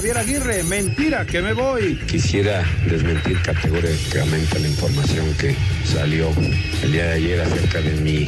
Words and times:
Javier 0.00 0.16
Aguirre, 0.16 0.62
mentira 0.62 1.26
que 1.26 1.42
me 1.42 1.52
voy. 1.52 1.94
Quisiera 2.06 2.64
desmentir 2.88 3.38
categóricamente 3.42 4.58
la 4.58 4.68
información 4.68 5.26
que 5.34 5.54
salió 5.84 6.30
el 6.82 6.92
día 6.92 7.04
de 7.04 7.12
ayer 7.12 7.40
acerca 7.42 7.82
de 7.82 7.90
mi 7.96 8.24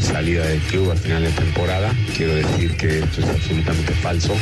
salida 0.00 0.46
del 0.46 0.60
club 0.60 0.90
al 0.90 0.98
final 0.98 1.22
de 1.22 1.30
temporada. 1.30 1.94
Quiero 2.14 2.34
decir 2.34 2.76
que 2.76 2.98
esto 2.98 3.22
es 3.22 3.26
absolutamente 3.26 3.94
falso. 3.94 4.36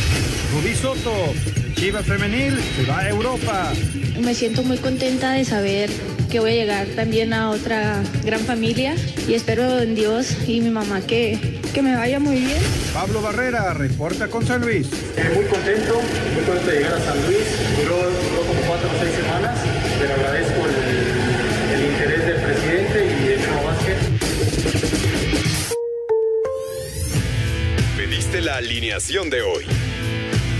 Rubí 0.53 0.75
Soto, 0.75 1.32
Chivas 1.77 2.05
Femenil, 2.05 2.59
se 2.75 2.85
va 2.85 2.99
a 2.99 3.11
Europa. 3.11 3.73
Me 4.21 4.35
siento 4.35 4.64
muy 4.64 4.79
contenta 4.79 5.35
de 5.35 5.45
saber 5.45 5.89
que 6.33 6.41
voy 6.41 6.51
a 6.51 6.55
llegar 6.55 6.87
también 6.96 7.33
a 7.33 7.51
otra 7.51 8.03
gran 8.25 8.41
familia 8.41 8.96
y 9.29 9.35
espero 9.35 9.83
en 9.83 9.95
Dios 9.95 10.37
y 10.49 10.61
mi 10.61 10.71
mamá 10.71 11.01
que, 11.01 11.61
que 11.73 11.82
me 11.82 11.96
vaya 11.96 12.20
muy 12.20 12.36
bien. 12.36 12.62
Pablo 12.93 13.23
Barrera, 13.23 13.73
reporta 13.73 14.29
con 14.29 14.46
San 14.46 14.61
Luis. 14.61 14.88
Eh, 15.16 15.32
muy 15.34 15.45
contento, 15.46 16.02
muy 16.34 16.45
contento 16.45 16.70
de 16.70 16.77
llegar 16.77 16.95
a 16.95 17.01
San 17.01 17.27
Luis. 17.27 17.38
Duró, 17.78 17.97
duró 17.97 18.42
como 18.47 18.60
cuatro 18.66 18.88
o 18.88 19.01
seis 19.01 19.14
semanas, 19.14 19.59
pero 19.98 20.14
agradezco 20.14 20.66
el, 20.66 21.80
el 21.80 21.92
interés 21.92 22.27
del 22.27 22.42
presidente 22.42 23.06
y 23.06 23.28
de 23.28 23.37
Memo 23.38 23.62
Vázquez. 23.64 23.98
Pediste 27.97 28.41
la 28.42 28.56
alineación 28.56 29.30
de 29.30 29.42
hoy. 29.42 29.64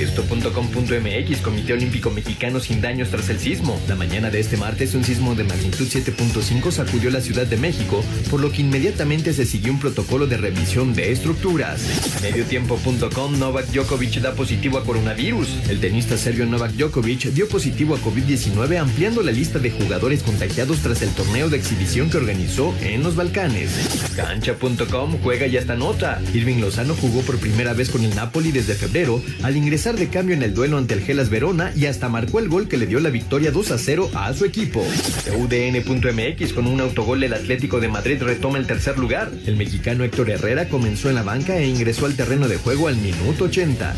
Esto.com.mx 0.00 1.40
Comité 1.42 1.74
Olímpico 1.74 2.10
Mexicano 2.10 2.58
sin 2.58 2.80
daños 2.80 3.10
tras 3.10 3.28
el 3.28 3.38
sismo. 3.38 3.78
La 3.86 3.96
mañana 3.96 4.30
de 4.30 4.40
este 4.40 4.56
martes 4.56 4.94
un 4.94 5.04
sismo 5.04 5.34
de 5.34 5.44
magnitud 5.44 5.86
7.5 5.86 6.70
sacudió 6.70 7.10
la 7.10 7.20
Ciudad 7.20 7.46
de 7.46 7.58
México, 7.58 8.02
por 8.30 8.40
lo 8.40 8.50
que 8.50 8.62
inmediatamente 8.62 9.34
se 9.34 9.44
siguió 9.44 9.72
un 9.72 9.78
protocolo 9.78 10.26
de 10.26 10.38
revisión 10.38 10.94
de 10.94 11.12
estructuras. 11.12 11.82
Mediotiempo.com 12.22 13.38
Novak 13.38 13.66
Djokovic 13.72 14.20
da 14.20 14.32
positivo 14.32 14.78
a 14.78 14.84
coronavirus. 14.84 15.68
El 15.68 15.80
tenista 15.80 16.16
serbio 16.16 16.46
Novak 16.46 16.72
Djokovic 16.72 17.32
dio 17.32 17.46
positivo 17.46 17.94
a 17.94 17.98
COVID-19 17.98 18.78
ampliando 18.78 19.22
la 19.22 19.32
lista 19.32 19.58
de 19.58 19.70
jugadores 19.70 20.22
contagiados 20.22 20.78
tras 20.78 21.02
el 21.02 21.10
torneo 21.10 21.50
de 21.50 21.58
exhibición 21.58 22.08
que 22.08 22.16
organizó 22.16 22.74
en 22.80 23.02
los 23.02 23.16
Balcanes. 23.16 23.70
Cancha.com 24.16 25.18
juega 25.22 25.46
y 25.46 25.58
hasta 25.58 25.76
nota. 25.76 26.22
Irving 26.32 26.60
Lozano 26.60 26.94
jugó 26.94 27.20
por 27.20 27.38
primera 27.38 27.74
vez 27.74 27.90
con 27.90 28.02
el 28.02 28.14
Napoli 28.14 28.50
desde 28.50 28.74
febrero 28.74 29.22
al 29.42 29.56
ingresar 29.58 29.89
de 29.96 30.08
cambio 30.08 30.34
en 30.34 30.42
el 30.42 30.54
duelo 30.54 30.78
ante 30.78 30.94
el 30.94 31.00
Gelas 31.00 31.30
Verona 31.30 31.72
y 31.74 31.86
hasta 31.86 32.08
marcó 32.08 32.38
el 32.38 32.48
gol 32.48 32.68
que 32.68 32.76
le 32.76 32.86
dio 32.86 33.00
la 33.00 33.10
victoria 33.10 33.50
2 33.50 33.70
a 33.72 33.78
0 33.78 34.10
a 34.14 34.32
su 34.34 34.44
equipo. 34.44 34.84
UDN.mx 35.36 36.52
con 36.52 36.66
un 36.66 36.80
autogol 36.80 37.22
el 37.22 37.34
Atlético 37.34 37.80
de 37.80 37.88
Madrid 37.88 38.22
retoma 38.22 38.58
el 38.58 38.66
tercer 38.66 38.98
lugar. 38.98 39.30
El 39.46 39.56
mexicano 39.56 40.04
Héctor 40.04 40.30
Herrera 40.30 40.68
comenzó 40.68 41.08
en 41.08 41.16
la 41.16 41.22
banca 41.22 41.56
e 41.58 41.66
ingresó 41.66 42.06
al 42.06 42.14
terreno 42.14 42.48
de 42.48 42.56
juego 42.56 42.88
al 42.88 42.96
minuto 42.96 43.44
80. 43.44 43.94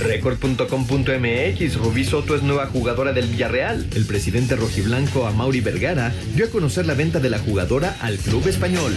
Record.com.mx 0.00 1.76
Rubí 1.76 2.04
Soto 2.04 2.36
es 2.36 2.42
nueva 2.42 2.66
jugadora 2.66 3.12
del 3.12 3.26
Villarreal. 3.26 3.86
El 3.94 4.04
presidente 4.06 4.56
rojiblanco 4.56 5.26
Amauri 5.26 5.60
Vergara 5.60 6.12
dio 6.34 6.46
a 6.46 6.50
conocer 6.50 6.86
la 6.86 6.94
venta 6.94 7.20
de 7.20 7.30
la 7.30 7.38
jugadora 7.38 7.96
al 8.00 8.18
club 8.18 8.46
español. 8.46 8.92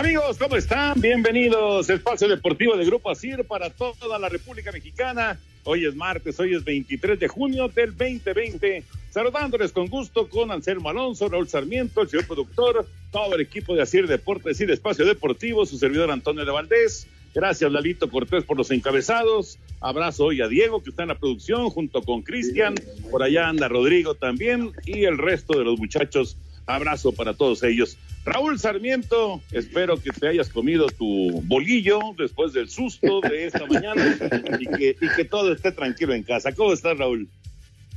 Amigos, 0.00 0.38
¿cómo 0.38 0.56
están? 0.56 0.98
Bienvenidos. 0.98 1.90
Espacio 1.90 2.26
Deportivo 2.26 2.74
de 2.74 2.86
Grupo 2.86 3.10
ASIR 3.10 3.44
para 3.44 3.68
toda 3.68 4.18
la 4.18 4.30
República 4.30 4.72
Mexicana. 4.72 5.38
Hoy 5.64 5.84
es 5.84 5.94
martes, 5.94 6.40
hoy 6.40 6.54
es 6.54 6.64
23 6.64 7.20
de 7.20 7.28
junio 7.28 7.68
del 7.68 7.94
2020. 7.94 8.82
Saludándoles 9.10 9.72
con 9.72 9.88
gusto 9.88 10.26
con 10.30 10.50
Anselmo 10.52 10.88
Alonso, 10.88 11.28
Raúl 11.28 11.50
Sarmiento, 11.50 12.00
el 12.00 12.08
señor 12.08 12.26
productor, 12.26 12.86
todo 13.12 13.34
el 13.34 13.42
equipo 13.42 13.74
de 13.74 13.82
ASIR 13.82 14.06
Deportes 14.06 14.58
y 14.62 14.64
de 14.64 14.72
Espacio 14.72 15.04
Deportivo, 15.04 15.66
su 15.66 15.76
servidor 15.76 16.10
Antonio 16.10 16.46
de 16.46 16.50
Valdés. 16.50 17.06
Gracias, 17.34 17.70
Lalito 17.70 18.08
Cortés, 18.08 18.44
por 18.44 18.56
los 18.56 18.70
encabezados. 18.70 19.58
Abrazo 19.82 20.24
hoy 20.24 20.40
a 20.40 20.48
Diego, 20.48 20.82
que 20.82 20.88
está 20.88 21.02
en 21.02 21.08
la 21.08 21.18
producción, 21.18 21.68
junto 21.68 22.00
con 22.00 22.22
Cristian. 22.22 22.74
Por 23.10 23.22
allá 23.22 23.50
anda 23.50 23.68
Rodrigo 23.68 24.14
también 24.14 24.72
y 24.86 25.04
el 25.04 25.18
resto 25.18 25.58
de 25.58 25.64
los 25.64 25.78
muchachos. 25.78 26.38
Abrazo 26.64 27.12
para 27.12 27.34
todos 27.34 27.62
ellos. 27.64 27.98
Raúl 28.24 28.58
Sarmiento, 28.58 29.40
espero 29.50 29.96
que 29.96 30.10
te 30.10 30.28
hayas 30.28 30.50
comido 30.50 30.88
tu 30.88 31.40
bolillo 31.46 32.00
después 32.18 32.52
del 32.52 32.68
susto 32.68 33.20
de 33.22 33.46
esta 33.46 33.64
mañana 33.66 34.18
y 34.58 34.66
que, 34.66 35.24
todo 35.24 35.52
esté 35.52 35.72
tranquilo 35.72 36.12
en 36.12 36.22
casa. 36.22 36.52
¿Cómo 36.52 36.72
estás, 36.72 36.98
Raúl? 36.98 37.28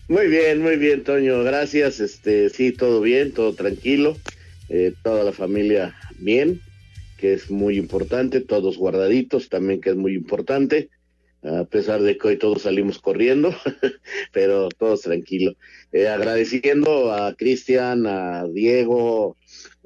Muy 0.08 0.28
bien, 0.28 0.62
muy 0.62 0.78
bien, 0.78 1.04
Toño. 1.04 1.44
Gracias. 1.44 2.00
Este, 2.00 2.50
sí, 2.50 2.72
todo 2.72 3.02
bien, 3.02 3.34
todo 3.34 3.54
tranquilo. 3.54 4.18
Eh, 4.70 4.94
toda 5.04 5.26
la 5.26 5.34
familia 5.34 5.96
bien, 6.18 6.62
que 7.18 7.34
es 7.34 7.52
muy 7.52 7.78
importante. 7.78 8.40
Todos 8.40 8.78
guardaditos, 8.78 9.50
también 9.50 9.82
que 9.82 9.90
es 9.90 9.96
muy 9.98 10.14
importante. 10.14 10.90
A 11.44 11.66
pesar 11.66 12.02
de 12.02 12.18
que 12.18 12.30
hoy 12.30 12.38
todos 12.38 12.62
salimos 12.62 13.00
corriendo, 13.00 13.54
pero 14.32 14.70
todos 14.70 15.02
tranquilos. 15.02 15.58
Eh, 15.92 16.08
agradeciendo 16.08 17.12
a 17.14 17.36
Cristian, 17.36 18.08
a 18.08 18.48
Diego, 18.48 19.36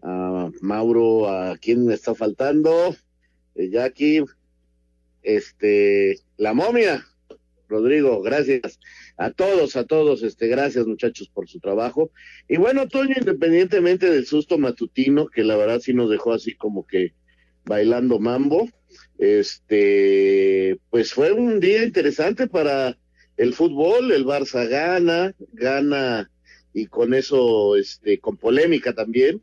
a 0.03 0.49
Mauro, 0.61 1.29
a 1.29 1.57
quien 1.57 1.85
me 1.85 1.93
está 1.93 2.15
faltando, 2.15 2.95
eh, 3.55 3.69
Jackie, 3.69 4.23
este, 5.23 6.19
la 6.37 6.53
momia, 6.53 7.05
Rodrigo, 7.67 8.21
gracias 8.21 8.79
a 9.17 9.31
todos, 9.31 9.75
a 9.75 9.85
todos, 9.85 10.23
este, 10.23 10.47
gracias 10.47 10.85
muchachos 10.85 11.29
por 11.29 11.49
su 11.49 11.59
trabajo. 11.59 12.11
Y 12.47 12.57
bueno, 12.57 12.87
Toño, 12.87 13.15
independientemente 13.17 14.09
del 14.09 14.25
susto 14.25 14.57
matutino, 14.57 15.27
que 15.27 15.43
la 15.43 15.57
verdad 15.57 15.79
sí 15.81 15.93
nos 15.93 16.09
dejó 16.09 16.33
así 16.33 16.55
como 16.55 16.85
que 16.85 17.13
bailando 17.65 18.19
mambo, 18.19 18.69
este, 19.17 20.79
pues 20.89 21.13
fue 21.13 21.33
un 21.33 21.59
día 21.59 21.83
interesante 21.83 22.47
para 22.47 22.97
el 23.35 23.53
fútbol, 23.53 24.11
el 24.11 24.25
Barça 24.25 24.67
gana, 24.67 25.33
gana 25.53 26.31
y 26.73 26.87
con 26.87 27.13
eso, 27.13 27.75
este, 27.75 28.19
con 28.19 28.37
polémica 28.37 28.93
también, 28.93 29.41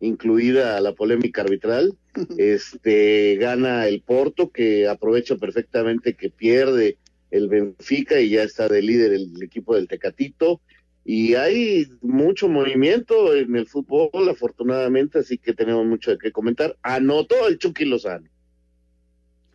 incluida 0.00 0.80
la 0.80 0.94
polémica 0.94 1.42
arbitral, 1.42 1.96
este, 2.38 3.36
gana 3.36 3.86
el 3.86 4.02
Porto 4.02 4.50
que 4.50 4.88
aprovecha 4.88 5.36
perfectamente 5.36 6.14
que 6.14 6.30
pierde 6.30 6.98
el 7.30 7.48
Benfica 7.48 8.20
y 8.20 8.30
ya 8.30 8.42
está 8.42 8.68
de 8.68 8.82
líder 8.82 9.12
el 9.12 9.42
equipo 9.42 9.74
del 9.74 9.88
Tecatito. 9.88 10.60
Y 11.04 11.34
hay 11.34 11.86
mucho 12.00 12.48
movimiento 12.48 13.34
en 13.36 13.54
el 13.54 13.66
fútbol, 13.68 14.28
afortunadamente, 14.28 15.20
así 15.20 15.38
que 15.38 15.54
tenemos 15.54 15.86
mucho 15.86 16.10
de 16.10 16.18
qué 16.18 16.32
comentar. 16.32 16.76
Anotó 16.82 17.46
el 17.46 17.58
Chucky 17.58 17.84
Lozano. 17.84 18.28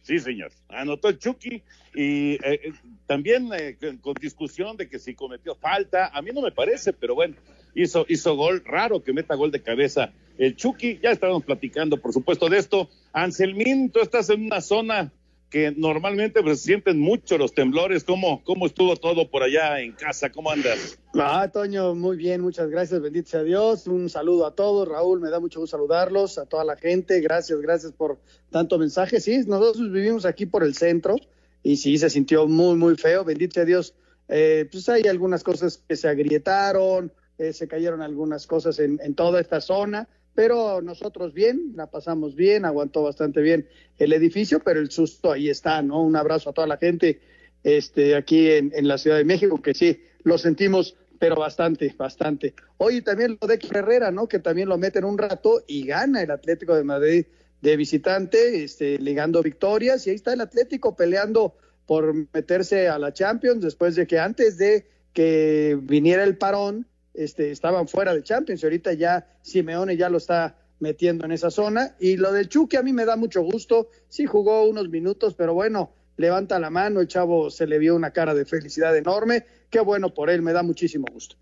Sí, 0.01 0.19
señor. 0.19 0.51
Anotó 0.69 1.09
el 1.09 1.19
Chucky 1.19 1.61
y 1.93 2.33
eh, 2.43 2.73
también 3.05 3.49
eh, 3.53 3.77
con, 3.79 3.97
con, 3.97 4.13
discusión 4.15 4.77
de 4.77 4.89
que 4.89 4.99
si 4.99 5.13
cometió 5.13 5.55
falta. 5.55 6.07
A 6.07 6.21
mí 6.21 6.31
no 6.33 6.41
me 6.41 6.51
parece, 6.51 6.91
pero 6.93 7.13
bueno, 7.15 7.35
hizo, 7.75 8.05
hizo 8.09 8.35
gol. 8.35 8.63
Raro 8.65 9.03
que 9.03 9.13
meta 9.13 9.35
gol 9.35 9.51
de 9.51 9.61
cabeza 9.61 10.11
el 10.37 10.55
Chucky. 10.55 10.99
Ya 11.01 11.11
estábamos 11.11 11.43
platicando, 11.43 11.97
por 11.97 12.13
supuesto, 12.13 12.49
de 12.49 12.57
esto. 12.57 12.89
Anselmín, 13.13 13.91
tú 13.91 13.99
estás 13.99 14.29
en 14.29 14.45
una 14.45 14.61
zona 14.61 15.11
que 15.51 15.73
normalmente 15.75 16.41
pues, 16.41 16.61
sienten 16.61 16.97
mucho 16.97 17.37
los 17.37 17.53
temblores. 17.53 18.05
¿Cómo, 18.05 18.41
¿Cómo 18.43 18.65
estuvo 18.65 18.95
todo 18.95 19.29
por 19.29 19.43
allá 19.43 19.81
en 19.81 19.91
casa? 19.91 20.31
¿Cómo 20.31 20.49
andas? 20.49 20.97
Ah, 21.13 21.49
Toño, 21.51 21.93
muy 21.93 22.15
bien, 22.15 22.39
muchas 22.39 22.69
gracias, 22.69 23.01
bendito 23.01 23.29
sea 23.29 23.43
Dios. 23.43 23.85
Un 23.85 24.09
saludo 24.09 24.45
a 24.47 24.55
todos, 24.55 24.87
Raúl, 24.87 25.19
me 25.19 25.29
da 25.29 25.41
mucho 25.41 25.59
gusto 25.59 25.75
saludarlos, 25.75 26.37
a 26.37 26.45
toda 26.45 26.63
la 26.63 26.77
gente. 26.77 27.19
Gracias, 27.19 27.59
gracias 27.61 27.91
por 27.91 28.17
tanto 28.49 28.79
mensaje. 28.79 29.19
Sí, 29.19 29.43
nosotros 29.45 29.91
vivimos 29.91 30.25
aquí 30.25 30.45
por 30.45 30.63
el 30.63 30.73
centro 30.73 31.17
y 31.61 31.75
sí, 31.75 31.97
se 31.97 32.09
sintió 32.09 32.47
muy, 32.47 32.77
muy 32.77 32.95
feo, 32.95 33.25
bendito 33.25 33.55
sea 33.55 33.65
Dios. 33.65 33.93
Eh, 34.29 34.69
pues 34.71 34.87
hay 34.87 35.03
algunas 35.03 35.43
cosas 35.43 35.83
que 35.85 35.97
se 35.97 36.07
agrietaron, 36.07 37.11
eh, 37.37 37.51
se 37.51 37.67
cayeron 37.67 38.01
algunas 38.01 38.47
cosas 38.47 38.79
en, 38.79 39.01
en 39.03 39.15
toda 39.15 39.41
esta 39.41 39.59
zona 39.59 40.07
pero 40.33 40.81
nosotros 40.81 41.33
bien, 41.33 41.73
la 41.75 41.87
pasamos 41.87 42.35
bien, 42.35 42.65
aguantó 42.65 43.03
bastante 43.03 43.41
bien 43.41 43.67
el 43.97 44.13
edificio, 44.13 44.59
pero 44.59 44.79
el 44.79 44.91
susto 44.91 45.31
ahí 45.31 45.49
está, 45.49 45.81
¿no? 45.81 46.01
Un 46.01 46.15
abrazo 46.15 46.49
a 46.49 46.53
toda 46.53 46.67
la 46.67 46.77
gente 46.77 47.21
este, 47.63 48.15
aquí 48.15 48.49
en, 48.49 48.71
en 48.73 48.87
la 48.87 48.97
Ciudad 48.97 49.17
de 49.17 49.25
México, 49.25 49.61
que 49.61 49.73
sí, 49.73 50.01
lo 50.23 50.37
sentimos 50.37 50.95
pero 51.21 51.35
bastante, 51.35 51.93
bastante. 51.95 52.55
Hoy 52.77 53.03
también 53.03 53.37
lo 53.39 53.47
de 53.47 53.59
Herrera, 53.71 54.09
¿no? 54.09 54.27
Que 54.27 54.39
también 54.39 54.67
lo 54.67 54.79
meten 54.79 55.05
un 55.05 55.19
rato 55.19 55.63
y 55.67 55.85
gana 55.85 56.23
el 56.23 56.31
Atlético 56.31 56.73
de 56.73 56.83
Madrid 56.83 57.25
de 57.61 57.77
visitante, 57.77 58.63
este, 58.63 58.97
ligando 58.97 59.43
victorias, 59.43 60.07
y 60.07 60.09
ahí 60.09 60.15
está 60.15 60.33
el 60.33 60.41
Atlético 60.41 60.95
peleando 60.95 61.55
por 61.85 62.15
meterse 62.33 62.89
a 62.89 62.97
la 62.97 63.13
Champions 63.13 63.61
después 63.61 63.95
de 63.95 64.07
que 64.07 64.17
antes 64.17 64.57
de 64.57 64.87
que 65.13 65.77
viniera 65.79 66.23
el 66.23 66.39
parón, 66.39 66.87
este, 67.13 67.51
estaban 67.51 67.87
fuera 67.87 68.13
de 68.13 68.23
Champions, 68.23 68.61
y 68.61 68.65
ahorita 68.65 68.93
ya 68.93 69.27
Simeone 69.41 69.97
ya 69.97 70.09
lo 70.09 70.17
está 70.17 70.57
metiendo 70.79 71.25
en 71.25 71.31
esa 71.31 71.51
zona, 71.51 71.95
y 71.99 72.17
lo 72.17 72.31
del 72.31 72.49
Chucky 72.49 72.77
a 72.77 72.83
mí 72.83 72.93
me 72.93 73.05
da 73.05 73.15
mucho 73.15 73.41
gusto, 73.41 73.89
sí 74.09 74.25
jugó 74.25 74.67
unos 74.67 74.89
minutos, 74.89 75.35
pero 75.35 75.53
bueno, 75.53 75.93
levanta 76.17 76.59
la 76.59 76.69
mano, 76.69 77.01
el 77.01 77.07
chavo 77.07 77.49
se 77.49 77.67
le 77.67 77.77
vio 77.79 77.95
una 77.95 78.11
cara 78.11 78.33
de 78.33 78.45
felicidad 78.45 78.95
enorme, 78.97 79.45
qué 79.69 79.79
bueno 79.79 80.13
por 80.13 80.29
él, 80.29 80.41
me 80.41 80.53
da 80.53 80.63
muchísimo 80.63 81.05
gusto. 81.11 81.35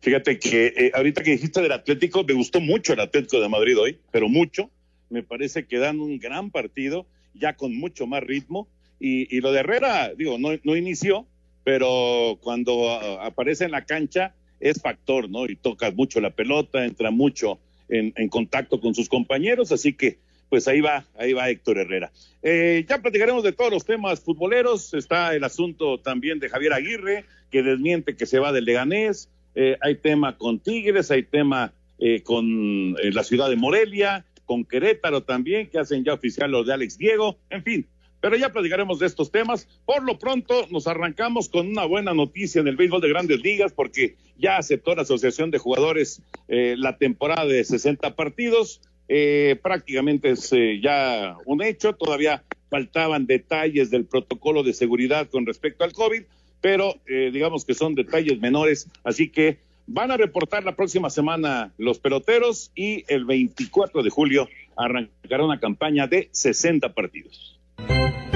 Fíjate 0.00 0.38
que 0.38 0.66
eh, 0.76 0.92
ahorita 0.94 1.22
que 1.22 1.32
dijiste 1.32 1.60
del 1.60 1.72
Atlético, 1.72 2.22
me 2.22 2.32
gustó 2.32 2.60
mucho 2.60 2.92
el 2.92 3.00
Atlético 3.00 3.40
de 3.40 3.48
Madrid 3.48 3.76
hoy, 3.76 3.98
pero 4.12 4.28
mucho. 4.28 4.70
Me 5.10 5.22
parece 5.22 5.66
que 5.66 5.78
dan 5.78 5.98
un 6.00 6.18
gran 6.18 6.50
partido, 6.50 7.06
ya 7.34 7.56
con 7.56 7.74
mucho 7.74 8.06
más 8.06 8.22
ritmo. 8.22 8.68
Y, 9.00 9.34
y 9.34 9.40
lo 9.40 9.50
de 9.50 9.60
Herrera, 9.60 10.12
digo, 10.14 10.38
no, 10.38 10.50
no 10.62 10.76
inició, 10.76 11.26
pero 11.64 12.38
cuando 12.40 12.76
uh, 12.76 13.20
aparece 13.20 13.64
en 13.64 13.72
la 13.72 13.86
cancha 13.86 14.34
es 14.60 14.80
factor, 14.80 15.28
¿no? 15.28 15.46
Y 15.46 15.56
toca 15.56 15.90
mucho 15.90 16.20
la 16.20 16.30
pelota, 16.30 16.84
entra 16.84 17.10
mucho 17.10 17.58
en, 17.88 18.28
contacto 18.28 18.80
con 18.80 18.94
sus 18.94 19.08
compañeros, 19.08 19.72
así 19.72 19.92
que 19.92 20.18
pues 20.48 20.66
ahí 20.66 20.80
va, 20.80 21.04
ahí 21.18 21.32
va 21.32 21.50
Héctor 21.50 21.78
Herrera. 21.78 22.10
Eh, 22.42 22.84
ya 22.88 23.02
platicaremos 23.02 23.42
de 23.42 23.52
todos 23.52 23.70
los 23.70 23.84
temas 23.84 24.20
futboleros. 24.20 24.94
Está 24.94 25.34
el 25.34 25.44
asunto 25.44 25.98
también 25.98 26.38
de 26.38 26.48
Javier 26.48 26.72
Aguirre, 26.72 27.24
que 27.50 27.62
desmiente 27.62 28.16
que 28.16 28.24
se 28.24 28.38
va 28.38 28.52
del 28.52 28.64
Leganés. 28.64 29.28
Eh, 29.54 29.76
hay 29.82 29.96
tema 29.96 30.38
con 30.38 30.58
Tigres, 30.58 31.10
hay 31.10 31.22
tema 31.22 31.74
eh, 31.98 32.22
con 32.22 32.94
la 32.94 33.24
ciudad 33.24 33.50
de 33.50 33.56
Morelia, 33.56 34.24
con 34.46 34.64
Querétaro 34.64 35.22
también, 35.22 35.68
que 35.68 35.78
hacen 35.78 36.02
ya 36.02 36.14
oficial 36.14 36.50
los 36.50 36.66
de 36.66 36.72
Alex 36.72 36.96
Diego. 36.96 37.36
En 37.50 37.62
fin, 37.62 37.86
pero 38.20 38.36
ya 38.36 38.52
platicaremos 38.52 38.98
de 38.98 39.06
estos 39.06 39.30
temas. 39.30 39.68
Por 39.84 40.02
lo 40.02 40.18
pronto, 40.18 40.66
nos 40.70 40.86
arrancamos 40.86 41.48
con 41.48 41.68
una 41.68 41.84
buena 41.84 42.14
noticia 42.14 42.60
en 42.60 42.68
el 42.68 42.76
béisbol 42.76 43.00
de 43.00 43.08
grandes 43.08 43.40
ligas, 43.40 43.72
porque 43.72 44.16
ya 44.36 44.56
aceptó 44.56 44.94
la 44.94 45.02
Asociación 45.02 45.50
de 45.50 45.58
Jugadores 45.58 46.22
la 46.48 46.96
temporada 46.96 47.46
de 47.46 47.62
60 47.64 48.14
partidos 48.16 48.80
eh, 49.08 49.58
prácticamente 49.62 50.30
es 50.30 50.52
eh, 50.52 50.80
ya 50.82 51.36
un 51.46 51.62
hecho, 51.62 51.94
todavía 51.94 52.44
faltaban 52.68 53.26
detalles 53.26 53.90
del 53.90 54.04
protocolo 54.04 54.62
de 54.62 54.74
seguridad 54.74 55.28
con 55.30 55.46
respecto 55.46 55.84
al 55.84 55.94
COVID, 55.94 56.22
pero 56.60 56.94
eh, 57.06 57.30
digamos 57.32 57.64
que 57.64 57.72
son 57.72 57.94
detalles 57.94 58.38
menores, 58.38 58.88
así 59.04 59.30
que 59.30 59.58
van 59.86 60.10
a 60.10 60.18
reportar 60.18 60.64
la 60.64 60.76
próxima 60.76 61.08
semana 61.08 61.72
los 61.78 61.98
peloteros 61.98 62.70
y 62.74 63.04
el 63.08 63.24
24 63.24 64.02
de 64.02 64.10
julio 64.10 64.48
arrancará 64.76 65.42
una 65.42 65.58
campaña 65.58 66.06
de 66.06 66.28
60 66.30 66.92
partidos. 66.92 67.57
Música 67.78 68.27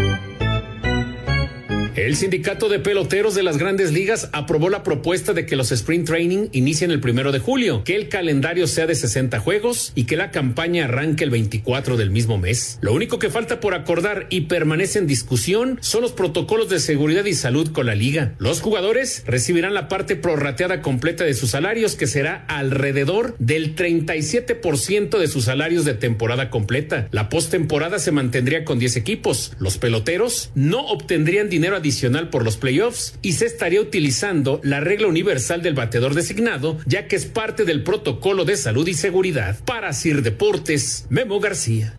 El 1.94 2.16
sindicato 2.16 2.70
de 2.70 2.78
peloteros 2.78 3.34
de 3.34 3.42
las 3.42 3.58
grandes 3.58 3.92
ligas 3.92 4.30
aprobó 4.32 4.70
la 4.70 4.82
propuesta 4.82 5.34
de 5.34 5.44
que 5.44 5.56
los 5.56 5.72
sprint 5.72 6.06
training 6.06 6.48
inicien 6.52 6.90
el 6.90 7.00
primero 7.00 7.32
de 7.32 7.38
julio, 7.38 7.84
que 7.84 7.96
el 7.96 8.08
calendario 8.08 8.66
sea 8.66 8.86
de 8.86 8.94
60 8.94 9.38
juegos 9.40 9.92
y 9.94 10.04
que 10.04 10.16
la 10.16 10.30
campaña 10.30 10.86
arranque 10.86 11.24
el 11.24 11.28
24 11.28 11.98
del 11.98 12.10
mismo 12.10 12.38
mes. 12.38 12.78
Lo 12.80 12.94
único 12.94 13.18
que 13.18 13.28
falta 13.28 13.60
por 13.60 13.74
acordar 13.74 14.26
y 14.30 14.42
permanece 14.42 15.00
en 15.00 15.06
discusión 15.06 15.76
son 15.82 16.00
los 16.00 16.12
protocolos 16.12 16.70
de 16.70 16.80
seguridad 16.80 17.26
y 17.26 17.34
salud 17.34 17.72
con 17.72 17.84
la 17.84 17.94
liga. 17.94 18.36
Los 18.38 18.62
jugadores 18.62 19.22
recibirán 19.26 19.74
la 19.74 19.88
parte 19.88 20.16
prorrateada 20.16 20.80
completa 20.80 21.24
de 21.24 21.34
sus 21.34 21.50
salarios, 21.50 21.94
que 21.94 22.06
será 22.06 22.46
alrededor 22.48 23.36
del 23.38 23.76
37% 23.76 25.18
de 25.18 25.28
sus 25.28 25.44
salarios 25.44 25.84
de 25.84 25.92
temporada 25.92 26.48
completa. 26.48 27.08
La 27.10 27.28
postemporada 27.28 27.98
se 27.98 28.12
mantendría 28.12 28.64
con 28.64 28.78
10 28.78 28.96
equipos. 28.96 29.52
Los 29.58 29.76
peloteros 29.76 30.52
no 30.54 30.86
obtendrían 30.86 31.50
dinero 31.50 31.81
adicional 31.82 32.30
por 32.30 32.44
los 32.44 32.56
playoffs 32.56 33.18
y 33.20 33.32
se 33.32 33.46
estaría 33.46 33.80
utilizando 33.80 34.60
la 34.62 34.80
regla 34.80 35.08
universal 35.08 35.62
del 35.62 35.74
batedor 35.74 36.14
designado, 36.14 36.78
ya 36.86 37.08
que 37.08 37.16
es 37.16 37.26
parte 37.26 37.64
del 37.64 37.82
protocolo 37.82 38.44
de 38.44 38.56
salud 38.56 38.86
y 38.88 38.94
seguridad. 38.94 39.58
Para 39.66 39.92
Sir 39.92 40.22
Deportes, 40.22 41.06
Memo 41.10 41.40
García. 41.40 41.98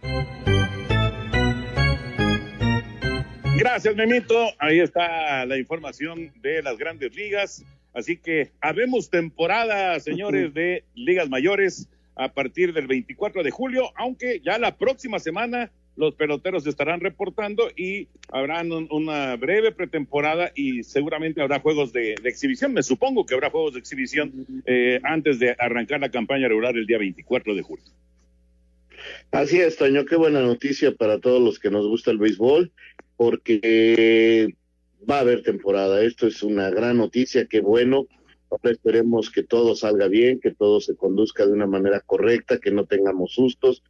Gracias, 3.57 3.95
Memito. 3.95 4.47
Ahí 4.57 4.79
está 4.79 5.45
la 5.45 5.57
información 5.57 6.31
de 6.41 6.63
las 6.63 6.77
grandes 6.77 7.15
ligas. 7.15 7.63
Así 7.93 8.17
que 8.17 8.51
habemos 8.61 9.09
temporada, 9.09 9.99
señores, 9.99 10.53
de 10.55 10.85
ligas 10.95 11.29
mayores 11.29 11.89
a 12.15 12.33
partir 12.33 12.73
del 12.73 12.87
24 12.87 13.43
de 13.43 13.51
julio, 13.51 13.91
aunque 13.95 14.41
ya 14.43 14.57
la 14.57 14.77
próxima 14.77 15.19
semana 15.19 15.71
los 15.95 16.15
peloteros 16.15 16.65
estarán 16.65 17.01
reportando 17.01 17.69
y 17.75 18.07
habrán 18.29 18.71
una 18.71 19.35
breve 19.35 19.71
pretemporada 19.71 20.51
y 20.55 20.83
seguramente 20.83 21.41
habrá 21.41 21.59
juegos 21.59 21.93
de, 21.93 22.13
exhibición. 22.23 22.73
Me 22.73 22.83
supongo 22.83 23.25
que 23.25 23.35
habrá 23.35 23.49
juegos 23.49 23.73
de 23.73 23.79
exhibición 23.79 24.45
eh, 24.65 24.99
antes 25.03 25.39
de 25.39 25.55
arrancar 25.57 25.99
la 25.99 26.09
campaña 26.09 26.47
regular 26.47 26.75
el 26.75 26.87
día 26.87 26.97
24 26.97 27.55
de 27.55 27.61
julio. 27.61 27.85
Así 29.31 29.59
es, 29.59 29.77
Toño, 29.77 30.05
qué 30.05 30.15
buena 30.15 30.41
noticia 30.41 30.93
para 30.95 31.19
todos 31.19 31.41
los 31.41 31.59
que 31.59 31.69
nos 31.69 31.85
gusta 31.87 32.11
el 32.11 32.17
béisbol, 32.17 32.71
porque 33.17 34.55
va 35.09 35.17
a 35.17 35.21
haber 35.21 35.43
temporada. 35.43 36.03
Esto 36.03 36.27
es 36.27 36.41
una 36.41 36.69
gran 36.69 36.97
noticia, 36.97 37.45
qué 37.45 37.59
bueno. 37.59 38.07
Ahora 38.49 38.71
esperemos 38.71 39.29
que 39.31 39.43
todo 39.43 39.75
salga 39.75 40.07
bien, 40.07 40.39
que 40.39 40.51
todo 40.51 40.79
se 40.79 40.95
conduzca 40.95 41.45
de 41.45 41.53
una 41.53 41.67
manera 41.67 41.99
correcta, 41.99 42.59
que 42.59 42.71
no 42.71 42.85
tengamos 42.85 43.33
sustos 43.33 43.83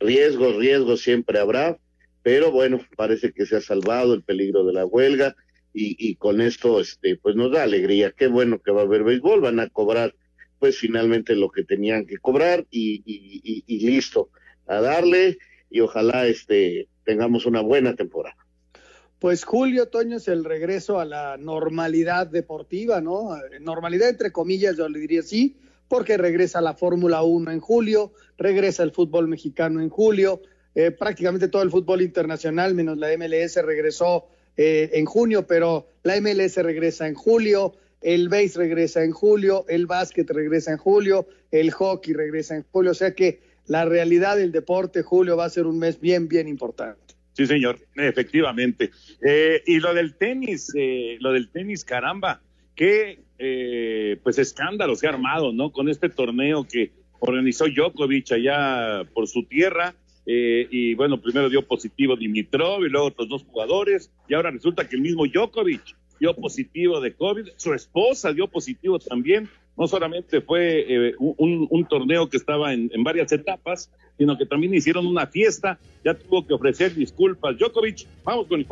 riesgos, 0.00 0.56
riesgos 0.56 1.00
siempre 1.00 1.38
habrá, 1.38 1.78
pero 2.22 2.50
bueno, 2.50 2.80
parece 2.96 3.32
que 3.32 3.46
se 3.46 3.56
ha 3.56 3.60
salvado 3.60 4.14
el 4.14 4.22
peligro 4.22 4.64
de 4.64 4.72
la 4.72 4.84
huelga 4.84 5.36
y, 5.72 6.16
con 6.16 6.40
esto, 6.40 6.80
este, 6.80 7.16
pues 7.16 7.36
nos 7.36 7.52
da 7.52 7.62
alegría. 7.62 8.10
Qué 8.10 8.26
bueno 8.26 8.60
que 8.60 8.72
va 8.72 8.80
a 8.80 8.84
haber 8.84 9.04
béisbol, 9.04 9.40
van 9.40 9.60
a 9.60 9.68
cobrar 9.68 10.14
pues 10.58 10.76
finalmente 10.76 11.36
lo 11.36 11.50
que 11.50 11.62
tenían 11.62 12.04
que 12.04 12.18
cobrar 12.18 12.66
y, 12.68 13.00
y, 13.06 13.62
y 13.64 13.86
listo, 13.86 14.30
a 14.66 14.80
darle 14.80 15.38
y 15.70 15.80
ojalá 15.80 16.26
este 16.26 16.88
tengamos 17.04 17.46
una 17.46 17.60
buena 17.60 17.94
temporada. 17.94 18.36
Pues 19.18 19.44
Julio 19.44 19.86
Toño 19.86 20.18
es 20.18 20.28
el 20.28 20.44
regreso 20.44 21.00
a 21.00 21.04
la 21.04 21.36
normalidad 21.36 22.26
deportiva, 22.26 23.00
¿no? 23.00 23.36
Normalidad 23.60 24.10
entre 24.10 24.30
comillas, 24.30 24.76
yo 24.76 24.88
le 24.88 24.98
diría 25.00 25.22
sí, 25.22 25.56
porque 25.88 26.16
regresa 26.16 26.60
la 26.60 26.74
Fórmula 26.74 27.22
1 27.22 27.50
en 27.50 27.60
julio, 27.60 28.12
regresa 28.36 28.82
el 28.82 28.92
fútbol 28.92 29.26
mexicano 29.26 29.80
en 29.80 29.88
julio, 29.88 30.42
eh, 30.74 30.90
prácticamente 30.90 31.48
todo 31.48 31.62
el 31.62 31.70
fútbol 31.70 32.02
internacional, 32.02 32.74
menos 32.74 32.98
la 32.98 33.08
MLS, 33.16 33.56
regresó 33.64 34.26
eh, 34.56 34.90
en 34.92 35.06
junio, 35.06 35.46
pero 35.46 35.88
la 36.02 36.20
MLS 36.20 36.56
regresa 36.56 37.08
en 37.08 37.14
julio, 37.14 37.74
el 38.00 38.28
base 38.28 38.58
regresa 38.58 39.02
en 39.02 39.10
julio, 39.10 39.64
el 39.68 39.86
básquet 39.86 40.30
regresa 40.30 40.70
en 40.70 40.76
julio, 40.76 41.26
el 41.50 41.72
hockey 41.72 42.12
regresa 42.12 42.54
en 42.54 42.64
julio, 42.70 42.92
o 42.92 42.94
sea 42.94 43.12
que 43.14 43.40
la 43.66 43.84
realidad 43.86 44.36
del 44.36 44.52
deporte, 44.52 45.02
julio, 45.02 45.36
va 45.36 45.46
a 45.46 45.50
ser 45.50 45.66
un 45.66 45.78
mes 45.78 46.00
bien, 46.00 46.28
bien 46.28 46.48
importante. 46.48 47.14
Sí, 47.32 47.46
señor, 47.46 47.78
efectivamente. 47.96 48.90
Eh, 49.20 49.62
y 49.66 49.78
lo 49.78 49.94
del 49.94 50.14
tenis, 50.14 50.72
lo 51.20 51.32
del 51.32 51.50
tenis, 51.50 51.84
caramba, 51.84 52.40
qué 52.74 53.20
eh, 53.38 54.18
pues 54.22 54.38
escándalo 54.38 54.96
se 54.96 55.06
ha 55.06 55.10
armado, 55.10 55.52
¿no? 55.52 55.70
Con 55.70 55.88
este 55.88 56.08
torneo 56.08 56.66
que 56.66 56.90
organizó 57.20 57.66
Djokovic 57.66 58.32
allá 58.32 59.04
por 59.14 59.28
su 59.28 59.44
tierra. 59.44 59.94
Eh, 60.26 60.68
y 60.70 60.94
bueno, 60.94 61.20
primero 61.20 61.48
dio 61.48 61.66
positivo 61.66 62.14
Dimitrov 62.16 62.84
y 62.84 62.90
luego 62.90 63.06
otros 63.06 63.28
dos 63.28 63.44
jugadores. 63.44 64.10
Y 64.28 64.34
ahora 64.34 64.50
resulta 64.50 64.88
que 64.88 64.96
el 64.96 65.02
mismo 65.02 65.26
Djokovic 65.26 65.96
dio 66.20 66.34
positivo 66.34 67.00
de 67.00 67.14
COVID. 67.14 67.48
Su 67.56 67.72
esposa 67.74 68.32
dio 68.32 68.48
positivo 68.48 68.98
también. 68.98 69.48
No 69.76 69.86
solamente 69.86 70.40
fue 70.40 70.84
eh, 70.88 71.14
un, 71.18 71.86
torneo 71.88 72.28
que 72.28 72.36
estaba 72.36 72.74
en, 72.74 72.90
en, 72.92 73.04
varias 73.04 73.30
etapas, 73.30 73.92
sino 74.18 74.36
que 74.36 74.44
también 74.44 74.74
hicieron 74.74 75.06
una 75.06 75.28
fiesta. 75.28 75.78
Ya 76.04 76.14
tuvo 76.14 76.44
que 76.44 76.54
ofrecer 76.54 76.94
disculpas. 76.94 77.56
Djokovic, 77.56 78.06
vamos 78.24 78.48
con 78.48 78.58
el 78.58 78.66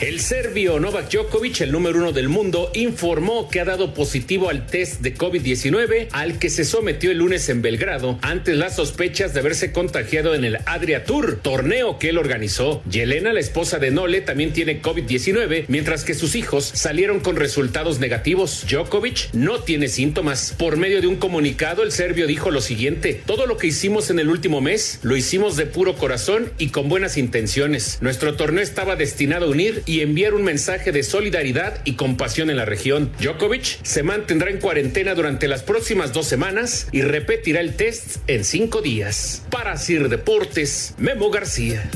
El 0.00 0.20
serbio 0.20 0.78
Novak 0.78 1.10
Djokovic, 1.10 1.60
el 1.62 1.72
número 1.72 1.98
uno 1.98 2.12
del 2.12 2.28
mundo, 2.28 2.70
informó 2.72 3.48
que 3.48 3.58
ha 3.58 3.64
dado 3.64 3.94
positivo 3.94 4.48
al 4.48 4.64
test 4.64 5.00
de 5.00 5.16
COVID-19 5.16 6.06
al 6.12 6.38
que 6.38 6.50
se 6.50 6.64
sometió 6.64 7.10
el 7.10 7.18
lunes 7.18 7.48
en 7.48 7.62
Belgrado 7.62 8.16
ante 8.22 8.54
las 8.54 8.76
sospechas 8.76 9.34
de 9.34 9.40
haberse 9.40 9.72
contagiado 9.72 10.36
en 10.36 10.44
el 10.44 10.58
Adria 10.66 11.02
Tour, 11.02 11.40
torneo 11.42 11.98
que 11.98 12.10
él 12.10 12.18
organizó. 12.18 12.80
Yelena, 12.88 13.32
la 13.32 13.40
esposa 13.40 13.80
de 13.80 13.90
Nole, 13.90 14.20
también 14.20 14.52
tiene 14.52 14.80
COVID-19, 14.80 15.64
mientras 15.66 16.04
que 16.04 16.14
sus 16.14 16.36
hijos 16.36 16.70
salieron 16.72 17.18
con 17.18 17.34
resultados 17.34 17.98
negativos. 17.98 18.66
Djokovic 18.70 19.30
no 19.32 19.64
tiene 19.64 19.88
síntomas. 19.88 20.54
Por 20.56 20.76
medio 20.76 21.00
de 21.00 21.08
un 21.08 21.16
comunicado, 21.16 21.82
el 21.82 21.90
serbio 21.90 22.28
dijo 22.28 22.52
lo 22.52 22.60
siguiente: 22.60 23.20
Todo 23.26 23.46
lo 23.46 23.56
que 23.56 23.66
hicimos 23.66 24.10
en 24.10 24.20
el 24.20 24.28
último 24.28 24.60
mes 24.60 25.00
lo 25.02 25.16
hicimos 25.16 25.56
de 25.56 25.66
puro 25.66 25.96
corazón 25.96 26.52
y 26.56 26.68
con 26.68 26.88
buenas 26.88 27.16
intenciones. 27.16 27.98
Nuestro 28.00 28.36
torneo 28.36 28.62
estaba 28.62 28.94
destinado 28.94 29.46
a 29.46 29.48
unir 29.48 29.82
y 29.88 30.02
enviar 30.02 30.34
un 30.34 30.44
mensaje 30.44 30.92
de 30.92 31.02
solidaridad 31.02 31.80
y 31.84 31.94
compasión 31.94 32.50
en 32.50 32.58
la 32.58 32.66
región. 32.66 33.10
Djokovic 33.20 33.82
se 33.82 34.02
mantendrá 34.02 34.50
en 34.50 34.60
cuarentena 34.60 35.14
durante 35.14 35.48
las 35.48 35.62
próximas 35.62 36.12
dos 36.12 36.26
semanas 36.26 36.88
y 36.92 37.00
repetirá 37.00 37.60
el 37.60 37.74
test 37.74 38.18
en 38.26 38.44
cinco 38.44 38.82
días. 38.82 39.44
Para 39.50 39.78
Sir 39.78 40.10
Deportes, 40.10 40.94
Memo 40.98 41.30
García. 41.30 41.90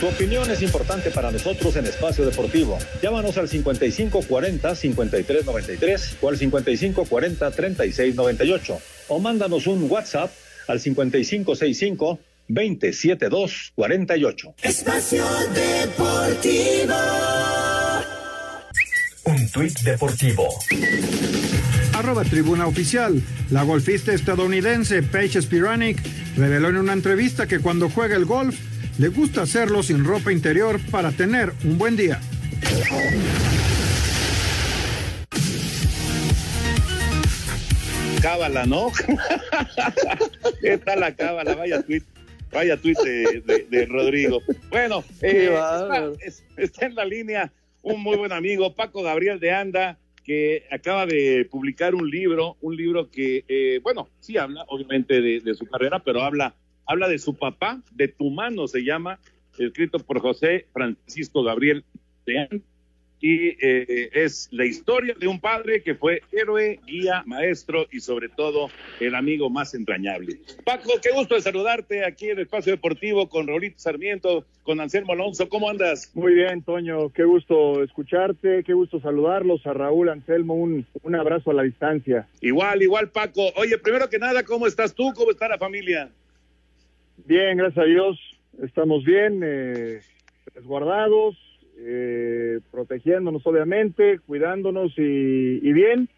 Tu 0.00 0.06
opinión 0.06 0.50
es 0.50 0.62
importante 0.62 1.10
para 1.10 1.30
nosotros 1.30 1.76
en 1.76 1.84
Espacio 1.84 2.24
Deportivo. 2.24 2.78
Llámanos 3.02 3.36
al 3.36 3.50
5540-5393 3.50 6.14
o 6.22 6.28
al 6.28 6.38
5540-3698 6.38 8.78
o 9.08 9.18
mándanos 9.18 9.66
un 9.66 9.90
WhatsApp 9.90 10.30
al 10.66 10.80
5565-27248. 12.48 14.54
Espacio 14.62 15.24
Deportivo. 15.54 16.94
Un 19.24 19.50
tuit 19.50 19.78
deportivo. 19.80 20.48
Arroba 21.92 22.24
Tribuna 22.24 22.66
Oficial. 22.66 23.22
La 23.50 23.62
golfista 23.62 24.14
estadounidense 24.14 25.02
Paige 25.02 25.42
Spiranic 25.42 25.98
reveló 26.36 26.70
en 26.70 26.78
una 26.78 26.94
entrevista 26.94 27.46
que 27.46 27.58
cuando 27.58 27.90
juega 27.90 28.16
el 28.16 28.24
golf 28.24 28.58
le 28.98 29.08
gusta 29.08 29.42
hacerlo 29.42 29.82
sin 29.82 30.02
ropa 30.04 30.32
interior 30.32 30.80
para 30.90 31.12
tener 31.12 31.52
un 31.64 31.76
buen 31.76 31.96
día. 31.96 32.20
Cábala, 38.22 38.64
¿no? 38.64 38.90
¿Qué 40.62 40.78
tal 40.78 41.00
la 41.00 41.14
cábala? 41.14 41.54
Vaya 41.54 41.82
tweet, 41.82 42.02
vaya 42.52 42.76
tweet 42.76 42.96
de, 43.44 43.86
Rodrigo. 43.86 44.40
Bueno, 44.70 45.04
eh, 45.22 45.54
está, 46.56 46.86
en 46.86 46.94
la 46.94 47.04
línea 47.04 47.52
un 47.82 48.02
muy 48.02 48.16
buen 48.16 48.32
amigo, 48.32 48.74
Paco 48.74 49.02
Gabriel 49.02 49.40
de 49.40 49.52
Anda, 49.52 49.98
que 50.24 50.64
acaba 50.70 51.06
de 51.06 51.46
publicar 51.50 51.94
un 51.94 52.10
libro, 52.10 52.56
un 52.60 52.76
libro 52.76 53.10
que, 53.10 53.44
eh, 53.48 53.80
bueno, 53.82 54.08
sí 54.20 54.36
habla 54.36 54.64
obviamente 54.68 55.20
de, 55.20 55.40
de 55.40 55.54
su 55.54 55.66
carrera, 55.66 56.00
pero 56.00 56.22
habla 56.22 56.54
habla 56.88 57.06
de 57.06 57.18
su 57.18 57.34
papá, 57.34 57.82
de 57.92 58.08
tu 58.08 58.30
mano 58.30 58.66
se 58.66 58.80
llama, 58.80 59.20
escrito 59.58 59.98
por 59.98 60.20
José 60.20 60.66
Francisco 60.72 61.42
Gabriel 61.42 61.84
de 62.26 62.62
y 63.20 63.48
eh, 63.60 64.10
es 64.12 64.48
la 64.52 64.64
historia 64.64 65.14
de 65.18 65.26
un 65.26 65.40
padre 65.40 65.82
que 65.82 65.94
fue 65.94 66.22
héroe, 66.32 66.80
guía, 66.86 67.22
maestro 67.26 67.86
y 67.90 68.00
sobre 68.00 68.28
todo 68.28 68.70
el 69.00 69.14
amigo 69.14 69.50
más 69.50 69.74
entrañable. 69.74 70.40
Paco, 70.64 70.92
qué 71.02 71.10
gusto 71.10 71.34
de 71.34 71.40
saludarte 71.40 72.04
aquí 72.04 72.26
en 72.26 72.38
el 72.38 72.44
Espacio 72.44 72.72
Deportivo 72.72 73.28
con 73.28 73.46
Raulito 73.46 73.78
Sarmiento, 73.78 74.44
con 74.62 74.80
Anselmo 74.80 75.12
Alonso. 75.12 75.48
¿Cómo 75.48 75.68
andas? 75.68 76.10
Muy 76.14 76.34
bien, 76.34 76.62
Toño. 76.62 77.10
Qué 77.10 77.24
gusto 77.24 77.82
escucharte, 77.82 78.62
qué 78.64 78.72
gusto 78.72 79.00
saludarlos. 79.00 79.66
A 79.66 79.72
Raúl, 79.72 80.08
Anselmo, 80.08 80.54
un, 80.54 80.86
un 81.02 81.14
abrazo 81.14 81.50
a 81.50 81.54
la 81.54 81.62
distancia. 81.62 82.28
Igual, 82.40 82.82
igual, 82.82 83.10
Paco. 83.10 83.52
Oye, 83.56 83.78
primero 83.78 84.08
que 84.08 84.18
nada, 84.18 84.44
¿cómo 84.44 84.66
estás 84.66 84.94
tú? 84.94 85.12
¿Cómo 85.14 85.30
está 85.30 85.48
la 85.48 85.58
familia? 85.58 86.10
Bien, 87.24 87.58
gracias 87.58 87.84
a 87.84 87.86
Dios, 87.86 88.18
estamos 88.62 89.04
bien, 89.04 89.40
eh, 89.44 90.00
resguardados, 90.54 91.36
eh, 91.80 92.60
protegiéndonos 92.70 93.46
obviamente, 93.46 94.18
cuidándonos 94.26 94.92
y, 94.96 95.72
bien, 95.72 96.08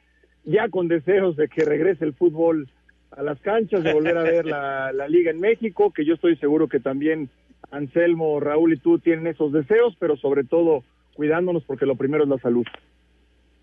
ya 0.45 0.69
con 0.69 0.89
deseos 0.89 1.37
de 1.37 1.49
que 1.49 1.65
regrese 1.65 2.05
el 2.05 2.15
fútbol 2.15 2.69
a 3.11 3.23
las 3.23 3.41
canchas, 3.41 3.83
de 3.83 3.93
volver 3.93 4.17
a 4.17 4.23
ver 4.23 4.47
la, 4.47 4.93
la 4.95 5.09
liga 5.09 5.31
en 5.31 5.41
México, 5.41 5.93
que 5.93 6.05
yo 6.05 6.15
estoy 6.15 6.37
seguro 6.37 6.69
que 6.69 6.81
también 6.81 7.29
Anselmo, 7.71 8.41
Raúl 8.41 8.73
y 8.73 8.79
tú 8.79 8.99
tienen 8.99 9.27
esos 9.27 9.53
deseos, 9.53 9.95
pero 9.99 10.17
sobre 10.17 10.45
todo 10.45 10.83
cuidándonos 11.15 11.65
porque 11.65 11.87
lo 11.87 11.97
primero 11.97 12.25
es 12.25 12.31
la 12.31 12.39
salud. 12.39 12.67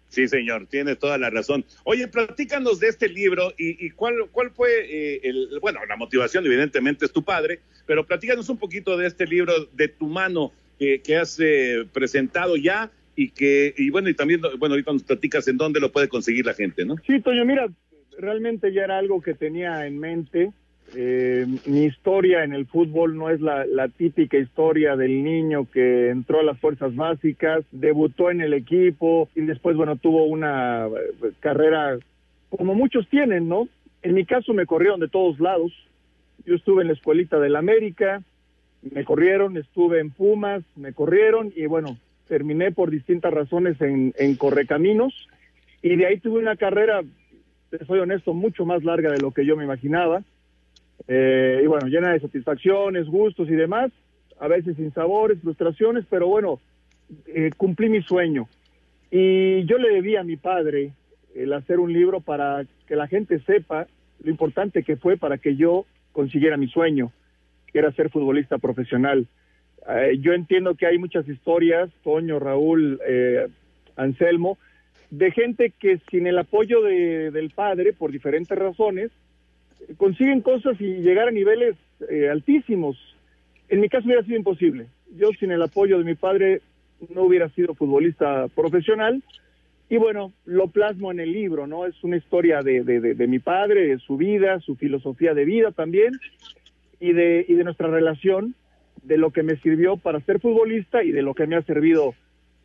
Sí, 0.09 0.27
señor, 0.27 0.67
tiene 0.67 0.95
toda 0.95 1.17
la 1.17 1.29
razón. 1.29 1.65
Oye, 1.83 2.07
platícanos 2.07 2.79
de 2.79 2.87
este 2.87 3.09
libro 3.09 3.53
y, 3.57 3.89
cuál, 3.91 4.15
cuál 4.31 4.51
fue 4.51 4.69
eh, 4.89 5.19
el, 5.23 5.59
bueno, 5.61 5.79
la 5.85 5.97
motivación, 5.97 6.45
evidentemente 6.45 7.05
es 7.05 7.11
tu 7.11 7.23
padre, 7.23 7.59
pero 7.85 8.05
platícanos 8.05 8.47
un 8.49 8.57
poquito 8.57 8.95
de 8.95 9.07
este 9.07 9.27
libro 9.27 9.53
de 9.73 9.87
tu 9.89 10.07
mano 10.07 10.53
que, 10.77 11.01
que 11.01 11.17
has 11.17 11.39
eh, 11.39 11.85
presentado 11.91 12.55
ya 12.55 12.91
y 13.15 13.29
que, 13.29 13.73
y 13.77 13.89
bueno, 13.89 14.09
y 14.09 14.13
también, 14.13 14.41
bueno, 14.59 14.73
ahorita 14.73 14.93
nos 14.93 15.03
platicas 15.03 15.47
en 15.47 15.57
dónde 15.57 15.79
lo 15.79 15.91
puede 15.91 16.07
conseguir 16.07 16.45
la 16.45 16.53
gente, 16.53 16.85
¿no? 16.85 16.95
Sí, 17.05 17.19
Toño, 17.21 17.45
mira, 17.45 17.67
realmente 18.17 18.71
ya 18.71 18.83
era 18.83 18.97
algo 18.97 19.21
que 19.21 19.33
tenía 19.33 19.85
en 19.87 19.99
mente 19.99 20.51
eh, 20.95 21.45
mi 21.65 21.83
historia 21.83 22.43
en 22.43 22.53
el 22.53 22.65
fútbol 22.65 23.17
no 23.17 23.29
es 23.29 23.41
la, 23.41 23.65
típica 23.89 24.37
historia 24.37 24.95
del 24.95 25.23
niño 25.23 25.67
que 25.71 26.09
entró 26.09 26.39
a 26.39 26.43
las 26.43 26.59
fuerzas 26.59 26.95
básicas, 26.95 27.65
debutó 27.71 28.31
en 28.31 28.41
el 28.41 28.53
equipo 28.53 29.29
y 29.35 29.41
después, 29.41 29.75
bueno, 29.75 29.97
tuvo 29.97 30.25
una 30.25 30.87
eh, 30.87 31.31
carrera 31.39 31.97
como 32.49 32.73
muchos 32.73 33.07
tienen, 33.09 33.49
¿no? 33.49 33.67
En 34.01 34.13
mi 34.13 34.25
caso 34.25 34.53
me 34.53 34.65
corrieron 34.65 35.01
de 35.01 35.09
todos 35.09 35.39
lados. 35.39 35.73
Yo 36.45 36.55
estuve 36.55 36.83
en 36.83 36.87
la 36.87 36.93
escuelita 36.93 37.39
del 37.39 37.57
América, 37.57 38.21
me 38.81 39.03
corrieron, 39.03 39.57
estuve 39.57 39.99
en 39.99 40.11
Pumas, 40.11 40.63
me 40.75 40.93
corrieron 40.93 41.51
y 41.55 41.65
bueno, 41.65 41.97
terminé 42.27 42.71
por 42.71 42.91
distintas 42.91 43.33
razones 43.33 43.79
en, 43.81 44.13
en 44.17 44.35
Correcaminos. 44.35 45.13
Y 45.81 45.95
de 45.95 46.05
ahí 46.05 46.19
tuve 46.19 46.39
una 46.39 46.55
carrera, 46.55 47.01
soy 47.85 47.99
honesto, 47.99 48.33
mucho 48.33 48.65
más 48.65 48.83
larga 48.83 49.11
de 49.11 49.19
lo 49.19 49.31
que 49.31 49.45
yo 49.45 49.55
me 49.55 49.63
imaginaba. 49.63 50.23
Eh, 51.07 51.61
y 51.63 51.67
bueno, 51.67 51.87
llena 51.87 52.11
de 52.11 52.19
satisfacciones, 52.19 53.07
gustos 53.07 53.49
y 53.49 53.53
demás, 53.53 53.91
a 54.39 54.47
veces 54.47 54.75
sin 54.75 54.93
sabores, 54.93 55.39
frustraciones, 55.41 56.05
pero 56.09 56.27
bueno, 56.27 56.59
eh, 57.27 57.51
cumplí 57.55 57.89
mi 57.89 58.01
sueño. 58.01 58.47
Y 59.11 59.63
yo 59.65 59.77
le 59.77 59.89
debía 59.93 60.21
a 60.21 60.25
mi 60.25 60.35
padre 60.35 60.91
el 61.35 61.53
hacer 61.53 61.79
un 61.79 61.93
libro 61.93 62.19
para 62.19 62.65
que 62.87 62.95
la 62.95 63.07
gente 63.07 63.39
sepa 63.39 63.87
lo 64.23 64.31
importante 64.31 64.83
que 64.83 64.97
fue 64.97 65.17
para 65.17 65.37
que 65.37 65.55
yo 65.55 65.85
consiguiera 66.11 66.57
mi 66.57 66.67
sueño, 66.67 67.11
que 67.71 67.79
era 67.79 67.91
ser 67.91 68.09
futbolista 68.09 68.57
profesional. 68.57 69.27
Eh, 69.87 70.17
yo 70.19 70.33
entiendo 70.33 70.75
que 70.75 70.87
hay 70.87 70.97
muchas 70.97 71.27
historias, 71.27 71.89
Toño, 72.03 72.39
Raúl, 72.39 72.99
Anselmo, 73.95 74.57
de 75.09 75.31
gente 75.31 75.73
que 75.79 75.99
sin 76.11 76.27
el 76.27 76.37
apoyo 76.37 76.81
del 76.81 77.51
padre, 77.55 77.93
por 77.93 78.11
diferentes 78.11 78.57
razones, 78.57 79.11
consiguen 79.97 80.41
cosas 80.41 80.79
y 80.81 80.97
llegar 80.97 81.29
a 81.29 81.31
niveles 81.31 81.75
eh, 82.09 82.29
altísimos. 82.29 82.97
En 83.69 83.79
mi 83.79 83.89
caso 83.89 84.05
hubiera 84.05 84.23
sido 84.23 84.37
imposible. 84.37 84.87
Yo 85.15 85.29
sin 85.39 85.51
el 85.51 85.61
apoyo 85.61 85.97
de 85.97 86.03
mi 86.03 86.15
padre 86.15 86.61
no 87.13 87.23
hubiera 87.23 87.49
sido 87.49 87.73
futbolista 87.73 88.47
profesional. 88.49 89.23
Y 89.89 89.97
bueno, 89.97 90.33
lo 90.45 90.67
plasmo 90.67 91.11
en 91.11 91.21
el 91.21 91.31
libro, 91.31 91.65
¿no? 91.65 91.85
Es 91.85 92.03
una 92.03 92.17
historia 92.17 92.61
de, 92.61 92.83
de, 92.83 92.99
de, 92.99 93.27
mi 93.27 93.39
padre, 93.39 93.87
de 93.87 93.99
su 93.99 94.17
vida, 94.17 94.59
su 94.59 94.75
filosofía 94.75 95.33
de 95.33 95.45
vida 95.45 95.71
también, 95.71 96.11
y 96.99 97.13
de, 97.13 97.45
y 97.47 97.53
de 97.53 97.63
nuestra 97.63 97.87
relación, 97.87 98.55
de 99.03 99.17
lo 99.17 99.31
que 99.31 99.43
me 99.43 99.57
sirvió 99.57 99.97
para 99.97 100.19
ser 100.21 100.39
futbolista 100.39 101.03
y 101.03 101.11
de 101.11 101.21
lo 101.21 101.33
que 101.33 101.47
me 101.47 101.55
ha 101.55 101.61
servido 101.63 102.13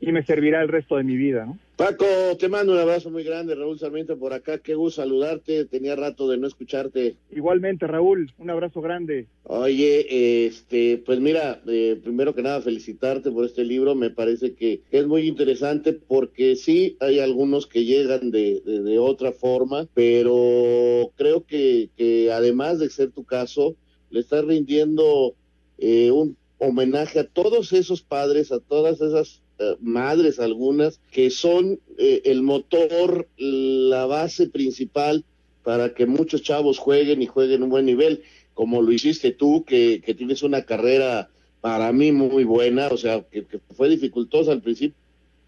y 0.02 0.10
me 0.10 0.24
servirá 0.24 0.60
el 0.60 0.68
resto 0.68 0.96
de 0.96 1.04
mi 1.04 1.16
vida, 1.16 1.46
¿no? 1.46 1.56
Paco, 1.76 2.04
te 2.38 2.48
mando 2.48 2.72
un 2.72 2.78
abrazo 2.78 3.08
muy 3.08 3.22
grande, 3.22 3.54
Raúl 3.54 3.78
Sarmiento 3.78 4.18
por 4.18 4.32
acá, 4.32 4.58
qué 4.58 4.74
gusto 4.74 5.00
saludarte, 5.00 5.64
tenía 5.64 5.94
rato 5.94 6.28
de 6.28 6.38
no 6.38 6.48
escucharte. 6.48 7.14
Igualmente, 7.30 7.86
Raúl, 7.86 8.32
un 8.38 8.50
abrazo 8.50 8.80
grande. 8.80 9.26
Oye, 9.44 10.46
este, 10.46 11.00
pues 11.06 11.20
mira, 11.20 11.62
eh, 11.68 12.00
primero 12.02 12.34
que 12.34 12.42
nada 12.42 12.60
felicitarte 12.60 13.30
por 13.30 13.44
este 13.44 13.64
libro, 13.64 13.94
me 13.94 14.10
parece 14.10 14.54
que 14.54 14.82
es 14.90 15.06
muy 15.06 15.22
interesante 15.22 15.92
porque 15.92 16.56
sí 16.56 16.96
hay 16.98 17.20
algunos 17.20 17.68
que 17.68 17.84
llegan 17.84 18.32
de, 18.32 18.60
de, 18.60 18.98
otra 18.98 19.30
forma, 19.30 19.86
pero 19.94 21.12
creo 21.16 21.44
que, 21.46 21.90
que 21.96 22.32
además 22.32 22.80
de 22.80 22.90
ser 22.90 23.12
tu 23.12 23.22
caso, 23.22 23.76
le 24.12 24.20
estás 24.20 24.44
rindiendo 24.44 25.34
eh, 25.78 26.10
un 26.10 26.36
homenaje 26.58 27.18
a 27.18 27.26
todos 27.26 27.72
esos 27.72 28.02
padres, 28.02 28.52
a 28.52 28.60
todas 28.60 29.00
esas 29.00 29.42
eh, 29.58 29.76
madres 29.80 30.38
algunas, 30.38 31.00
que 31.10 31.30
son 31.30 31.80
eh, 31.98 32.22
el 32.26 32.42
motor, 32.42 33.28
la 33.36 34.06
base 34.06 34.48
principal 34.48 35.24
para 35.64 35.94
que 35.94 36.06
muchos 36.06 36.42
chavos 36.42 36.78
jueguen 36.78 37.22
y 37.22 37.26
jueguen 37.26 37.62
un 37.62 37.70
buen 37.70 37.86
nivel. 37.86 38.22
como 38.54 38.82
lo 38.82 38.92
hiciste 38.92 39.32
tú, 39.32 39.64
que, 39.64 40.02
que 40.04 40.14
tienes 40.14 40.42
una 40.42 40.62
carrera 40.62 41.30
para 41.62 41.90
mí 41.92 42.12
muy 42.12 42.44
buena, 42.44 42.88
o 42.88 42.98
sea, 42.98 43.24
que 43.30 43.46
fue 43.74 43.88
dificultosa 43.88 44.52
al 44.52 44.60
principio, 44.60 44.96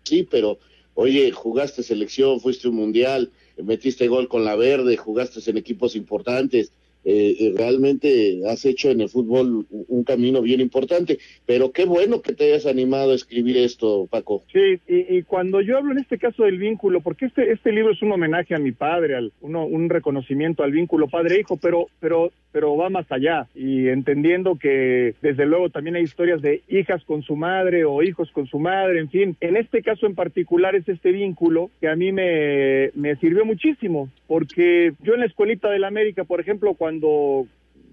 sí, 0.04 0.26
pero 0.28 0.59
oye, 0.94 1.30
jugaste 1.33 1.83
selección, 1.83 2.40
fuiste 2.40 2.68
un 2.68 2.76
mundial, 2.76 3.30
metiste 3.62 4.09
gol 4.09 4.28
con 4.28 4.44
la 4.44 4.56
verde, 4.56 4.97
jugaste 4.97 5.38
en 5.50 5.59
equipos 5.59 5.97
importantes, 5.97 6.73
eh, 7.04 7.52
realmente 7.56 8.40
has 8.49 8.64
hecho 8.64 8.90
en 8.90 9.02
el 9.02 9.08
fútbol 9.08 9.66
un 9.70 10.04
camino 10.04 10.42
bien 10.42 10.61
importante. 10.61 11.18
Pero 11.46 11.73
qué 11.73 11.84
bueno 11.84 12.23
que 12.23 12.32
te 12.32 12.44
hayas 12.44 12.66
animado 12.66 13.12
a 13.12 13.14
escribir 13.14 13.56
esto, 13.56 14.06
Paco. 14.11 14.42
Sí, 14.52 14.80
y, 14.88 15.23
cuando 15.23 15.61
yo 15.61 15.78
hablo 15.78 15.92
en 15.92 15.99
este 15.99 16.18
caso 16.18 16.44
del 16.44 16.58
vínculo, 16.58 17.00
porque 17.00 17.26
este, 17.26 17.52
este 17.52 17.73
libro 17.73 17.92
es 17.92 18.02
un 18.02 18.12
homenaje 18.12 18.54
a 18.54 18.58
mi 18.58 18.73
padre, 18.73 19.16
al, 19.16 19.32
uno, 19.40 19.66
un 19.66 19.88
reconocimiento 19.88 20.62
al 20.62 20.73
vínculo 20.73 21.08
padre-hijo, 21.08 21.56
pero, 21.56 21.87
pero, 22.00 22.32
pero 22.54 22.76
va 22.76 22.88
más 22.88 23.11
allá. 23.11 23.49
Y 23.52 23.88
entendiendo 23.88 24.54
que 24.54 25.16
desde 25.20 25.44
luego 25.44 25.70
también 25.70 25.96
hay 25.96 26.04
historias 26.04 26.40
de 26.40 26.62
hijas 26.68 27.04
con 27.04 27.23
su 27.23 27.34
madre 27.34 27.84
o 27.84 28.00
hijos 28.00 28.30
con 28.30 28.46
su 28.46 28.61
madre, 28.61 29.00
en 29.00 29.11
fin. 29.11 29.37
En 29.40 29.56
este 29.56 29.82
caso 29.82 30.06
en 30.06 30.14
particular 30.14 30.76
es 30.76 30.88
este 30.88 31.11
vínculo 31.11 31.73
que 31.80 31.88
a 31.88 31.96
mí 31.96 32.12
me, 32.12 32.92
me 32.94 33.16
sirvió 33.16 33.44
muchísimo, 33.44 34.08
porque 34.28 34.92
yo 35.02 35.14
en 35.14 35.20
la 35.20 35.26
escuelita 35.26 35.68
de 35.68 35.80
la 35.80 35.88
América, 35.88 36.23
por 36.23 36.38
ejemplo, 36.38 36.75
cuando 36.75 37.49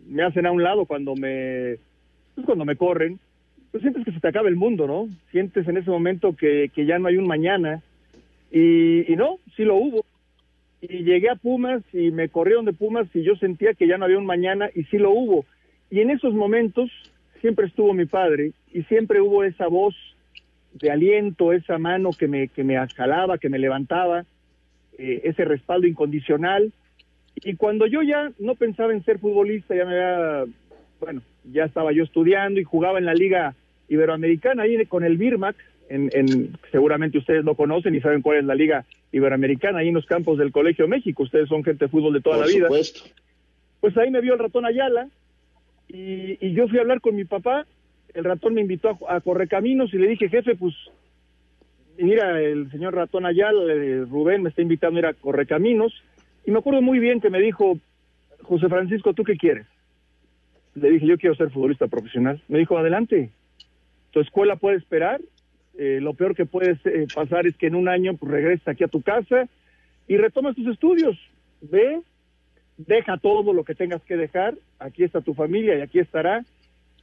me 0.08 0.22
hacen 0.22 0.46
a 0.46 0.52
un 0.52 0.62
lado, 0.62 0.86
cuando 0.86 1.16
me, 1.16 1.78
pues 2.36 2.46
cuando 2.46 2.64
me 2.64 2.76
corren, 2.76 3.18
pues 3.72 3.82
sientes 3.82 4.06
que 4.06 4.12
se 4.12 4.20
te 4.20 4.28
acaba 4.28 4.48
el 4.48 4.58
mundo, 4.58 4.86
¿no? 4.86 5.10
Sientes 5.32 5.68
en 5.68 5.78
ese 5.78 5.90
momento 5.90 6.36
que, 6.36 6.70
que 6.72 6.86
ya 6.86 7.00
no 7.00 7.08
hay 7.08 7.18
un 7.18 7.26
mañana. 7.26 7.82
Y, 8.52 9.12
y 9.12 9.16
no, 9.16 9.40
sí 9.56 9.64
lo 9.64 9.78
hubo. 9.78 10.06
Y 10.82 11.04
llegué 11.04 11.30
a 11.30 11.36
Pumas 11.36 11.84
y 11.94 12.12
me 12.12 12.30
corrieron 12.30 12.66
de 12.66 12.74
Pumas 12.74 13.08
y 13.14 13.24
yo 13.24 13.36
sentía 13.36 13.74
que 13.74 13.88
ya 13.88 13.98
no 13.98 14.06
había 14.06 14.18
un 14.18 14.26
mañana 14.26 14.70
y 14.74 14.84
sí 14.86 14.98
lo 14.98 15.12
hubo. 15.12 15.46
Y 15.90 16.00
en 16.00 16.10
esos 16.10 16.34
momentos 16.34 16.90
siempre 17.40 17.68
estuvo 17.68 17.94
mi 17.94 18.06
padre 18.06 18.54
y 18.74 18.84
siempre 18.84 19.22
hubo 19.22 19.44
esa 19.44 19.68
voz 19.68 19.96
de 20.74 20.90
aliento, 20.90 21.54
esa 21.54 21.78
mano 21.78 22.12
que 22.18 22.28
me, 22.28 22.48
que 22.48 22.64
me 22.64 22.78
que 23.40 23.50
me 23.50 23.60
levantaba, 23.60 24.26
eh, 24.98 25.22
ese 25.26 25.46
respaldo 25.46 25.88
incondicional 25.88 26.72
y 27.36 27.56
cuando 27.56 27.88
yo 27.88 28.02
ya 28.02 28.32
no 28.40 28.56
pensaba 28.56 28.94
en 28.94 29.04
ser 29.04 29.20
futbolista, 29.20 29.76
ya 29.76 29.86
me 29.86 29.94
había, 29.94 30.46
bueno, 31.00 31.22
ya 31.52 31.66
estaba 31.66 31.92
yo 31.92 32.04
estudiando 32.04 32.60
y 32.60 32.64
jugaba 32.64 33.00
en 33.00 33.06
la 33.06 33.14
Liga 33.14 33.56
Iberoamericana, 33.90 34.64
ahí 34.64 34.86
con 34.86 35.04
el 35.04 35.18
Birmac, 35.18 35.56
en, 35.92 36.10
en, 36.14 36.58
seguramente 36.72 37.18
ustedes 37.18 37.44
lo 37.44 37.56
conocen 37.56 37.94
y 37.96 38.02
saben 38.02 38.22
cuál 38.22 38.38
es 38.38 38.46
la 38.46 38.56
Liga 38.56 38.86
Iberoamericana, 39.12 39.80
ahí 39.80 39.90
en 39.90 39.94
los 39.94 40.06
campos 40.06 40.38
del 40.38 40.52
Colegio 40.52 40.88
México, 40.88 41.24
ustedes 41.24 41.50
son 41.50 41.64
gente 41.64 41.86
de 41.86 41.92
fútbol 41.92 42.14
de 42.14 42.22
toda 42.22 42.38
la 42.38 42.48
vida. 42.48 42.68
Supuesto. 42.68 43.02
Pues 43.80 43.98
ahí 43.98 44.12
me 44.12 44.22
vio 44.22 44.34
el 44.34 44.40
ratón 44.40 44.66
Ayala 44.66 45.10
y, 45.88 46.38
y, 46.46 46.54
yo 46.54 46.68
fui 46.68 46.78
a 46.78 46.82
hablar 46.82 47.02
con 47.02 47.16
mi 47.16 47.26
papá, 47.26 47.66
el 48.14 48.24
ratón 48.24 48.54
me 48.54 48.62
invitó 48.62 48.98
a, 49.08 49.16
a 49.18 49.48
caminos 49.48 49.94
y 49.94 49.98
le 49.98 50.08
dije, 50.08 50.30
jefe, 50.30 50.56
pues 50.56 50.74
mira, 51.98 52.42
el 52.42 52.70
señor 52.72 52.96
ratón 52.96 53.26
Ayala, 53.26 53.74
eh, 53.74 54.06
Rubén 54.10 54.44
me 54.44 54.50
está 54.50 54.62
invitando 54.62 54.98
a 54.98 55.00
ir 55.00 55.06
a 55.08 55.14
Correcaminos, 55.14 55.94
y 56.46 56.52
me 56.52 56.60
acuerdo 56.60 56.82
muy 56.82 57.00
bien 57.00 57.22
que 57.22 57.30
me 57.30 57.40
dijo, 57.40 57.78
José 58.42 58.68
Francisco, 58.68 59.14
¿tú 59.14 59.24
qué 59.24 59.36
quieres? 59.36 59.68
Le 60.76 60.90
dije, 60.90 61.06
yo 61.06 61.18
quiero 61.18 61.36
ser 61.36 61.52
futbolista 61.52 61.88
profesional. 61.88 62.42
Me 62.48 62.60
dijo, 62.60 62.78
adelante, 62.78 63.30
tu 64.12 64.22
escuela 64.22 64.56
puede 64.56 64.78
esperar, 64.78 65.22
eh, 65.78 66.00
lo 66.02 66.14
peor 66.14 66.36
que 66.36 66.46
puede 66.46 66.78
eh, 66.86 67.08
pasar 67.14 67.48
es 67.48 67.56
que 67.58 67.68
en 67.68 67.76
un 67.76 67.88
año 67.88 68.16
pues, 68.18 68.32
regreses 68.32 68.68
aquí 68.68 68.84
a 68.84 68.90
tu 68.90 69.02
casa 69.02 69.48
y 70.08 70.18
retomas 70.18 70.56
tus 70.56 70.68
estudios. 70.68 71.18
Ve, 71.62 72.02
deja 72.78 73.18
todo 73.18 73.54
lo 73.54 73.64
que 73.64 73.76
tengas 73.76 74.02
que 74.04 74.18
dejar, 74.18 74.56
aquí 74.80 75.04
está 75.04 75.22
tu 75.22 75.34
familia 75.34 75.78
y 75.78 75.82
aquí 75.82 76.00
estará. 76.00 76.44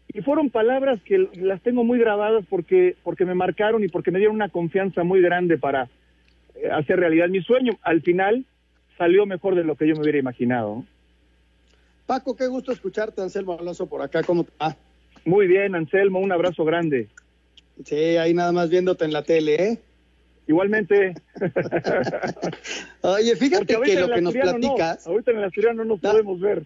Y 0.08 0.22
fueron 0.22 0.50
palabras 0.50 1.00
que 1.02 1.28
las 1.34 1.62
tengo 1.62 1.84
muy 1.84 1.98
grabadas 1.98 2.44
porque, 2.48 2.96
porque 3.02 3.24
me 3.24 3.34
marcaron 3.34 3.84
y 3.84 3.88
porque 3.88 4.10
me 4.10 4.18
dieron 4.18 4.36
una 4.36 4.48
confianza 4.48 5.04
muy 5.04 5.20
grande 5.20 5.58
para 5.58 5.88
eh, 6.54 6.70
hacer 6.70 6.98
realidad 6.98 7.28
mi 7.28 7.42
sueño. 7.42 7.78
Al 7.82 8.00
final, 8.02 8.44
salió 8.96 9.26
mejor 9.26 9.54
de 9.54 9.64
lo 9.64 9.76
que 9.76 9.86
yo 9.86 9.94
me 9.94 10.02
hubiera 10.02 10.18
imaginado. 10.18 10.84
Paco, 12.06 12.34
qué 12.34 12.46
gusto 12.46 12.72
escucharte, 12.72 13.20
Anselmo 13.20 13.58
Alonso, 13.58 13.86
por 13.86 14.00
acá. 14.00 14.22
¿Cómo 14.22 14.42
está? 14.42 14.76
Muy 15.26 15.46
bien, 15.46 15.74
Anselmo, 15.74 16.20
un 16.20 16.32
abrazo 16.32 16.64
grande. 16.64 17.08
Sí, 17.84 18.16
ahí 18.16 18.34
nada 18.34 18.52
más 18.52 18.70
viéndote 18.70 19.04
en 19.04 19.12
la 19.12 19.22
tele, 19.22 19.54
¿eh? 19.54 19.78
Igualmente. 20.46 21.14
Oye, 23.02 23.36
fíjate 23.36 23.78
que 23.80 24.00
lo 24.00 24.08
que 24.08 24.20
nos 24.20 24.32
platicas. 24.32 25.06
ahorita 25.06 25.30
en 25.30 25.38
el 25.38 25.44
Asturiano 25.44 25.84
no 25.84 25.96
nos 25.96 26.00
podemos 26.00 26.40
ver. 26.40 26.64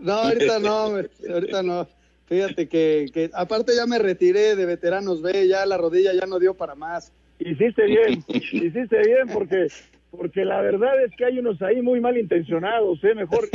No, 0.00 0.12
ahorita 0.12 0.58
no, 0.58 0.96
ahorita 1.32 1.62
no. 1.62 1.88
Fíjate 2.26 2.68
que, 2.68 3.06
que 3.12 3.30
aparte 3.32 3.74
ya 3.74 3.86
me 3.86 3.98
retiré 3.98 4.54
de 4.54 4.66
veteranos 4.66 5.22
B, 5.22 5.48
ya 5.48 5.64
la 5.64 5.78
rodilla 5.78 6.12
ya 6.12 6.26
no 6.26 6.38
dio 6.38 6.54
para 6.54 6.74
más. 6.74 7.12
Hiciste 7.38 7.84
bien, 7.84 8.24
hiciste 8.28 8.98
bien 8.98 9.28
porque 9.32 9.68
porque 10.10 10.44
la 10.44 10.60
verdad 10.62 11.02
es 11.04 11.14
que 11.16 11.26
hay 11.26 11.38
unos 11.38 11.60
ahí 11.60 11.82
muy 11.82 12.00
mal 12.00 12.16
intencionados, 12.16 12.98
¿eh? 13.04 13.14
Mejor. 13.14 13.48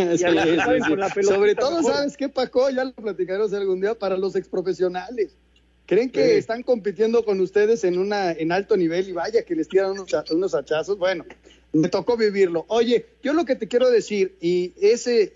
Sobre 1.21 1.55
todo, 1.55 1.81
¿sabes 1.81 2.15
qué, 2.15 2.29
Paco? 2.29 2.69
Ya 2.69 2.85
lo 2.85 2.93
platicaremos 2.93 3.53
algún 3.53 3.81
día 3.81 3.95
para 3.95 4.17
los 4.17 4.35
exprofesionales. 4.35 5.35
¿Creen 5.85 6.09
que 6.09 6.37
están 6.37 6.63
compitiendo 6.63 7.25
con 7.25 7.41
ustedes 7.41 7.83
en 7.83 7.97
una 7.97 8.31
en 8.31 8.51
alto 8.51 8.77
nivel 8.77 9.09
y 9.09 9.11
vaya 9.11 9.43
que 9.43 9.55
les 9.55 9.67
tiran 9.67 9.91
unos, 9.91 10.13
unos 10.31 10.55
hachazos? 10.55 10.97
Bueno, 10.97 11.25
me 11.73 11.89
tocó 11.89 12.15
vivirlo. 12.15 12.65
Oye, 12.69 13.05
yo 13.21 13.33
lo 13.33 13.45
que 13.45 13.55
te 13.55 13.67
quiero 13.67 13.89
decir, 13.89 14.37
y 14.39 14.73
ese, 14.79 15.33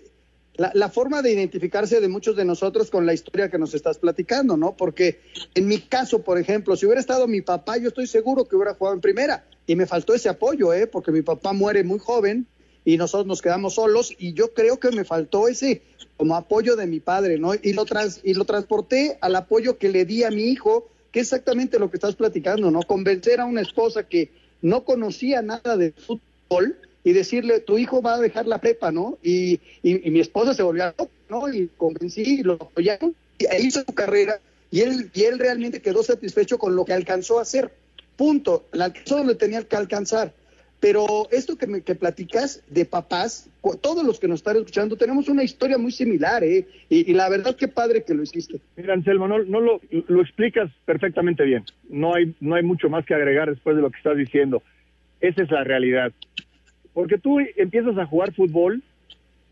la, 0.54 0.70
la, 0.74 0.88
forma 0.88 1.20
de 1.20 1.32
identificarse 1.32 2.00
de 2.00 2.08
muchos 2.08 2.34
de 2.34 2.46
nosotros 2.46 2.90
con 2.90 3.04
la 3.04 3.12
historia 3.12 3.50
que 3.50 3.58
nos 3.58 3.74
estás 3.74 3.98
platicando, 3.98 4.56
¿no? 4.56 4.74
Porque 4.74 5.20
en 5.54 5.68
mi 5.68 5.80
caso, 5.80 6.22
por 6.22 6.38
ejemplo, 6.38 6.76
si 6.76 6.86
hubiera 6.86 7.00
estado 7.00 7.26
mi 7.26 7.42
papá, 7.42 7.76
yo 7.76 7.88
estoy 7.88 8.06
seguro 8.06 8.46
que 8.46 8.56
hubiera 8.56 8.74
jugado 8.74 8.94
en 8.94 9.02
primera 9.02 9.44
y 9.66 9.76
me 9.76 9.86
faltó 9.86 10.14
ese 10.14 10.30
apoyo, 10.30 10.72
¿eh? 10.72 10.86
porque 10.86 11.12
mi 11.12 11.20
papá 11.20 11.52
muere 11.52 11.84
muy 11.84 11.98
joven 11.98 12.46
y 12.88 12.96
nosotros 12.96 13.26
nos 13.26 13.42
quedamos 13.42 13.74
solos 13.74 14.14
y 14.18 14.32
yo 14.32 14.54
creo 14.54 14.80
que 14.80 14.90
me 14.90 15.04
faltó 15.04 15.46
ese 15.46 15.82
como 16.16 16.34
apoyo 16.34 16.74
de 16.74 16.86
mi 16.86 17.00
padre, 17.00 17.38
¿no? 17.38 17.52
Y 17.54 17.74
lo, 17.74 17.84
trans, 17.84 18.22
y 18.24 18.32
lo 18.32 18.46
transporté 18.46 19.18
al 19.20 19.36
apoyo 19.36 19.76
que 19.76 19.90
le 19.90 20.06
di 20.06 20.24
a 20.24 20.30
mi 20.30 20.44
hijo, 20.44 20.88
que 21.12 21.20
es 21.20 21.26
exactamente 21.26 21.78
lo 21.78 21.90
que 21.90 21.98
estás 21.98 22.16
platicando, 22.16 22.70
¿no? 22.70 22.80
Convencer 22.80 23.40
a 23.40 23.44
una 23.44 23.60
esposa 23.60 24.04
que 24.04 24.30
no 24.62 24.86
conocía 24.86 25.42
nada 25.42 25.76
de 25.76 25.92
fútbol 25.92 26.78
y 27.04 27.12
decirle, 27.12 27.60
tu 27.60 27.76
hijo 27.76 28.00
va 28.00 28.14
a 28.14 28.20
dejar 28.20 28.46
la 28.46 28.58
prepa, 28.58 28.90
¿no? 28.90 29.18
Y, 29.22 29.60
y, 29.82 30.10
mi 30.10 30.20
esposa 30.20 30.54
se 30.54 30.62
volvió 30.62 30.94
¿no? 31.28 31.52
Y 31.52 31.68
convencí, 31.76 32.42
lo 32.42 32.54
apoyaron, 32.54 33.14
y 33.36 33.66
hizo 33.66 33.80
su 33.80 33.92
carrera 33.92 34.40
y 34.70 34.80
él, 34.80 35.10
y 35.12 35.24
él 35.24 35.38
realmente 35.38 35.82
quedó 35.82 36.02
satisfecho 36.02 36.58
con 36.58 36.74
lo 36.74 36.86
que 36.86 36.94
alcanzó 36.94 37.38
a 37.38 37.42
hacer 37.42 37.70
punto, 38.16 38.64
la 38.72 38.86
alcanzó 38.86 39.18
donde 39.18 39.34
tenía 39.34 39.62
que 39.62 39.76
alcanzar. 39.76 40.32
Pero 40.80 41.28
esto 41.32 41.56
que, 41.56 41.66
me, 41.66 41.82
que 41.82 41.96
platicas 41.96 42.62
de 42.68 42.84
papás, 42.84 43.50
todos 43.80 44.04
los 44.04 44.20
que 44.20 44.28
nos 44.28 44.40
están 44.40 44.56
escuchando, 44.56 44.96
tenemos 44.96 45.28
una 45.28 45.42
historia 45.42 45.76
muy 45.76 45.90
similar, 45.90 46.44
¿eh? 46.44 46.66
Y, 46.88 47.12
la 47.14 47.28
verdad, 47.28 47.56
qué 47.56 47.66
padre 47.66 48.04
que 48.04 48.14
lo 48.14 48.22
hiciste. 48.22 48.60
Mira, 48.76 48.94
Anselmo, 48.94 49.26
no, 49.26 49.38
lo, 49.38 49.80
lo, 49.90 50.22
explicas 50.22 50.70
perfectamente 50.84 51.42
bien. 51.44 51.64
No 51.88 52.14
hay, 52.14 52.32
no 52.38 52.54
hay 52.54 52.62
mucho 52.62 52.88
más 52.88 53.04
que 53.04 53.14
agregar 53.14 53.50
después 53.50 53.74
de 53.74 53.82
lo 53.82 53.90
que 53.90 53.98
estás 53.98 54.16
diciendo. 54.16 54.62
Esa 55.20 55.42
es 55.42 55.50
la 55.50 55.64
realidad. 55.64 56.12
Porque 56.92 57.18
tú 57.18 57.38
empiezas 57.56 57.98
a 57.98 58.06
jugar 58.06 58.32
fútbol 58.32 58.82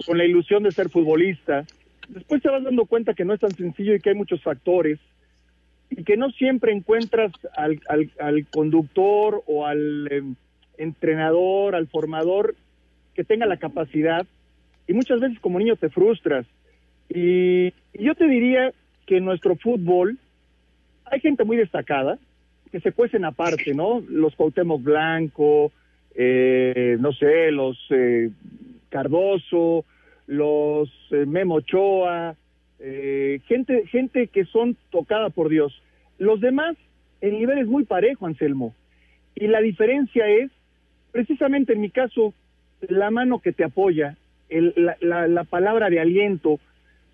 con 0.04 0.18
la 0.18 0.24
ilusión 0.24 0.62
de 0.62 0.70
ser 0.70 0.90
futbolista. 0.90 1.64
Después 2.08 2.40
te 2.40 2.48
vas 2.48 2.62
dando 2.62 2.86
cuenta 2.86 3.14
que 3.14 3.24
no 3.24 3.34
es 3.34 3.40
tan 3.40 3.52
sencillo 3.52 3.94
y 3.94 4.00
que 4.00 4.10
hay 4.10 4.16
muchos 4.16 4.42
factores 4.42 5.00
y 5.90 6.04
que 6.04 6.16
no 6.16 6.30
siempre 6.30 6.72
encuentras 6.72 7.32
al, 7.56 7.80
al, 7.88 8.46
conductor 8.48 9.42
o 9.46 9.66
al 9.66 10.08
em, 10.10 10.34
entrenador, 10.78 11.74
al 11.74 11.86
formador 11.88 12.54
que 13.14 13.24
tenga 13.24 13.46
la 13.46 13.56
capacidad 13.56 14.26
y 14.86 14.92
muchas 14.92 15.20
veces 15.20 15.38
como 15.40 15.58
niño 15.58 15.76
te 15.76 15.88
frustras. 15.88 16.46
Y, 17.08 17.72
yo 17.94 18.14
te 18.14 18.26
diría 18.26 18.72
que 19.06 19.18
en 19.18 19.24
nuestro 19.24 19.56
fútbol 19.56 20.18
hay 21.06 21.20
gente 21.20 21.44
muy 21.44 21.56
destacada 21.56 22.18
que 22.70 22.80
se 22.80 22.92
cuecen 22.92 23.24
aparte, 23.24 23.74
¿no? 23.74 24.02
Los 24.08 24.34
Cuauhtémoc 24.34 24.82
Blanco, 24.82 25.72
eh, 26.14 26.96
no 27.00 27.12
sé, 27.12 27.50
los 27.52 27.78
eh, 27.90 28.30
Cardoso, 28.90 29.84
los 30.26 30.90
eh, 31.10 31.24
Memo 31.26 31.56
Ochoa, 31.56 32.34
eh, 32.78 33.40
gente, 33.46 33.86
gente 33.86 34.26
que 34.28 34.44
son 34.44 34.76
tocada 34.90 35.30
por 35.30 35.48
Dios. 35.48 35.82
Los 36.18 36.40
demás, 36.40 36.76
el 37.20 37.38
nivel 37.38 37.58
es 37.58 37.66
muy 37.66 37.84
parejo, 37.84 38.26
Anselmo. 38.26 38.74
Y 39.34 39.46
la 39.46 39.60
diferencia 39.60 40.28
es, 40.28 40.50
precisamente 41.16 41.72
en 41.72 41.80
mi 41.80 41.88
caso, 41.88 42.34
la 42.82 43.10
mano 43.10 43.40
que 43.40 43.54
te 43.54 43.64
apoya, 43.64 44.18
el, 44.50 44.74
la, 45.00 45.26
la, 45.26 45.44
palabra 45.44 45.88
de 45.88 45.98
aliento, 45.98 46.60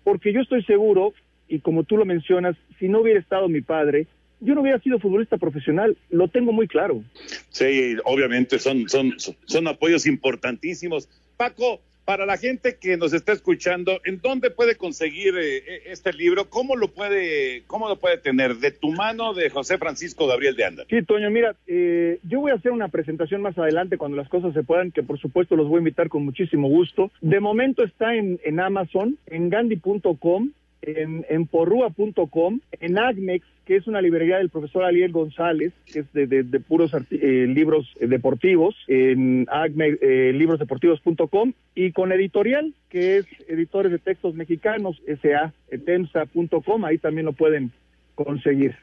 porque 0.03 0.33
yo 0.33 0.41
estoy 0.41 0.61
seguro, 0.65 1.13
y 1.47 1.59
como 1.59 1.85
tú 1.85 1.95
lo 1.95 2.03
mencionas, 2.03 2.57
si 2.79 2.89
no 2.89 2.99
hubiera 2.99 3.21
estado 3.21 3.47
mi 3.47 3.61
padre, 3.61 4.07
yo 4.41 4.55
no 4.55 4.61
hubiera 4.61 4.79
sido 4.79 4.99
futbolista 4.99 5.37
profesional, 5.37 5.95
lo 6.09 6.27
tengo 6.27 6.51
muy 6.51 6.67
claro. 6.67 7.01
Sí, 7.47 7.95
obviamente 8.03 8.59
son, 8.59 8.89
son, 8.89 9.13
son 9.45 9.67
apoyos 9.69 10.05
importantísimos. 10.05 11.07
Paco, 11.37 11.79
para 12.05 12.25
la 12.25 12.37
gente 12.37 12.77
que 12.79 12.97
nos 12.97 13.13
está 13.13 13.31
escuchando, 13.31 13.99
¿en 14.05 14.19
dónde 14.19 14.51
puede 14.51 14.75
conseguir 14.75 15.35
eh, 15.37 15.83
este 15.85 16.11
libro? 16.13 16.49
¿Cómo 16.49 16.75
lo 16.75 16.89
puede, 16.89 17.63
cómo 17.67 17.87
lo 17.87 17.97
puede 17.97 18.17
tener? 18.17 18.57
De 18.57 18.71
tu 18.71 18.91
mano, 18.91 19.33
de 19.33 19.49
José 19.49 19.77
Francisco 19.77 20.27
Gabriel 20.27 20.55
de 20.55 20.65
Anda. 20.65 20.83
Sí, 20.89 21.01
Toño, 21.03 21.29
mira, 21.29 21.55
eh, 21.67 22.19
yo 22.23 22.41
voy 22.41 22.51
a 22.51 22.55
hacer 22.55 22.71
una 22.71 22.89
presentación 22.89 23.41
más 23.41 23.57
adelante 23.57 23.97
cuando 23.97 24.17
las 24.17 24.29
cosas 24.29 24.53
se 24.53 24.63
puedan, 24.63 24.91
que 24.91 25.03
por 25.03 25.19
supuesto 25.19 25.55
los 25.55 25.67
voy 25.67 25.77
a 25.77 25.79
invitar 25.79 26.09
con 26.09 26.25
muchísimo 26.25 26.67
gusto. 26.67 27.11
De 27.21 27.39
momento 27.39 27.83
está 27.83 28.15
en, 28.15 28.39
en 28.43 28.59
Amazon, 28.59 29.17
en 29.27 29.49
gandhi.com, 29.49 30.51
en, 30.85 31.25
en 31.29 31.47
porrua.com, 31.47 32.59
en 32.79 32.97
Agmex, 32.97 33.45
que 33.65 33.77
es 33.77 33.87
una 33.87 34.01
librería 34.01 34.37
del 34.37 34.49
profesor 34.49 34.83
Aliel 34.83 35.11
González, 35.11 35.73
que 35.91 35.99
es 35.99 36.13
de, 36.13 36.27
de, 36.27 36.59
puros 36.59 36.91
eh, 37.11 37.45
libros 37.47 37.87
deportivos, 37.99 38.75
en 38.87 39.47
Agmex, 39.49 39.97
eh, 40.01 40.31
librosdeportivos.com, 40.33 41.53
y 41.75 41.91
con 41.91 42.11
editorial, 42.11 42.73
que 42.89 43.17
es 43.17 43.25
Editores 43.47 43.91
de 43.91 43.99
Textos 43.99 44.35
Mexicanos, 44.35 45.01
SA, 45.21 45.53
etemsa.com, 45.69 46.85
ahí 46.85 46.97
también 46.97 47.25
lo 47.25 47.33
pueden 47.33 47.71
conseguir. 48.15 48.75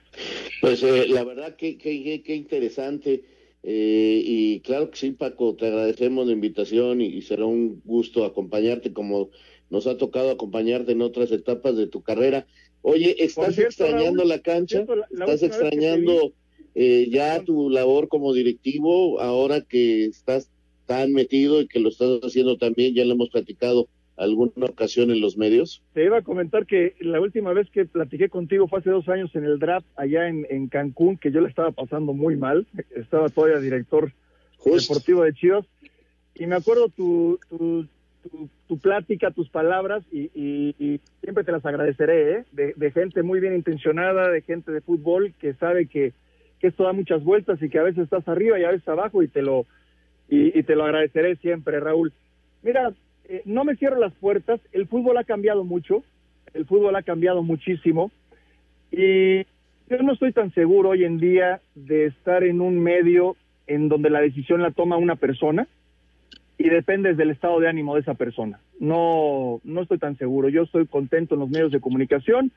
Pues 0.60 0.82
eh, 0.82 1.06
la 1.08 1.24
verdad 1.24 1.56
que, 1.56 1.78
que, 1.78 2.22
que 2.22 2.34
interesante. 2.34 3.22
Eh, 3.62 4.22
y 4.24 4.60
claro 4.60 4.90
que 4.90 4.96
sí, 4.96 5.10
Paco, 5.12 5.54
te 5.54 5.66
agradecemos 5.66 6.26
la 6.26 6.32
invitación 6.32 7.00
y, 7.00 7.20
será 7.22 7.44
un 7.44 7.82
gusto 7.84 8.24
acompañarte 8.24 8.92
como 8.92 9.30
nos 9.70 9.86
ha 9.86 9.96
tocado 9.96 10.30
acompañarte 10.30 10.92
en 10.92 11.02
otras 11.02 11.32
etapas 11.32 11.76
de 11.76 11.86
tu 11.86 12.02
carrera. 12.02 12.46
Oye, 12.82 13.16
¿estás 13.18 13.54
cierto, 13.54 13.84
extrañando 13.84 14.24
la 14.24 14.40
cancha? 14.40 14.78
Cierto, 14.78 14.96
la, 14.96 15.06
la 15.10 15.24
¿Estás 15.26 15.42
extrañando 15.44 16.32
eh, 16.74 17.08
ya 17.10 17.42
tu 17.42 17.70
labor 17.70 18.08
como 18.08 18.32
directivo 18.32 19.20
ahora 19.20 19.60
que 19.60 20.06
estás 20.06 20.50
tan 20.86 21.12
metido 21.12 21.60
y 21.60 21.68
que 21.68 21.80
lo 21.80 21.88
estás 21.88 22.20
haciendo 22.22 22.56
también? 22.56 22.94
Ya 22.94 23.04
lo 23.04 23.14
hemos 23.14 23.30
platicado 23.30 23.88
alguna 24.16 24.66
ocasión 24.66 25.10
en 25.10 25.20
los 25.20 25.38
medios. 25.38 25.82
Te 25.94 26.04
iba 26.04 26.18
a 26.18 26.22
comentar 26.22 26.66
que 26.66 26.94
la 27.00 27.20
última 27.20 27.54
vez 27.54 27.70
que 27.70 27.86
platiqué 27.86 28.28
contigo 28.28 28.68
fue 28.68 28.80
hace 28.80 28.90
dos 28.90 29.08
años 29.08 29.34
en 29.34 29.44
el 29.44 29.58
draft 29.58 29.86
allá 29.96 30.28
en, 30.28 30.46
en 30.50 30.68
Cancún, 30.68 31.16
que 31.16 31.32
yo 31.32 31.40
le 31.40 31.48
estaba 31.48 31.70
pasando 31.70 32.12
muy 32.12 32.36
mal. 32.36 32.66
Estaba 32.94 33.30
todavía 33.30 33.60
director 33.60 34.12
Just. 34.58 34.88
deportivo 34.88 35.22
de 35.24 35.32
Chivas. 35.32 35.66
Y 36.34 36.46
me 36.46 36.56
acuerdo 36.56 36.88
tu, 36.88 37.38
tu 37.48 37.86
tu, 38.22 38.48
tu, 38.68 38.78
plática, 38.78 39.30
tus 39.30 39.48
palabras 39.48 40.02
y, 40.12 41.00
siempre 41.20 41.44
te 41.44 41.52
las 41.52 41.64
agradeceré, 41.64 42.32
¿eh? 42.32 42.44
de, 42.52 42.74
de, 42.76 42.90
gente 42.90 43.22
muy 43.22 43.40
bien 43.40 43.54
intencionada, 43.54 44.30
de 44.30 44.42
gente 44.42 44.72
de 44.72 44.80
fútbol 44.80 45.34
que 45.40 45.54
sabe 45.54 45.86
que, 45.86 46.12
esto 46.60 46.84
da 46.84 46.92
muchas 46.92 47.24
vueltas 47.24 47.60
y 47.62 47.70
que 47.70 47.78
a 47.78 47.82
veces 47.82 48.04
estás 48.04 48.28
arriba 48.28 48.58
y 48.58 48.64
a 48.64 48.70
veces 48.70 48.86
abajo 48.86 49.22
y 49.22 49.28
te 49.28 49.40
lo, 49.40 49.64
y, 50.28 50.58
y 50.58 50.62
te 50.62 50.76
lo 50.76 50.84
agradeceré 50.84 51.36
siempre, 51.36 51.80
Raúl. 51.80 52.12
Mira, 52.62 52.92
eh, 53.30 53.42
no 53.46 53.64
me 53.64 53.76
cierro 53.76 53.98
las 53.98 54.12
puertas, 54.14 54.60
el 54.72 54.86
fútbol 54.86 55.16
ha 55.16 55.24
cambiado 55.24 55.64
mucho, 55.64 56.02
el 56.52 56.66
fútbol 56.66 56.96
ha 56.96 57.02
cambiado 57.02 57.42
muchísimo 57.42 58.10
y 58.90 59.44
yo 59.88 60.02
no 60.02 60.12
estoy 60.12 60.32
tan 60.32 60.52
seguro 60.52 60.90
hoy 60.90 61.04
en 61.04 61.18
día 61.18 61.60
de 61.74 62.06
estar 62.06 62.44
en 62.44 62.60
un 62.60 62.78
medio 62.80 63.36
en 63.66 63.88
donde 63.88 64.10
la 64.10 64.20
decisión 64.20 64.62
la 64.62 64.72
toma 64.72 64.96
una 64.96 65.16
persona 65.16 65.66
y 66.60 66.68
depende 66.68 67.14
del 67.14 67.30
estado 67.30 67.58
de 67.58 67.70
ánimo 67.70 67.94
de 67.94 68.02
esa 68.02 68.12
persona. 68.12 68.60
No, 68.78 69.62
no 69.64 69.80
estoy 69.80 69.96
tan 69.96 70.18
seguro. 70.18 70.50
Yo 70.50 70.64
estoy 70.64 70.86
contento 70.86 71.34
en 71.34 71.40
los 71.40 71.48
medios 71.48 71.72
de 71.72 71.80
comunicación. 71.80 72.52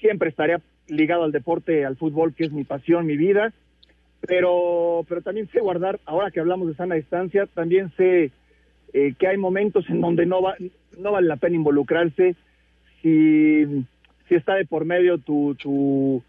Siempre 0.00 0.28
estaré 0.28 0.58
ligado 0.86 1.24
al 1.24 1.32
deporte, 1.32 1.86
al 1.86 1.96
fútbol, 1.96 2.34
que 2.34 2.44
es 2.44 2.52
mi 2.52 2.64
pasión, 2.64 3.06
mi 3.06 3.16
vida. 3.16 3.54
Pero, 4.20 5.06
pero 5.08 5.22
también 5.22 5.48
sé 5.48 5.60
guardar, 5.60 5.98
ahora 6.04 6.30
que 6.30 6.40
hablamos 6.40 6.68
de 6.68 6.74
sana 6.74 6.96
distancia, 6.96 7.46
también 7.46 7.90
sé 7.96 8.32
eh, 8.92 9.14
que 9.18 9.26
hay 9.26 9.38
momentos 9.38 9.88
en 9.88 10.02
donde 10.02 10.26
no, 10.26 10.42
va, 10.42 10.54
no 10.98 11.12
vale 11.12 11.26
la 11.26 11.36
pena 11.36 11.56
involucrarse 11.56 12.36
si, 13.00 13.64
si 14.28 14.34
está 14.34 14.56
de 14.56 14.66
por 14.66 14.84
medio 14.84 15.16
tu, 15.16 15.54
tu 15.54 16.22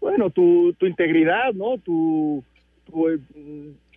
bueno, 0.00 0.30
tu, 0.30 0.72
tu 0.72 0.86
integridad, 0.86 1.52
¿no? 1.54 1.78
Tu, 1.78 2.42
tu, 2.86 3.20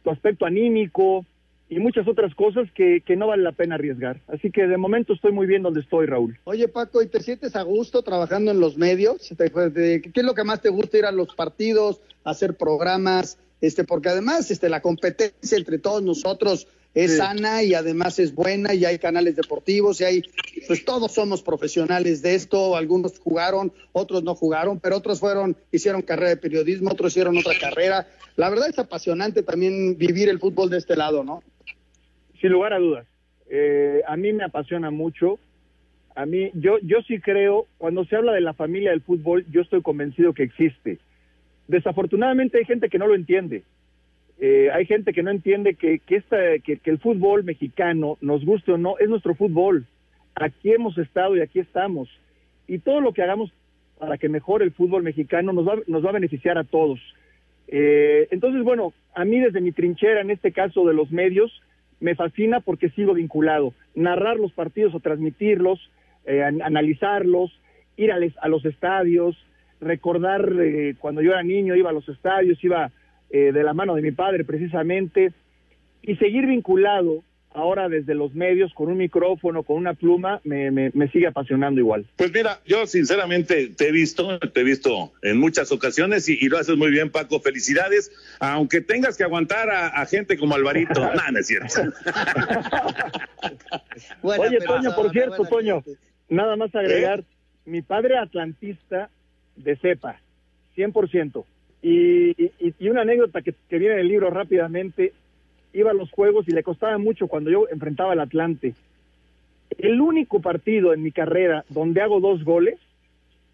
tu 0.03 0.09
aspecto 0.11 0.45
anímico, 0.45 1.25
y 1.71 1.79
muchas 1.79 2.05
otras 2.05 2.35
cosas 2.35 2.69
que, 2.75 3.01
que, 3.03 3.15
no 3.15 3.27
vale 3.27 3.43
la 3.43 3.53
pena 3.53 3.75
arriesgar. 3.75 4.19
Así 4.27 4.51
que 4.51 4.67
de 4.67 4.75
momento 4.75 5.13
estoy 5.13 5.31
muy 5.31 5.47
bien 5.47 5.63
donde 5.63 5.79
estoy, 5.79 6.05
Raúl. 6.05 6.37
Oye, 6.43 6.67
Paco, 6.67 7.01
¿y 7.01 7.07
te 7.07 7.21
sientes 7.21 7.55
a 7.55 7.61
gusto 7.61 8.03
trabajando 8.03 8.51
en 8.51 8.59
los 8.59 8.77
medios? 8.77 9.33
¿Qué 9.37 10.11
es 10.13 10.23
lo 10.23 10.35
que 10.35 10.43
más 10.43 10.61
te 10.61 10.67
gusta 10.67 10.97
ir 10.97 11.05
a 11.05 11.13
los 11.13 11.33
partidos, 11.33 12.01
hacer 12.25 12.57
programas? 12.57 13.37
Este, 13.61 13.85
porque 13.85 14.09
además 14.09 14.51
este, 14.51 14.67
la 14.67 14.81
competencia 14.81 15.57
entre 15.57 15.77
todos 15.77 16.03
nosotros 16.03 16.67
es 16.93 17.11
sí. 17.11 17.17
sana 17.17 17.63
y 17.63 17.73
además 17.73 18.19
es 18.19 18.35
buena 18.35 18.73
y 18.73 18.83
hay 18.83 18.99
canales 18.99 19.37
deportivos 19.37 20.01
y 20.01 20.03
hay, 20.03 20.23
pues 20.67 20.83
todos 20.83 21.13
somos 21.13 21.41
profesionales 21.41 22.21
de 22.21 22.35
esto, 22.35 22.75
algunos 22.75 23.17
jugaron, 23.17 23.71
otros 23.93 24.23
no 24.23 24.35
jugaron, 24.35 24.81
pero 24.81 24.97
otros 24.97 25.21
fueron, 25.21 25.55
hicieron 25.71 26.01
carrera 26.01 26.31
de 26.31 26.37
periodismo, 26.37 26.91
otros 26.91 27.13
hicieron 27.13 27.37
otra 27.37 27.53
carrera. 27.57 28.09
La 28.35 28.49
verdad 28.49 28.67
es 28.67 28.77
apasionante 28.77 29.41
también 29.41 29.97
vivir 29.97 30.27
el 30.27 30.39
fútbol 30.39 30.69
de 30.69 30.77
este 30.77 30.97
lado, 30.97 31.23
¿no? 31.23 31.41
Sin 32.41 32.51
lugar 32.51 32.73
a 32.73 32.79
dudas. 32.79 33.07
Eh, 33.49 34.01
a 34.07 34.17
mí 34.17 34.33
me 34.33 34.43
apasiona 34.43 34.91
mucho. 34.91 35.39
A 36.15 36.25
mí, 36.25 36.51
yo, 36.53 36.79
yo 36.79 37.01
sí 37.03 37.19
creo, 37.19 37.67
cuando 37.77 38.03
se 38.05 38.15
habla 38.15 38.33
de 38.33 38.41
la 38.41 38.53
familia 38.53 38.89
del 38.89 39.01
fútbol, 39.01 39.45
yo 39.49 39.61
estoy 39.61 39.81
convencido 39.81 40.33
que 40.33 40.43
existe. 40.43 40.99
Desafortunadamente 41.67 42.57
hay 42.57 42.65
gente 42.65 42.89
que 42.89 42.97
no 42.97 43.07
lo 43.07 43.15
entiende. 43.15 43.63
Eh, 44.39 44.69
hay 44.73 44.85
gente 44.85 45.13
que 45.13 45.23
no 45.23 45.29
entiende 45.29 45.75
que, 45.75 45.99
que, 45.99 46.15
esta, 46.15 46.37
que, 46.63 46.79
el 46.83 46.97
fútbol 46.97 47.43
mexicano, 47.43 48.17
nos 48.21 48.43
guste 48.43 48.71
o 48.71 48.77
no, 48.77 48.97
es 48.97 49.07
nuestro 49.07 49.35
fútbol. 49.35 49.85
Aquí 50.35 50.71
hemos 50.71 50.97
estado 50.97 51.37
y 51.37 51.41
aquí 51.41 51.59
estamos. 51.59 52.09
Y 52.67 52.79
todo 52.79 53.01
lo 53.01 53.13
que 53.13 53.21
hagamos 53.21 53.53
para 53.99 54.17
que 54.17 54.29
mejore 54.29 54.65
el 54.65 54.71
fútbol 54.71 55.03
mexicano 55.03 55.53
nos 55.53 55.67
va, 55.67 55.75
nos 55.85 56.03
va 56.03 56.09
a 56.09 56.13
beneficiar 56.13 56.57
a 56.57 56.63
todos. 56.63 56.99
Eh, 57.67 58.27
entonces, 58.31 58.63
bueno, 58.63 58.93
a 59.13 59.23
mí 59.25 59.39
desde 59.39 59.61
mi 59.61 59.71
trinchera, 59.71 60.21
en 60.21 60.31
este 60.31 60.51
caso 60.51 60.85
de 60.85 60.93
los 60.93 61.11
medios, 61.11 61.61
me 62.01 62.15
fascina 62.15 62.59
porque 62.59 62.89
sigo 62.89 63.13
vinculado. 63.13 63.73
Narrar 63.95 64.37
los 64.37 64.51
partidos 64.51 64.93
o 64.93 64.99
transmitirlos, 64.99 65.79
eh, 66.25 66.43
analizarlos, 66.43 67.57
ir 67.95 68.11
a, 68.11 68.17
a, 68.41 68.47
los 68.49 68.65
estadios, 68.65 69.37
recordar 69.79 70.51
eh, 70.59 70.95
cuando 70.99 71.21
yo 71.21 71.31
era 71.31 71.43
niño, 71.43 71.75
iba 71.75 71.91
a 71.91 71.93
los 71.93 72.09
estadios, 72.09 72.61
iba 72.63 72.91
eh, 73.29 73.51
de 73.51 73.63
la 73.63 73.73
mano 73.73 73.95
de 73.95 74.01
mi 74.01 74.11
padre 74.11 74.43
precisamente, 74.43 75.31
y 76.01 76.15
seguir 76.15 76.47
vinculado 76.47 77.23
ahora 77.53 77.89
desde 77.89 78.15
los 78.15 78.33
medios 78.33 78.73
con 78.73 78.89
un 78.89 78.97
micrófono, 78.97 79.63
con 79.63 79.77
una 79.77 79.93
pluma, 79.93 80.39
me, 80.43 80.71
me, 80.71 80.91
me, 80.93 81.09
sigue 81.09 81.27
apasionando 81.27 81.79
igual. 81.79 82.05
Pues 82.15 82.31
mira, 82.33 82.59
yo 82.65 82.87
sinceramente 82.87 83.69
te 83.75 83.89
he 83.89 83.91
visto, 83.91 84.39
te 84.39 84.61
he 84.61 84.63
visto 84.63 85.11
en 85.21 85.37
muchas 85.37 85.71
ocasiones 85.71 86.29
y, 86.29 86.37
y 86.39 86.49
lo 86.49 86.57
haces 86.57 86.77
muy 86.77 86.91
bien, 86.91 87.09
Paco. 87.09 87.39
Felicidades, 87.39 88.11
aunque 88.39 88.81
tengas 88.81 89.17
que 89.17 89.23
aguantar 89.23 89.69
a, 89.69 89.87
a 89.87 90.05
gente 90.05 90.37
como 90.37 90.55
Alvarito. 90.55 90.99
no, 91.15 91.31
no 91.31 91.39
es 91.39 91.47
cierto. 91.47 91.81
Oye, 94.21 94.59
Toño, 94.59 94.95
por 94.95 95.11
cierto, 95.11 95.45
Toño, 95.45 95.83
nada 96.29 96.55
más 96.55 96.73
agregar, 96.75 97.19
¿Eh? 97.19 97.25
mi 97.65 97.81
padre 97.81 98.17
atlantista 98.17 99.09
de 99.55 99.75
cepa, 99.77 100.21
100%. 100.77 101.43
Y, 101.83 102.29
y, 102.31 102.75
y 102.79 102.89
una 102.89 103.01
anécdota 103.01 103.41
que, 103.41 103.55
que 103.69 103.79
viene 103.79 103.95
en 103.95 104.01
el 104.01 104.07
libro 104.07 104.29
rápidamente, 104.29 105.13
iba 105.73 105.91
a 105.91 105.95
los 105.95 106.11
juegos 106.11 106.47
y 106.47 106.51
le 106.51 106.63
costaba 106.63 106.97
mucho 106.97 107.27
cuando 107.27 107.49
yo 107.49 107.67
enfrentaba 107.69 108.13
al 108.13 108.19
Atlante. 108.19 108.75
El 109.77 110.01
único 110.01 110.41
partido 110.41 110.93
en 110.93 111.01
mi 111.01 111.11
carrera 111.11 111.63
donde 111.69 112.01
hago 112.01 112.19
dos 112.19 112.43
goles 112.43 112.77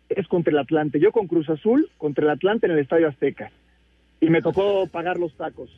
es 0.10 0.28
contra 0.28 0.52
el 0.52 0.60
Atlante. 0.60 1.00
Yo 1.00 1.12
con 1.12 1.28
Cruz 1.28 1.50
Azul, 1.50 1.90
contra 1.98 2.24
el 2.24 2.32
Atlante 2.32 2.66
en 2.66 2.74
el 2.74 2.80
Estadio 2.80 3.08
Azteca. 3.08 3.52
Y 4.20 4.30
me 4.30 4.42
tocó 4.42 4.88
pagar 4.92 5.20
los 5.20 5.34
tacos. 5.36 5.70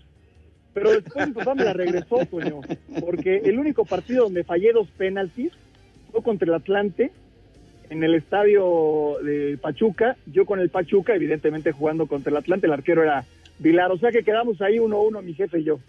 Pero 0.74 0.92
después 0.92 1.28
mi 1.28 1.34
papá 1.34 1.56
me 1.56 1.64
la 1.64 1.74
regresó, 1.74 2.18
coño, 2.30 2.62
porque 3.02 3.38
el 3.38 3.58
único 3.58 3.86
partido 3.86 4.26
donde 4.26 4.44
fallé 4.44 4.72
dos 4.72 4.88
penaltis 4.92 5.52
fue 6.12 6.22
contra 6.22 6.48
el 6.48 6.54
Atlante 6.54 7.12
en 7.90 8.04
el 8.04 8.14
estadio 8.14 9.18
de 9.24 9.58
Pachuca. 9.60 10.16
Yo 10.28 10.46
con 10.46 10.60
el 10.60 10.70
Pachuca, 10.70 11.16
evidentemente 11.16 11.72
jugando 11.72 12.06
contra 12.06 12.30
el 12.30 12.38
Atlante, 12.38 12.68
el 12.68 12.74
arquero 12.74 13.04
era 13.04 13.26
Vilar. 13.58 13.92
O 13.92 13.98
sea 13.98 14.12
que 14.12 14.24
quedamos 14.24 14.62
ahí 14.62 14.80
uno 14.80 14.98
a 14.98 15.02
uno, 15.02 15.22
mi 15.22 15.34
jefe 15.34 15.60
y 15.60 15.64
yo. 15.64 15.80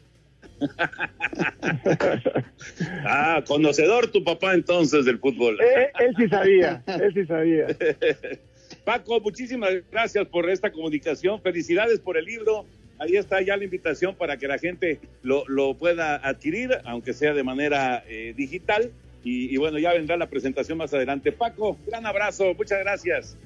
ah, 3.06 3.42
conocedor 3.46 4.08
tu 4.08 4.24
papá 4.24 4.54
entonces 4.54 5.04
del 5.04 5.18
fútbol. 5.18 5.58
Eh, 5.60 5.90
él 6.00 6.14
sí 6.16 6.28
sabía, 6.28 6.82
él 6.86 7.14
sí 7.14 7.26
sabía. 7.26 7.66
Paco, 8.84 9.20
muchísimas 9.20 9.70
gracias 9.90 10.26
por 10.28 10.48
esta 10.48 10.70
comunicación. 10.70 11.40
Felicidades 11.40 12.00
por 12.00 12.16
el 12.16 12.24
libro. 12.24 12.66
Ahí 12.98 13.16
está 13.16 13.40
ya 13.40 13.56
la 13.56 13.64
invitación 13.64 14.14
para 14.14 14.36
que 14.36 14.46
la 14.46 14.58
gente 14.58 15.00
lo, 15.22 15.44
lo 15.48 15.74
pueda 15.74 16.16
adquirir, 16.16 16.70
aunque 16.84 17.14
sea 17.14 17.32
de 17.32 17.42
manera 17.42 18.04
eh, 18.06 18.34
digital. 18.36 18.90
Y, 19.24 19.54
y, 19.54 19.56
bueno, 19.58 19.78
ya 19.78 19.92
vendrá 19.92 20.16
la 20.16 20.28
presentación 20.28 20.78
más 20.78 20.94
adelante. 20.94 21.32
Paco, 21.32 21.78
gran 21.86 22.06
abrazo, 22.06 22.54
muchas 22.54 22.78
gracias. 22.80 23.36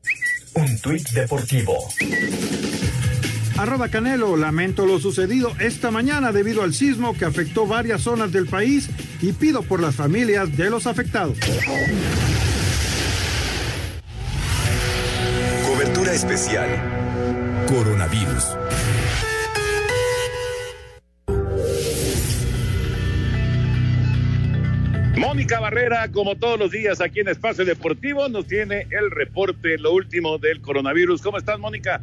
Un 0.53 0.77
tuit 0.83 1.09
deportivo. 1.13 1.73
Arroba 3.57 3.89
Canelo, 3.89 4.37
lamento 4.37 4.85
lo 4.85 4.99
sucedido 4.99 5.53
esta 5.59 5.89
mañana 5.89 6.31
debido 6.31 6.61
al 6.61 6.75
sismo 6.75 7.15
que 7.15 7.25
afectó 7.25 7.65
varias 7.65 8.01
zonas 8.01 8.31
del 8.31 8.45
país 8.45 8.87
y 9.19 9.31
pido 9.31 9.63
por 9.63 9.81
las 9.81 9.95
familias 9.95 10.55
de 10.55 10.69
los 10.69 10.85
afectados. 10.85 11.39
Especial. 16.19 16.67
Coronavirus. 17.67 18.57
Mónica 25.17 25.61
Barrera, 25.61 26.11
como 26.11 26.35
todos 26.35 26.59
los 26.59 26.71
días 26.71 26.99
aquí 26.99 27.21
en 27.21 27.29
Espacio 27.29 27.63
Deportivo, 27.63 28.27
nos 28.27 28.47
tiene 28.47 28.85
el 28.89 29.11
reporte, 29.11 29.77
lo 29.77 29.93
último 29.93 30.37
del 30.39 30.61
coronavirus. 30.61 31.21
¿Cómo 31.21 31.37
estás, 31.37 31.57
Mónica? 31.57 32.01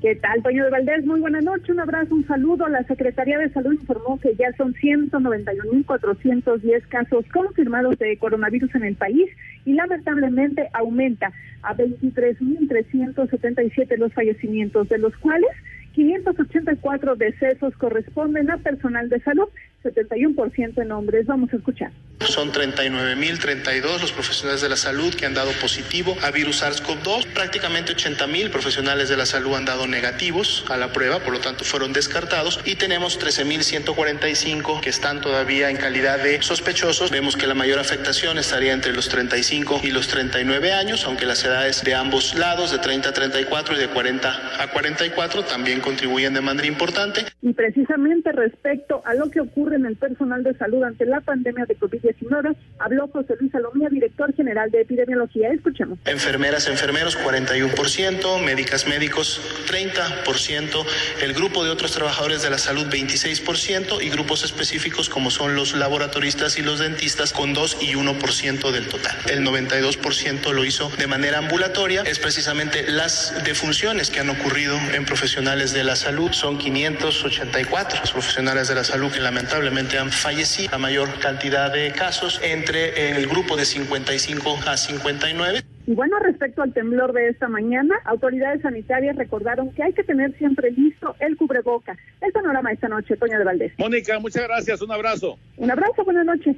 ¿Qué 0.00 0.16
tal, 0.16 0.42
Toño 0.42 0.64
de 0.64 0.70
Valdés? 0.70 1.04
Muy 1.04 1.20
buenas 1.20 1.44
noches, 1.44 1.68
un 1.68 1.80
abrazo, 1.80 2.14
un 2.14 2.26
saludo. 2.26 2.66
La 2.68 2.82
Secretaría 2.84 3.36
de 3.38 3.50
Salud 3.50 3.72
informó 3.72 4.18
que 4.20 4.34
ya 4.36 4.50
son 4.56 4.72
191.410 4.74 6.88
casos 6.88 7.26
confirmados 7.32 7.98
de 7.98 8.16
coronavirus 8.16 8.74
en 8.74 8.84
el 8.84 8.96
país 8.96 9.28
y 9.64 9.74
lamentablemente 9.74 10.68
aumenta 10.72 11.32
a 11.62 11.74
23.377 11.74 13.96
los 13.96 14.12
fallecimientos, 14.12 14.88
de 14.88 14.98
los 14.98 15.16
cuales 15.16 15.50
584 15.94 17.16
decesos 17.16 17.74
corresponden 17.76 18.50
a 18.50 18.58
personal 18.58 19.08
de 19.08 19.20
salud, 19.20 19.48
71% 19.84 20.82
en 20.82 20.92
hombres. 20.92 21.26
Vamos 21.26 21.52
a 21.52 21.56
escuchar. 21.56 21.92
Son 22.20 22.52
39.032 22.52 24.00
los 24.00 24.12
profesionales 24.12 24.62
de 24.62 24.68
la 24.68 24.76
salud 24.76 25.14
que 25.14 25.26
han 25.26 25.34
dado 25.34 25.50
positivo 25.60 26.16
a 26.22 26.30
virus 26.30 26.62
SARS-CoV-2. 26.62 27.26
Prácticamente 27.34 27.94
80.000 27.94 28.50
profesionales 28.50 29.08
de 29.08 29.16
la 29.16 29.26
salud 29.26 29.54
han 29.54 29.66
dado 29.66 29.86
negativos 29.86 30.64
a 30.70 30.76
la 30.76 30.92
prueba, 30.92 31.20
por 31.20 31.34
lo 31.34 31.40
tanto 31.40 31.64
fueron 31.64 31.92
descartados. 31.92 32.60
Y 32.64 32.76
tenemos 32.76 33.20
13.145 33.20 34.80
que 34.80 34.88
están 34.90 35.20
todavía 35.20 35.70
en 35.70 35.76
calidad 35.76 36.22
de 36.22 36.40
sospechosos. 36.40 37.10
Vemos 37.10 37.36
que 37.36 37.46
la 37.46 37.54
mayor 37.54 37.78
afectación 37.78 38.38
estaría 38.38 38.72
entre 38.72 38.94
los 38.94 39.08
35 39.08 39.80
y 39.82 39.90
los 39.90 40.08
39 40.08 40.72
años, 40.72 41.04
aunque 41.04 41.26
las 41.26 41.44
edades 41.44 41.84
de 41.84 41.94
ambos 41.94 42.34
lados, 42.34 42.72
de 42.72 42.78
30 42.78 43.10
a 43.10 43.12
34 43.12 43.74
y 43.74 43.78
de 43.78 43.88
40 43.88 44.62
a 44.62 44.70
44, 44.70 45.44
también 45.44 45.80
contribuyen 45.80 46.32
de 46.32 46.40
manera 46.40 46.66
importante. 46.66 47.26
Y 47.42 47.52
precisamente 47.52 48.32
respecto 48.32 49.02
a 49.04 49.14
lo 49.14 49.30
que 49.30 49.40
ocurre 49.40 49.73
en 49.74 49.86
el 49.86 49.96
personal 49.96 50.42
de 50.42 50.54
salud 50.54 50.82
ante 50.82 51.04
la 51.04 51.20
pandemia 51.20 51.66
de 51.66 51.76
COVID-19, 51.78 52.56
habló 52.78 53.08
José 53.08 53.34
Luis 53.38 53.52
Salomía, 53.52 53.88
director 53.90 54.34
general 54.34 54.70
de 54.70 54.80
epidemiología. 54.80 55.50
Escuchemos. 55.50 55.98
Enfermeras, 56.04 56.68
enfermeros, 56.68 57.18
41%, 57.18 58.42
médicas, 58.42 58.86
médicos, 58.86 59.40
30%, 59.68 60.86
el 61.22 61.34
grupo 61.34 61.64
de 61.64 61.70
otros 61.70 61.92
trabajadores 61.92 62.42
de 62.42 62.50
la 62.50 62.58
salud, 62.58 62.86
26%, 62.86 64.02
y 64.02 64.10
grupos 64.10 64.44
específicos 64.44 65.08
como 65.08 65.30
son 65.30 65.54
los 65.54 65.74
laboratoristas 65.74 66.58
y 66.58 66.62
los 66.62 66.78
dentistas, 66.78 67.32
con 67.32 67.52
2 67.52 67.78
y 67.80 67.94
1% 67.94 68.70
del 68.70 68.88
total. 68.88 69.16
El 69.28 69.44
92% 69.44 70.52
lo 70.52 70.64
hizo 70.64 70.90
de 70.96 71.06
manera 71.06 71.38
ambulatoria. 71.38 72.02
Es 72.02 72.18
precisamente 72.18 72.84
las 72.90 73.44
defunciones 73.44 74.10
que 74.10 74.20
han 74.20 74.30
ocurrido 74.30 74.78
en 74.92 75.04
profesionales 75.04 75.72
de 75.72 75.84
la 75.84 75.96
salud. 75.96 76.32
Son 76.32 76.58
584 76.58 78.00
los 78.00 78.12
profesionales 78.12 78.68
de 78.68 78.74
la 78.74 78.84
salud 78.84 79.10
que 79.12 79.20
lamentablemente 79.20 79.63
han 79.98 80.10
fallecido. 80.10 80.70
La 80.72 80.78
mayor 80.78 81.08
cantidad 81.20 81.72
de 81.72 81.92
casos 81.92 82.40
entre 82.42 83.16
el 83.16 83.26
grupo 83.26 83.56
de 83.56 83.64
55 83.64 84.58
a 84.66 84.76
59. 84.76 85.60
Y 85.86 85.94
bueno, 85.94 86.18
respecto 86.18 86.62
al 86.62 86.72
temblor 86.72 87.12
de 87.12 87.28
esta 87.28 87.48
mañana, 87.48 87.94
autoridades 88.04 88.62
sanitarias 88.62 89.16
recordaron 89.16 89.70
que 89.72 89.82
hay 89.82 89.92
que 89.92 90.02
tener 90.02 90.36
siempre 90.38 90.70
listo 90.70 91.14
el 91.20 91.36
cubreboca. 91.36 91.96
El 92.20 92.32
panorama 92.32 92.72
esta 92.72 92.88
noche, 92.88 93.16
Toña 93.16 93.38
de 93.38 93.44
Valdés. 93.44 93.72
Mónica, 93.78 94.18
muchas 94.18 94.44
gracias, 94.44 94.80
un 94.82 94.92
abrazo. 94.92 95.38
Un 95.56 95.70
abrazo, 95.70 96.04
buenas 96.04 96.24
noches. 96.24 96.56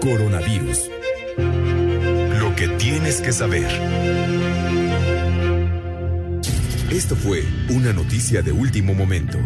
Coronavirus. 0.00 0.90
Lo 2.40 2.56
que 2.56 2.68
tienes 2.78 3.20
que 3.20 3.32
saber. 3.32 3.68
Esto 6.92 7.16
fue 7.16 7.42
una 7.70 7.94
noticia 7.94 8.42
de 8.42 8.52
último 8.52 8.92
momento. 8.92 9.38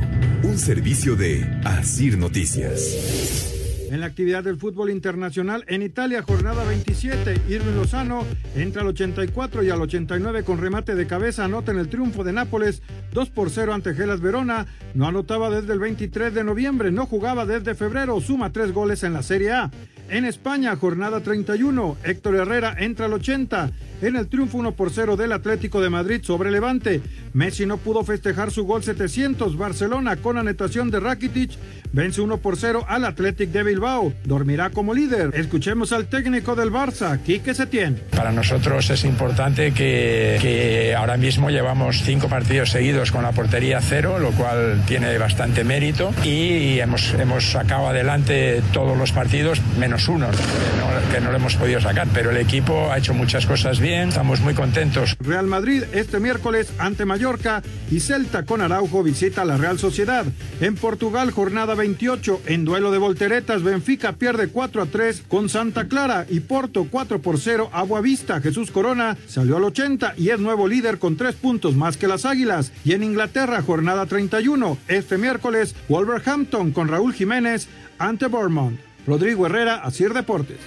Un 0.42 0.58
servicio 0.58 1.14
de 1.14 1.48
Asir 1.64 2.18
Noticias. 2.18 3.86
En 3.88 4.00
la 4.00 4.06
actividad 4.06 4.42
del 4.42 4.56
fútbol 4.56 4.90
internacional, 4.90 5.64
en 5.68 5.82
Italia, 5.82 6.22
jornada 6.22 6.64
27, 6.64 7.42
Irving 7.48 7.76
Lozano 7.76 8.24
entra 8.56 8.82
al 8.82 8.88
84 8.88 9.62
y 9.62 9.70
al 9.70 9.80
89 9.80 10.42
con 10.42 10.58
remate 10.58 10.96
de 10.96 11.06
cabeza, 11.06 11.44
anota 11.44 11.70
en 11.70 11.78
el 11.78 11.88
triunfo 11.88 12.24
de 12.24 12.32
Nápoles 12.32 12.82
2 13.12 13.30
por 13.30 13.48
0 13.50 13.74
ante 13.74 13.94
Gelas 13.94 14.20
Verona. 14.20 14.66
No 14.94 15.06
anotaba 15.06 15.48
desde 15.48 15.72
el 15.72 15.78
23 15.78 16.34
de 16.34 16.42
noviembre, 16.42 16.90
no 16.90 17.06
jugaba 17.06 17.46
desde 17.46 17.76
febrero, 17.76 18.20
suma 18.20 18.50
tres 18.50 18.72
goles 18.72 19.04
en 19.04 19.12
la 19.12 19.22
Serie 19.22 19.52
A. 19.52 19.70
En 20.08 20.24
España, 20.24 20.74
jornada 20.74 21.20
31, 21.20 21.96
Héctor 22.02 22.34
Herrera 22.34 22.74
entra 22.76 23.06
al 23.06 23.12
80 23.12 23.70
en 24.02 24.16
el 24.16 24.28
triunfo 24.28 24.58
1 24.58 24.72
por 24.72 24.90
0 24.90 25.16
del 25.16 25.32
Atlético 25.32 25.80
de 25.80 25.90
Madrid 25.90 26.20
sobre 26.22 26.50
Levante. 26.50 27.00
Messi 27.32 27.66
no 27.66 27.78
pudo 27.78 28.04
festejar 28.04 28.50
su 28.50 28.64
gol 28.64 28.82
700. 28.82 29.56
Barcelona 29.56 30.16
con 30.16 30.38
anotación 30.38 30.90
de 30.90 31.00
Rakitic 31.00 31.52
vence 31.92 32.20
1 32.20 32.38
por 32.38 32.56
0 32.56 32.84
al 32.88 33.04
Athletic 33.04 33.50
de 33.50 33.62
Bilbao. 33.62 34.12
Dormirá 34.24 34.70
como 34.70 34.94
líder. 34.94 35.30
Escuchemos 35.34 35.92
al 35.92 36.06
técnico 36.06 36.54
del 36.54 36.70
Barça, 36.70 37.20
Quique 37.22 37.54
Setién. 37.54 38.00
Para 38.14 38.32
nosotros 38.32 38.90
es 38.90 39.04
importante 39.04 39.72
que, 39.72 40.38
que 40.40 40.94
ahora 40.94 41.16
mismo 41.16 41.50
llevamos 41.50 42.02
cinco 42.02 42.28
partidos 42.28 42.70
seguidos 42.70 43.10
con 43.12 43.22
la 43.22 43.32
portería 43.32 43.80
cero, 43.80 44.18
lo 44.18 44.30
cual 44.32 44.82
tiene 44.86 45.16
bastante 45.18 45.64
mérito 45.64 46.12
y 46.24 46.78
hemos, 46.80 47.14
hemos 47.14 47.50
sacado 47.50 47.88
adelante 47.88 48.62
todos 48.72 48.96
los 48.96 49.12
partidos, 49.12 49.60
menos 49.78 50.08
uno, 50.08 50.28
que 50.30 50.36
no, 50.36 51.12
que 51.12 51.20
no 51.20 51.30
lo 51.30 51.36
hemos 51.36 51.54
podido 51.56 51.80
sacar, 51.80 52.08
pero 52.12 52.30
el 52.30 52.36
equipo 52.36 52.90
ha 52.90 52.98
hecho 52.98 53.14
muchas 53.14 53.46
cosas 53.46 53.80
bien, 53.80 53.85
estamos 53.92 54.40
muy 54.40 54.54
contentos. 54.54 55.16
Real 55.20 55.46
Madrid 55.46 55.84
este 55.92 56.18
miércoles 56.18 56.72
ante 56.78 57.04
Mallorca 57.04 57.62
y 57.90 58.00
Celta 58.00 58.44
con 58.44 58.60
Araujo 58.60 59.02
visita 59.02 59.44
la 59.44 59.56
Real 59.56 59.78
Sociedad. 59.78 60.26
En 60.60 60.74
Portugal, 60.74 61.30
jornada 61.30 61.74
28, 61.74 62.42
en 62.46 62.64
duelo 62.64 62.90
de 62.90 62.98
volteretas, 62.98 63.62
Benfica 63.62 64.14
pierde 64.14 64.48
4 64.48 64.82
a 64.82 64.86
3 64.86 65.22
con 65.28 65.48
Santa 65.48 65.86
Clara 65.86 66.26
y 66.28 66.40
Porto 66.40 66.88
4 66.90 67.22
por 67.22 67.38
0 67.38 67.70
a 67.72 67.84
Boavista. 67.84 68.40
Jesús 68.40 68.72
Corona 68.72 69.16
salió 69.28 69.56
al 69.56 69.64
80 69.64 70.14
y 70.16 70.30
es 70.30 70.40
nuevo 70.40 70.66
líder 70.66 70.98
con 70.98 71.16
3 71.16 71.36
puntos 71.36 71.76
más 71.76 71.96
que 71.96 72.08
las 72.08 72.24
Águilas. 72.24 72.72
Y 72.84 72.92
en 72.92 73.04
Inglaterra, 73.04 73.62
jornada 73.62 74.06
31, 74.06 74.78
este 74.88 75.16
miércoles, 75.16 75.76
Wolverhampton 75.88 76.72
con 76.72 76.88
Raúl 76.88 77.14
Jiménez 77.14 77.68
ante 77.98 78.26
Bournemouth. 78.26 78.74
Rodrigo 79.06 79.46
Herrera, 79.46 79.76
Asir 79.76 80.12
Deportes. 80.12 80.58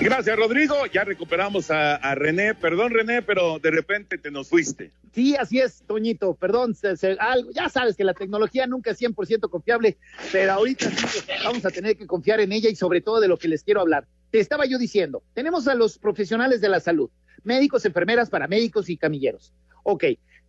Gracias, 0.00 0.36
Rodrigo. 0.36 0.74
Ya 0.92 1.02
recuperamos 1.02 1.70
a, 1.70 1.96
a, 1.96 2.14
René. 2.14 2.54
Perdón, 2.54 2.92
René, 2.92 3.20
pero 3.20 3.58
de 3.58 3.70
repente 3.72 4.16
te 4.16 4.30
nos 4.30 4.48
fuiste. 4.48 4.92
Sí, 5.12 5.34
así 5.34 5.58
es, 5.58 5.82
Toñito. 5.86 6.34
Perdón, 6.34 6.74
se, 6.74 6.96
se, 6.96 7.16
algo, 7.18 7.50
ya 7.50 7.68
sabes 7.68 7.96
que 7.96 8.04
la 8.04 8.14
tecnología 8.14 8.66
nunca 8.66 8.92
es 8.92 9.00
100% 9.00 9.50
confiable, 9.50 9.96
pero 10.30 10.52
ahorita 10.52 10.88
sí 10.90 11.20
vamos 11.44 11.64
a 11.64 11.70
tener 11.70 11.96
que 11.96 12.06
confiar 12.06 12.40
en 12.40 12.52
ella 12.52 12.70
y 12.70 12.76
sobre 12.76 13.00
todo 13.00 13.20
de 13.20 13.28
lo 13.28 13.36
que 13.36 13.48
les 13.48 13.64
quiero 13.64 13.80
hablar. 13.80 14.06
Te 14.30 14.38
estaba 14.38 14.66
yo 14.66 14.78
diciendo, 14.78 15.22
tenemos 15.34 15.66
a 15.66 15.74
los 15.74 15.98
profesionales 15.98 16.60
de 16.60 16.68
la 16.68 16.78
salud, 16.78 17.10
médicos, 17.42 17.84
enfermeras, 17.84 18.30
paramédicos 18.30 18.88
y 18.88 18.96
camilleros. 18.96 19.52
Ok, 19.82 20.04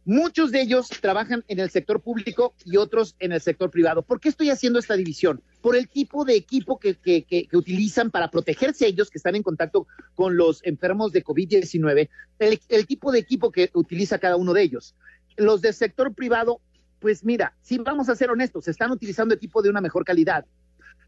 muchos 0.06 0.52
de 0.52 0.62
ellos 0.62 0.88
trabajan 1.02 1.44
en 1.48 1.60
el 1.60 1.70
sector 1.70 2.02
público 2.02 2.54
y 2.64 2.78
otros 2.78 3.16
en 3.20 3.34
el 3.34 3.42
sector 3.42 3.70
privado. 3.72 4.04
¿Por 4.04 4.20
qué 4.20 4.30
estoy 4.30 4.50
haciendo 4.50 4.80
esta 4.80 4.96
división? 4.96 5.42
Por 5.62 5.76
el 5.76 5.90
tipo 5.90 6.24
de 6.24 6.36
equipo 6.36 6.80
que, 6.80 6.96
que, 6.96 7.48
utilizan 7.54 8.12
para 8.12 8.30
protegerse 8.30 8.88
ellos 8.88 9.10
que 9.10 9.18
están 9.18 9.36
en 9.36 9.44
contacto 9.44 9.88
con 10.14 10.38
los 10.38 10.64
enfermos 10.64 11.12
de 11.12 11.24
COVID-19, 11.24 12.10
el, 12.40 12.60
el 12.70 12.88
tipo 12.88 13.12
de 13.12 13.20
equipo 13.20 13.52
que 13.52 13.72
utiliza 13.74 14.20
cada 14.20 14.36
uno 14.38 14.54
de 14.54 14.62
ellos. 14.62 14.96
Los 15.36 15.62
del 15.62 15.74
sector 15.74 16.14
privado, 16.14 16.62
pues 17.00 17.24
mira, 17.24 17.56
si 17.62 17.78
vamos 17.80 18.08
a 18.08 18.16
ser 18.16 18.30
honestos, 18.30 18.68
están 18.68 18.92
utilizando 18.92 19.34
equipo 19.34 19.62
de 19.62 19.70
una 19.70 19.82
mejor 19.82 20.06
calidad 20.06 20.46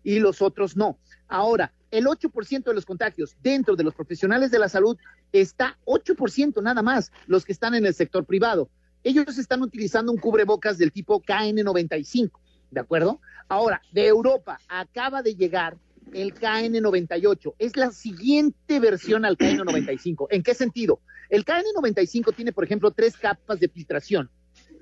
y 0.04 0.20
los 0.20 0.42
otros 0.42 0.76
no. 0.76 0.98
Ahora, 1.28 1.74
el 1.92 2.06
8% 2.06 2.64
de 2.64 2.74
los 2.74 2.86
contagios 2.86 3.36
dentro 3.42 3.76
de 3.76 3.84
los 3.84 3.94
profesionales 3.94 4.52
de 4.52 4.60
la 4.60 4.70
salud 4.70 4.98
está 5.32 5.78
8% 5.86 6.62
nada 6.62 6.82
más 6.82 7.12
los 7.28 7.46
que 7.46 7.52
están 7.52 7.76
en 7.76 7.86
el 7.86 7.94
sector 7.94 8.26
privado. 8.26 8.70
Ellos 9.08 9.38
están 9.38 9.62
utilizando 9.62 10.12
un 10.12 10.18
cubrebocas 10.18 10.78
del 10.78 10.92
tipo 10.92 11.22
KN95, 11.22 12.30
¿de 12.72 12.82
acuerdo? 12.82 13.22
Ahora, 13.48 13.82
de 13.94 14.06
Europa 14.06 14.60
acaba 14.68 15.22
de 15.22 15.34
llegar 15.34 15.78
el 16.12 16.34
KN98. 16.34 17.54
Es 17.58 17.78
la 17.78 17.92
siguiente 17.92 18.82
versión 18.82 19.24
al 19.24 19.38
KN95. 19.38 20.28
¿En 20.30 20.44
qué 20.44 20.54
sentido? 20.54 21.00
El 21.30 21.46
KN95 21.46 22.36
tiene, 22.36 22.52
por 22.52 22.66
ejemplo, 22.66 22.92
tres 22.92 23.16
capas 23.16 23.62
de 23.62 23.70
filtración. 23.70 24.30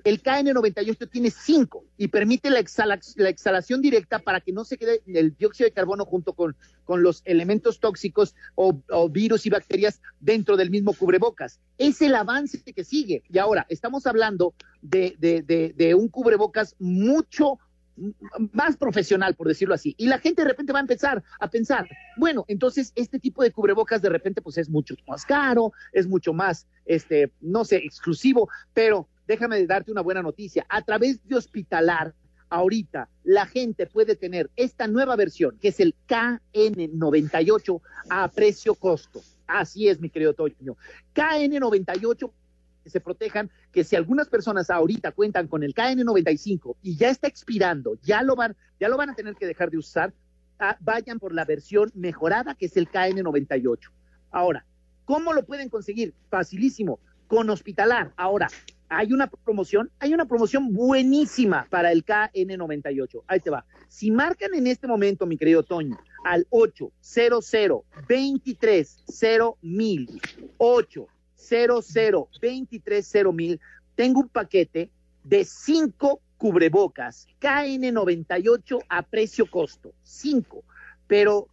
El 0.06 0.22
KN98 0.22 1.10
tiene 1.10 1.32
cinco 1.32 1.84
y 1.96 2.06
permite 2.06 2.48
la, 2.48 2.60
exhalación 2.60 3.82
directa 3.82 4.20
para 4.20 4.40
que 4.40 4.52
no 4.52 4.64
se 4.64 4.78
quede 4.78 5.02
el 5.04 5.34
dióxido 5.36 5.66
de 5.66 5.72
carbono 5.72 6.04
junto 6.04 6.32
con, 6.32 6.54
con 6.84 7.02
los 7.02 7.22
elementos 7.24 7.80
tóxicos 7.80 8.36
o, 8.54 8.80
virus 9.10 9.46
y 9.46 9.50
bacterias 9.50 10.00
dentro 10.20 10.56
del 10.56 10.70
mismo 10.70 10.92
cubrebocas. 10.92 11.58
Es 11.76 12.00
el 12.02 12.14
avance 12.14 12.62
que 12.62 12.84
sigue. 12.84 13.24
Y 13.28 13.38
ahora, 13.38 13.66
estamos 13.68 14.06
hablando 14.06 14.54
de, 14.80 15.16
de 15.18 15.94
un 15.96 16.06
cubrebocas 16.06 16.76
mucho 16.78 17.58
más 18.52 18.76
profesional, 18.76 19.34
por 19.34 19.48
decirlo 19.48 19.74
así. 19.74 19.96
Y 19.98 20.06
la 20.06 20.20
gente 20.20 20.42
de 20.42 20.48
repente 20.48 20.72
va 20.72 20.78
a 20.78 20.82
empezar 20.82 21.24
a 21.40 21.50
pensar, 21.50 21.88
bueno, 22.16 22.44
entonces 22.46 22.92
este 22.94 23.18
tipo 23.18 23.42
de 23.42 23.50
cubrebocas 23.50 24.02
de 24.02 24.10
repente 24.10 24.40
pues 24.40 24.56
es 24.58 24.68
mucho 24.68 24.94
más 25.08 25.24
caro, 25.24 25.72
es 25.92 26.06
mucho 26.06 26.32
más, 26.32 26.68
este, 26.84 27.32
no 27.40 27.64
sé, 27.64 27.78
exclusivo, 27.78 28.48
pero 28.72 29.08
déjame 29.26 29.66
darte 29.66 29.90
una 29.92 30.02
buena 30.02 30.22
noticia. 30.22 30.66
A 30.68 30.82
través 30.82 31.26
de 31.26 31.36
Hospitalar, 31.36 32.14
ahorita 32.48 33.08
la 33.24 33.46
gente 33.46 33.86
puede 33.86 34.16
tener 34.16 34.50
esta 34.56 34.86
nueva 34.86 35.16
versión, 35.16 35.58
que 35.58 35.68
es 35.68 35.80
el 35.80 35.94
KN98 36.08 37.80
a 38.10 38.28
precio 38.28 38.74
costo. 38.74 39.20
Así 39.46 39.88
es, 39.88 40.00
mi 40.00 40.10
querido 40.10 40.34
Toño. 40.34 40.76
KN98 41.14 42.30
que 42.86 42.90
se 42.90 43.00
protejan, 43.00 43.50
que 43.72 43.82
si 43.82 43.96
algunas 43.96 44.28
personas 44.28 44.70
ahorita 44.70 45.10
cuentan 45.10 45.48
con 45.48 45.64
el 45.64 45.74
KN95 45.74 46.76
y 46.82 46.96
ya 46.96 47.10
está 47.10 47.26
expirando, 47.26 47.98
ya 48.00 48.22
lo 48.22 48.36
van, 48.36 48.56
ya 48.78 48.88
lo 48.88 48.96
van 48.96 49.10
a 49.10 49.14
tener 49.16 49.34
que 49.34 49.44
dejar 49.44 49.72
de 49.72 49.78
usar, 49.78 50.14
ah, 50.60 50.76
vayan 50.78 51.18
por 51.18 51.34
la 51.34 51.44
versión 51.44 51.90
mejorada 51.94 52.54
que 52.54 52.66
es 52.66 52.76
el 52.76 52.88
KN98. 52.88 53.90
Ahora, 54.30 54.64
¿cómo 55.04 55.32
lo 55.32 55.44
pueden 55.44 55.68
conseguir? 55.68 56.14
Facilísimo, 56.30 57.00
con 57.26 57.50
Hospitalar. 57.50 58.12
Ahora, 58.16 58.46
hay 58.88 59.12
una 59.12 59.28
promoción, 59.28 59.90
hay 59.98 60.14
una 60.14 60.26
promoción 60.26 60.72
buenísima 60.72 61.66
para 61.70 61.92
el 61.92 62.04
KN98. 62.04 63.22
Ahí 63.26 63.40
te 63.40 63.50
va. 63.50 63.64
Si 63.88 64.10
marcan 64.10 64.54
en 64.54 64.66
este 64.66 64.86
momento, 64.86 65.26
mi 65.26 65.36
querido 65.36 65.62
Toño, 65.62 65.98
al 66.24 66.46
800 66.50 67.84
23 68.08 68.96
mil 69.62 70.20
8 70.58 71.08
00 71.36 72.28
23 72.40 73.14
mil, 73.32 73.60
tengo 73.94 74.20
un 74.20 74.28
paquete 74.28 74.90
de 75.24 75.44
cinco 75.44 76.20
cubrebocas 76.36 77.26
KN98 77.40 78.84
a 78.88 79.02
precio 79.02 79.50
costo. 79.50 79.92
Cinco. 80.02 80.64
Pero, 81.06 81.48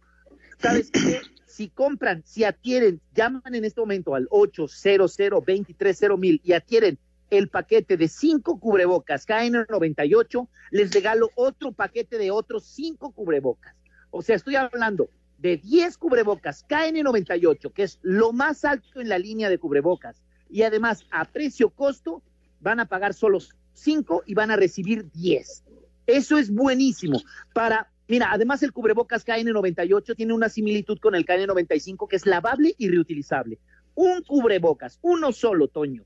¿sabes 0.58 0.90
qué? 0.90 1.20
Si 1.46 1.68
compran, 1.68 2.22
si 2.26 2.42
adquieren, 2.42 3.00
llaman 3.14 3.54
en 3.54 3.64
este 3.64 3.80
momento 3.80 4.16
al 4.16 4.26
800 4.30 5.16
23 5.44 6.00
mil 6.18 6.40
y 6.42 6.52
adquieren 6.52 6.98
el 7.38 7.48
paquete 7.48 7.96
de 7.96 8.08
cinco 8.08 8.58
cubrebocas 8.58 9.26
KN98, 9.26 10.48
les 10.70 10.92
regalo 10.92 11.30
otro 11.34 11.72
paquete 11.72 12.18
de 12.18 12.30
otros 12.30 12.64
cinco 12.64 13.12
cubrebocas. 13.12 13.74
O 14.10 14.22
sea, 14.22 14.36
estoy 14.36 14.56
hablando 14.56 15.08
de 15.38 15.56
10 15.56 15.98
cubrebocas 15.98 16.66
KN98, 16.68 17.72
que 17.72 17.82
es 17.82 17.98
lo 18.02 18.32
más 18.32 18.64
alto 18.64 19.00
en 19.00 19.08
la 19.08 19.18
línea 19.18 19.48
de 19.48 19.58
cubrebocas, 19.58 20.22
y 20.48 20.62
además 20.62 21.04
a 21.10 21.24
precio 21.24 21.70
costo, 21.70 22.22
van 22.60 22.80
a 22.80 22.86
pagar 22.86 23.12
solo 23.12 23.40
5 23.74 24.22
y 24.26 24.34
van 24.34 24.50
a 24.50 24.56
recibir 24.56 25.10
10. 25.10 25.64
Eso 26.06 26.38
es 26.38 26.50
buenísimo. 26.50 27.20
Para, 27.52 27.90
mira, 28.08 28.28
además 28.30 28.62
el 28.62 28.72
cubrebocas 28.72 29.26
KN98 29.26 30.16
tiene 30.16 30.32
una 30.32 30.48
similitud 30.48 30.98
con 30.98 31.14
el 31.14 31.26
KN95 31.26 32.08
que 32.08 32.16
es 32.16 32.26
lavable 32.26 32.74
y 32.78 32.88
reutilizable. 32.88 33.58
Un 33.94 34.22
cubrebocas, 34.22 34.98
uno 35.02 35.32
solo, 35.32 35.68
Toño, 35.68 36.04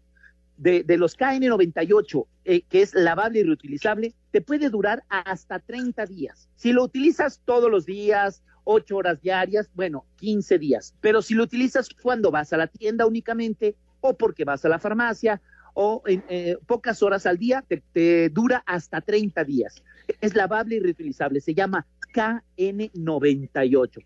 de, 0.58 0.84
los 0.98 1.16
KN98, 1.16 2.26
eh, 2.44 2.62
que 2.68 2.82
es 2.82 2.94
lavable 2.94 3.40
y 3.40 3.42
reutilizable, 3.44 4.14
te 4.30 4.40
puede 4.40 4.68
durar 4.68 5.04
hasta 5.08 5.60
30 5.60 6.04
días. 6.06 6.48
Si 6.56 6.72
lo 6.72 6.84
utilizas 6.84 7.40
todos 7.44 7.70
los 7.70 7.86
días 7.86 8.42
ocho 8.70 8.96
horas 8.96 9.22
diarias, 9.22 9.70
bueno, 9.74 10.04
15 10.16 10.58
días. 10.58 10.94
Pero 11.00 11.22
si 11.22 11.32
lo 11.32 11.44
utilizas 11.44 11.88
cuando 12.02 12.30
vas 12.30 12.52
a 12.52 12.58
la 12.58 12.66
tienda 12.66 13.06
únicamente 13.06 13.76
o 14.00 14.14
porque 14.14 14.44
vas 14.44 14.62
a 14.64 14.68
la 14.68 14.78
farmacia 14.78 15.40
o 15.72 16.02
en 16.06 16.22
eh, 16.28 16.58
pocas 16.66 17.02
horas 17.02 17.24
al 17.24 17.38
día, 17.38 17.64
te, 17.94 18.28
dura 18.28 18.62
hasta 18.66 19.00
30 19.00 19.42
días. 19.44 19.82
Es 20.20 20.34
lavable 20.34 20.76
y 20.76 20.80
reutilizable. 20.80 21.40
Se 21.40 21.54
llama 21.54 21.86
KN98. 22.12 24.04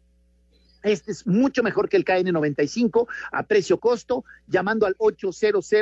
Este 0.85 1.11
es 1.11 1.27
mucho 1.27 1.65
mejor 1.65 1.88
que 1.88 1.97
el 1.97 2.05
KN95 2.05 3.09
a 3.33 3.43
precio 3.45 3.81
costo, 3.81 4.25
llamando 4.47 4.87
al 4.87 4.95
800 4.99 5.73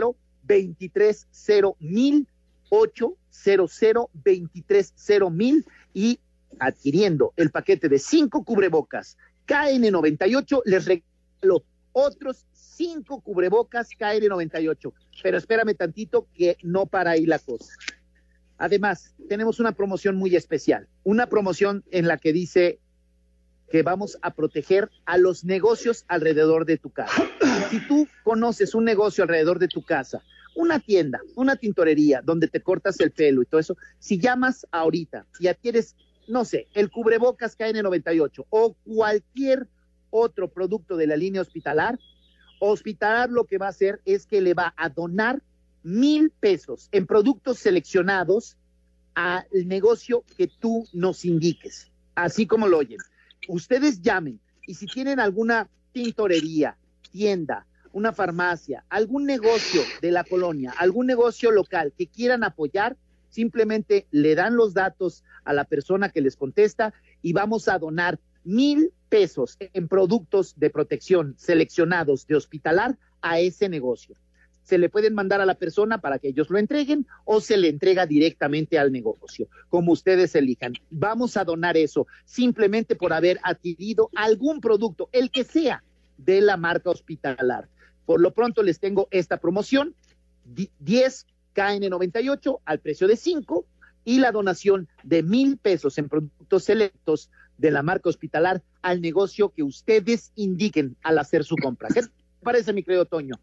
230 0.50 1.76
mil 1.80 2.26
800 2.70 4.10
230 4.12 5.30
mil 5.30 5.64
y 5.94 6.20
adquiriendo 6.58 7.32
el 7.36 7.50
paquete 7.50 7.88
de 7.88 7.98
cinco 7.98 8.44
cubrebocas 8.44 9.16
KN98, 9.46 10.62
les 10.64 10.84
regalo 10.84 11.64
otros 11.92 12.46
cinco 12.52 13.20
cubrebocas 13.20 13.88
KN98. 13.98 14.92
Pero 15.22 15.38
espérame 15.38 15.74
tantito 15.74 16.28
que 16.34 16.56
no 16.62 16.86
para 16.86 17.12
ahí 17.12 17.26
la 17.26 17.38
cosa. 17.38 17.72
Además, 18.58 19.14
tenemos 19.28 19.58
una 19.58 19.72
promoción 19.72 20.16
muy 20.16 20.36
especial, 20.36 20.86
una 21.02 21.26
promoción 21.26 21.82
en 21.90 22.06
la 22.06 22.18
que 22.18 22.32
dice 22.32 22.78
que 23.70 23.82
vamos 23.82 24.18
a 24.22 24.34
proteger 24.34 24.90
a 25.06 25.16
los 25.16 25.44
negocios 25.44 26.04
alrededor 26.08 26.66
de 26.66 26.76
tu 26.76 26.90
casa. 26.90 27.22
Si 27.70 27.80
tú 27.86 28.06
conoces 28.24 28.74
un 28.74 28.84
negocio 28.84 29.22
alrededor 29.22 29.58
de 29.58 29.68
tu 29.68 29.82
casa, 29.82 30.22
una 30.54 30.80
tienda, 30.80 31.20
una 31.36 31.56
tintorería 31.56 32.22
donde 32.22 32.48
te 32.48 32.60
cortas 32.60 32.98
el 33.00 33.12
pelo 33.12 33.42
y 33.42 33.46
todo 33.46 33.60
eso, 33.60 33.76
si 33.98 34.18
llamas 34.18 34.66
ahorita 34.70 35.26
y 35.38 35.48
adquieres 35.48 35.96
no 36.30 36.44
sé, 36.44 36.68
el 36.74 36.90
cubrebocas 36.90 37.58
KN98 37.58 38.46
o 38.48 38.74
cualquier 38.84 39.66
otro 40.10 40.48
producto 40.48 40.96
de 40.96 41.08
la 41.08 41.16
línea 41.16 41.42
hospitalar, 41.42 41.98
hospitalar 42.60 43.30
lo 43.30 43.44
que 43.44 43.58
va 43.58 43.66
a 43.66 43.70
hacer 43.70 44.00
es 44.04 44.26
que 44.26 44.40
le 44.40 44.54
va 44.54 44.72
a 44.76 44.88
donar 44.88 45.42
mil 45.82 46.30
pesos 46.30 46.88
en 46.92 47.06
productos 47.06 47.58
seleccionados 47.58 48.56
al 49.14 49.44
negocio 49.66 50.24
que 50.36 50.46
tú 50.46 50.86
nos 50.92 51.24
indiques, 51.24 51.90
así 52.14 52.46
como 52.46 52.68
lo 52.68 52.78
oyen. 52.78 52.98
Ustedes 53.48 54.00
llamen 54.00 54.40
y 54.66 54.74
si 54.74 54.86
tienen 54.86 55.18
alguna 55.18 55.68
tintorería, 55.92 56.76
tienda, 57.10 57.66
una 57.92 58.12
farmacia, 58.12 58.85
algún 58.88 59.26
negocio 59.26 59.83
de 60.00 60.11
la 60.11 60.24
colonia, 60.24 60.72
algún 60.79 61.07
negocio 61.07 61.50
local 61.50 61.92
que 61.96 62.07
quieran 62.07 62.44
apoyar, 62.44 62.96
simplemente 63.29 64.07
le 64.11 64.35
dan 64.35 64.57
los 64.57 64.74
datos 64.74 65.24
a 65.44 65.53
la 65.53 65.64
persona 65.64 66.11
que 66.11 66.20
les 66.20 66.37
contesta 66.37 66.92
y 67.22 67.33
vamos 67.33 67.68
a 67.68 67.79
donar 67.79 68.18
mil 68.44 68.92
pesos 69.09 69.57
en 69.59 69.88
productos 69.88 70.55
de 70.59 70.70
protección 70.70 71.35
seleccionados 71.37 72.26
de 72.26 72.37
hospitalar 72.37 72.96
a 73.22 73.40
ese 73.40 73.68
negocio. 73.68 74.16
Se 74.62 74.79
le 74.79 74.88
pueden 74.88 75.14
mandar 75.14 75.40
a 75.40 75.46
la 75.46 75.57
persona 75.57 76.00
para 76.00 76.18
que 76.18 76.29
ellos 76.29 76.48
lo 76.48 76.59
entreguen 76.59 77.07
o 77.24 77.40
se 77.40 77.57
le 77.57 77.68
entrega 77.68 78.07
directamente 78.07 78.79
al 78.79 78.92
negocio, 78.92 79.48
como 79.68 79.92
ustedes 79.92 80.35
elijan. 80.37 80.74
Vamos 80.90 81.37
a 81.37 81.44
donar 81.44 81.76
eso 81.76 82.07
simplemente 82.24 82.94
por 82.94 83.12
haber 83.12 83.40
adquirido 83.42 84.11
algún 84.14 84.61
producto, 84.61 85.09
el 85.12 85.31
que 85.31 85.44
sea, 85.44 85.83
de 86.18 86.40
la 86.40 86.57
marca 86.57 86.90
hospitalar. 86.90 87.68
Por 88.11 88.20
lo 88.20 88.35
pronto 88.35 88.64
les 88.64 88.81
tengo 88.81 89.07
esta 89.12 89.37
promoción, 89.37 89.94
10 90.81 91.27
KN98 91.55 92.59
al 92.64 92.81
precio 92.81 93.07
de 93.07 93.14
5 93.14 93.64
y 94.05 94.18
la 94.18 94.33
donación 94.33 94.88
de 95.05 95.23
mil 95.23 95.59
pesos 95.59 95.96
en 95.96 96.09
productos 96.09 96.64
selectos 96.64 97.31
de 97.57 97.70
la 97.70 97.85
marca 97.85 98.09
hospitalar 98.09 98.64
al 98.83 99.01
negocio 99.01 99.51
que 99.51 99.62
ustedes 99.62 100.33
indiquen 100.35 100.96
al 101.05 101.20
hacer 101.20 101.44
su 101.44 101.55
compra. 101.55 101.88
¿Qué 101.94 102.01
parece, 102.42 102.73
mi 102.73 102.83
querido 102.83 103.05
Toño? 103.05 103.37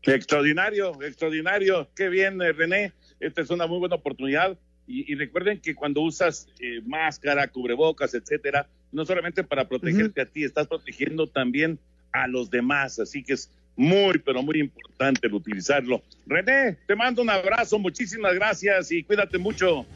Extraordinario, 0.00 1.02
extraordinario. 1.02 1.86
Qué 1.94 2.08
bien, 2.08 2.40
eh, 2.40 2.52
René. 2.52 2.94
Esta 3.20 3.42
es 3.42 3.50
una 3.50 3.66
muy 3.66 3.80
buena 3.80 3.96
oportunidad. 3.96 4.58
Y, 4.86 5.14
recuerden 5.14 5.60
que 5.60 5.74
cuando 5.74 6.00
usas 6.00 6.48
eh, 6.58 6.80
máscara, 6.86 7.48
cubrebocas, 7.48 8.14
etcétera, 8.14 8.66
no 8.92 9.04
solamente 9.04 9.44
para 9.44 9.68
protegerte 9.68 10.22
a 10.22 10.26
ti, 10.26 10.42
estás 10.42 10.68
protegiendo 10.68 11.26
también 11.26 11.78
a 12.12 12.28
los 12.28 12.48
demás. 12.48 12.98
Así 12.98 13.22
que 13.22 13.34
es 13.34 13.50
muy, 13.76 14.18
pero 14.18 14.42
muy 14.42 14.60
importante 14.60 15.26
el 15.26 15.34
utilizarlo. 15.34 16.02
René, 16.26 16.76
te 16.86 16.94
mando 16.94 17.22
un 17.22 17.30
abrazo, 17.30 17.78
muchísimas 17.78 18.34
gracias 18.34 18.92
y 18.92 19.02
cuídate 19.02 19.38
mucho. 19.38 19.86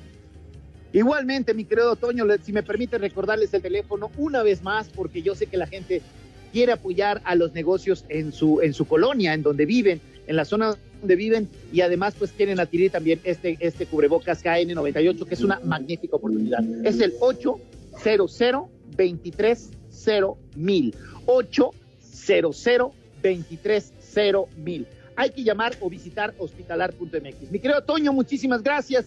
Igualmente, 0.92 1.54
mi 1.54 1.64
querido 1.64 1.96
Toño, 1.96 2.24
si 2.42 2.52
me 2.52 2.62
permite 2.62 2.98
recordarles 2.98 3.52
el 3.52 3.62
teléfono 3.62 4.10
una 4.16 4.42
vez 4.42 4.62
más, 4.62 4.88
porque 4.88 5.22
yo 5.22 5.34
sé 5.34 5.46
que 5.46 5.56
la 5.56 5.66
gente 5.66 6.02
quiere 6.52 6.72
apoyar 6.72 7.20
a 7.24 7.34
los 7.34 7.52
negocios 7.52 8.04
en 8.08 8.32
su, 8.32 8.60
en 8.62 8.72
su 8.72 8.86
colonia, 8.86 9.34
en 9.34 9.42
donde 9.42 9.66
viven, 9.66 10.00
en 10.26 10.36
la 10.36 10.46
zona 10.46 10.76
donde 11.00 11.16
viven, 11.16 11.48
y 11.72 11.82
además 11.82 12.14
pues 12.18 12.32
quieren 12.32 12.58
adquirir 12.58 12.90
también 12.90 13.20
este, 13.24 13.58
este 13.60 13.86
cubrebocas 13.86 14.42
KN98, 14.42 15.26
que 15.26 15.34
es 15.34 15.42
una 15.42 15.60
magnífica 15.60 16.16
oportunidad. 16.16 16.64
Es 16.84 17.00
el 17.00 17.12
800 17.20 17.68
230 18.96 19.78
800 21.26 21.76
230 23.22 24.48
mil. 24.56 24.86
Hay 25.16 25.30
que 25.30 25.42
llamar 25.42 25.74
o 25.80 25.90
visitar 25.90 26.32
hospitalar.mx. 26.38 27.50
Mi 27.50 27.58
querido 27.58 27.82
Toño, 27.82 28.12
muchísimas 28.12 28.62
gracias. 28.62 29.06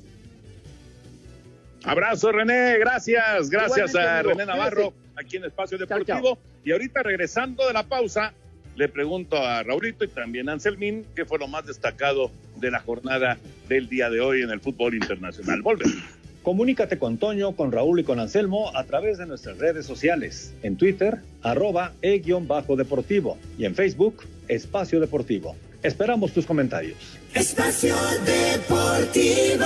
Abrazo, 1.84 2.32
René. 2.32 2.78
Gracias. 2.80 3.50
Gracias 3.50 3.96
a 3.96 4.22
René 4.22 4.46
Navarro 4.46 4.94
aquí 5.16 5.38
en 5.38 5.46
Espacio 5.46 5.78
Deportivo. 5.78 6.38
Y 6.64 6.72
ahorita 6.72 7.02
regresando 7.04 7.66
de 7.66 7.74
la 7.74 7.84
pausa, 7.84 8.34
le 8.76 8.88
pregunto 8.88 9.38
a 9.38 9.64
Raulito 9.64 10.04
y 10.04 10.08
también 10.08 10.50
a 10.50 10.54
Anselmín 10.54 11.06
qué 11.16 11.26
fue 11.26 11.40
lo 11.40 11.48
más 11.48 11.66
destacado 11.66 12.32
de 12.58 12.72
la 12.72 12.80
jornada 12.80 13.38
del 13.68 13.90
día 13.90 14.10
de 14.10 14.22
hoy 14.22 14.42
en 14.42 14.50
el 14.50 14.60
fútbol 14.60 14.96
internacional. 14.96 15.62
Volvemos. 15.62 16.21
Comunícate 16.44 16.98
con 16.98 17.18
Toño, 17.18 17.56
con 17.56 17.72
Raúl 17.72 18.00
y 18.00 18.04
con 18.04 18.20
Anselmo 18.20 18.76
a 18.76 18.84
través 18.86 19.20
de 19.20 19.28
nuestras 19.28 19.60
redes 19.60 19.86
sociales. 19.86 20.54
En 20.64 20.76
Twitter, 20.76 21.20
arroba 21.44 21.94
e-deportivo 22.02 23.38
y 23.58 23.66
en 23.66 23.76
Facebook, 23.76 24.24
Espacio 24.48 25.00
Deportivo. 25.00 25.56
Esperamos 25.84 26.32
tus 26.34 26.46
comentarios. 26.46 26.98
Espacio 27.34 27.96
Deportivo. 28.26 29.66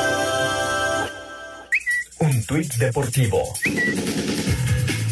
Un 2.19 2.45
tuit 2.45 2.73
deportivo. 2.75 3.41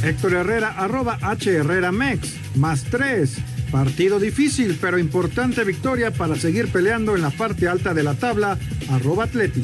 Héctor 0.03 0.34
Herrera, 0.34 0.76
arroba 0.78 1.18
H 1.22 1.49
Herrera 1.49 1.91
Mex, 1.91 2.36
más 2.55 2.84
tres. 2.84 3.38
Partido 3.72 4.20
difícil, 4.20 4.78
pero 4.80 4.99
importante 4.99 5.64
victoria 5.64 6.11
para 6.11 6.36
seguir 6.36 6.68
peleando 6.72 7.16
en 7.16 7.22
la 7.22 7.32
parte 7.32 7.68
alta 7.68 7.93
de 7.93 8.03
la 8.03 8.14
tabla, 8.14 8.57
arroba 8.89 9.24
Atleti. 9.24 9.64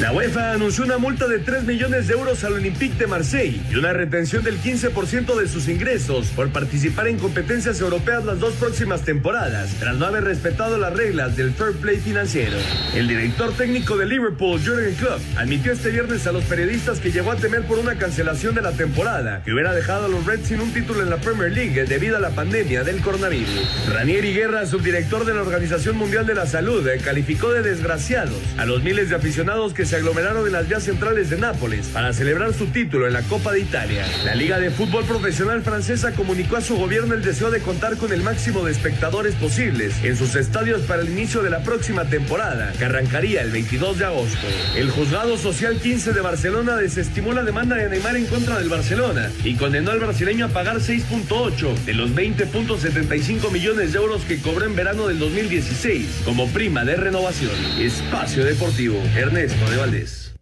La 0.00 0.12
UEFA 0.12 0.52
anunció 0.52 0.84
una 0.84 0.98
multa 0.98 1.26
de 1.26 1.38
3 1.38 1.64
millones 1.64 2.06
de 2.06 2.12
euros 2.12 2.44
al 2.44 2.52
Olympique 2.52 2.98
de 2.98 3.06
Marseille 3.06 3.62
y 3.70 3.76
una 3.76 3.94
retención 3.94 4.44
del 4.44 4.60
15% 4.60 5.34
de 5.34 5.48
sus 5.48 5.68
ingresos 5.68 6.26
por 6.36 6.50
participar 6.50 7.08
en 7.08 7.18
competencias 7.18 7.80
europeas 7.80 8.22
las 8.26 8.38
dos 8.38 8.52
próximas 8.56 9.06
temporadas, 9.06 9.70
tras 9.80 9.96
no 9.96 10.04
haber 10.04 10.24
respetado 10.24 10.76
las 10.76 10.92
reglas 10.92 11.34
del 11.34 11.54
fair 11.54 11.72
play 11.72 11.96
financiero. 11.96 12.58
El 12.94 13.08
director 13.08 13.54
técnico 13.54 13.96
de 13.96 14.04
Liverpool, 14.04 14.60
Jurgen 14.62 14.94
Klopp, 14.96 15.20
admitió 15.38 15.72
este 15.72 15.88
viernes 15.88 16.26
a 16.26 16.32
los 16.32 16.44
periodistas 16.44 17.00
que 17.00 17.10
llegó 17.10 17.32
a 17.32 17.36
temer 17.36 17.62
por 17.62 17.78
una 17.78 17.96
cancelación 17.96 18.54
de 18.54 18.60
la 18.60 18.72
temporada, 18.72 19.42
que 19.46 19.54
hubiera 19.54 19.72
dejado 19.72 20.04
a 20.04 20.08
los 20.08 20.26
Reds 20.26 20.48
sin 20.48 20.60
un 20.60 20.74
título 20.74 21.02
en 21.02 21.08
la 21.08 21.16
Premier 21.16 21.52
League 21.52 21.86
debido 21.86 22.18
a 22.18 22.20
la 22.20 22.30
pandemia 22.32 22.84
del 22.84 23.00
coronavirus. 23.00 23.88
Ranieri 23.90 24.34
Guerra, 24.34 24.66
subdirector 24.66 25.24
de 25.24 25.32
la 25.32 25.40
Organización 25.40 25.96
Mundial 25.96 26.26
de 26.26 26.34
la 26.34 26.44
Salud, 26.44 26.86
calificó 27.02 27.50
de 27.50 27.62
desgraciados 27.62 28.36
a 28.58 28.66
los 28.66 28.82
miles 28.82 29.08
de 29.08 29.16
aficionados 29.16 29.72
que 29.72 29.85
se 29.86 29.96
aglomeraron 29.96 30.46
en 30.46 30.52
las 30.52 30.68
vías 30.68 30.82
centrales 30.82 31.30
de 31.30 31.36
Nápoles 31.36 31.86
para 31.88 32.12
celebrar 32.12 32.52
su 32.52 32.66
título 32.66 33.06
en 33.06 33.12
la 33.12 33.22
Copa 33.22 33.52
de 33.52 33.60
Italia. 33.60 34.04
La 34.24 34.34
Liga 34.34 34.58
de 34.58 34.70
Fútbol 34.70 35.04
Profesional 35.04 35.62
Francesa 35.62 36.12
comunicó 36.12 36.56
a 36.56 36.60
su 36.60 36.76
gobierno 36.76 37.14
el 37.14 37.22
deseo 37.22 37.50
de 37.50 37.60
contar 37.60 37.96
con 37.96 38.12
el 38.12 38.22
máximo 38.22 38.64
de 38.64 38.72
espectadores 38.72 39.36
posibles 39.36 39.94
en 40.02 40.16
sus 40.16 40.34
estadios 40.34 40.82
para 40.82 41.02
el 41.02 41.10
inicio 41.10 41.42
de 41.42 41.50
la 41.50 41.62
próxima 41.62 42.04
temporada, 42.04 42.72
que 42.76 42.84
arrancaría 42.84 43.42
el 43.42 43.52
22 43.52 43.98
de 43.98 44.04
agosto. 44.06 44.46
El 44.74 44.90
Juzgado 44.90 45.38
Social 45.38 45.78
15 45.78 46.12
de 46.12 46.20
Barcelona 46.20 46.76
desestimó 46.76 47.32
la 47.32 47.44
demanda 47.44 47.76
de 47.76 47.88
Neymar 47.88 48.16
en 48.16 48.26
contra 48.26 48.58
del 48.58 48.68
Barcelona 48.68 49.30
y 49.44 49.54
condenó 49.54 49.92
al 49.92 50.00
brasileño 50.00 50.46
a 50.46 50.48
pagar 50.48 50.78
6.8 50.78 51.84
de 51.84 51.94
los 51.94 52.10
20.75 52.10 53.52
millones 53.52 53.92
de 53.92 53.98
euros 53.98 54.22
que 54.24 54.40
cobró 54.40 54.66
en 54.66 54.74
verano 54.74 55.06
del 55.06 55.20
2016 55.20 56.22
como 56.24 56.48
prima 56.48 56.84
de 56.84 56.96
renovación. 56.96 57.52
Espacio 57.78 58.44
Deportivo, 58.44 59.00
Ernesto 59.14 59.70
de 59.70 59.75
Valdés. 59.76 60.36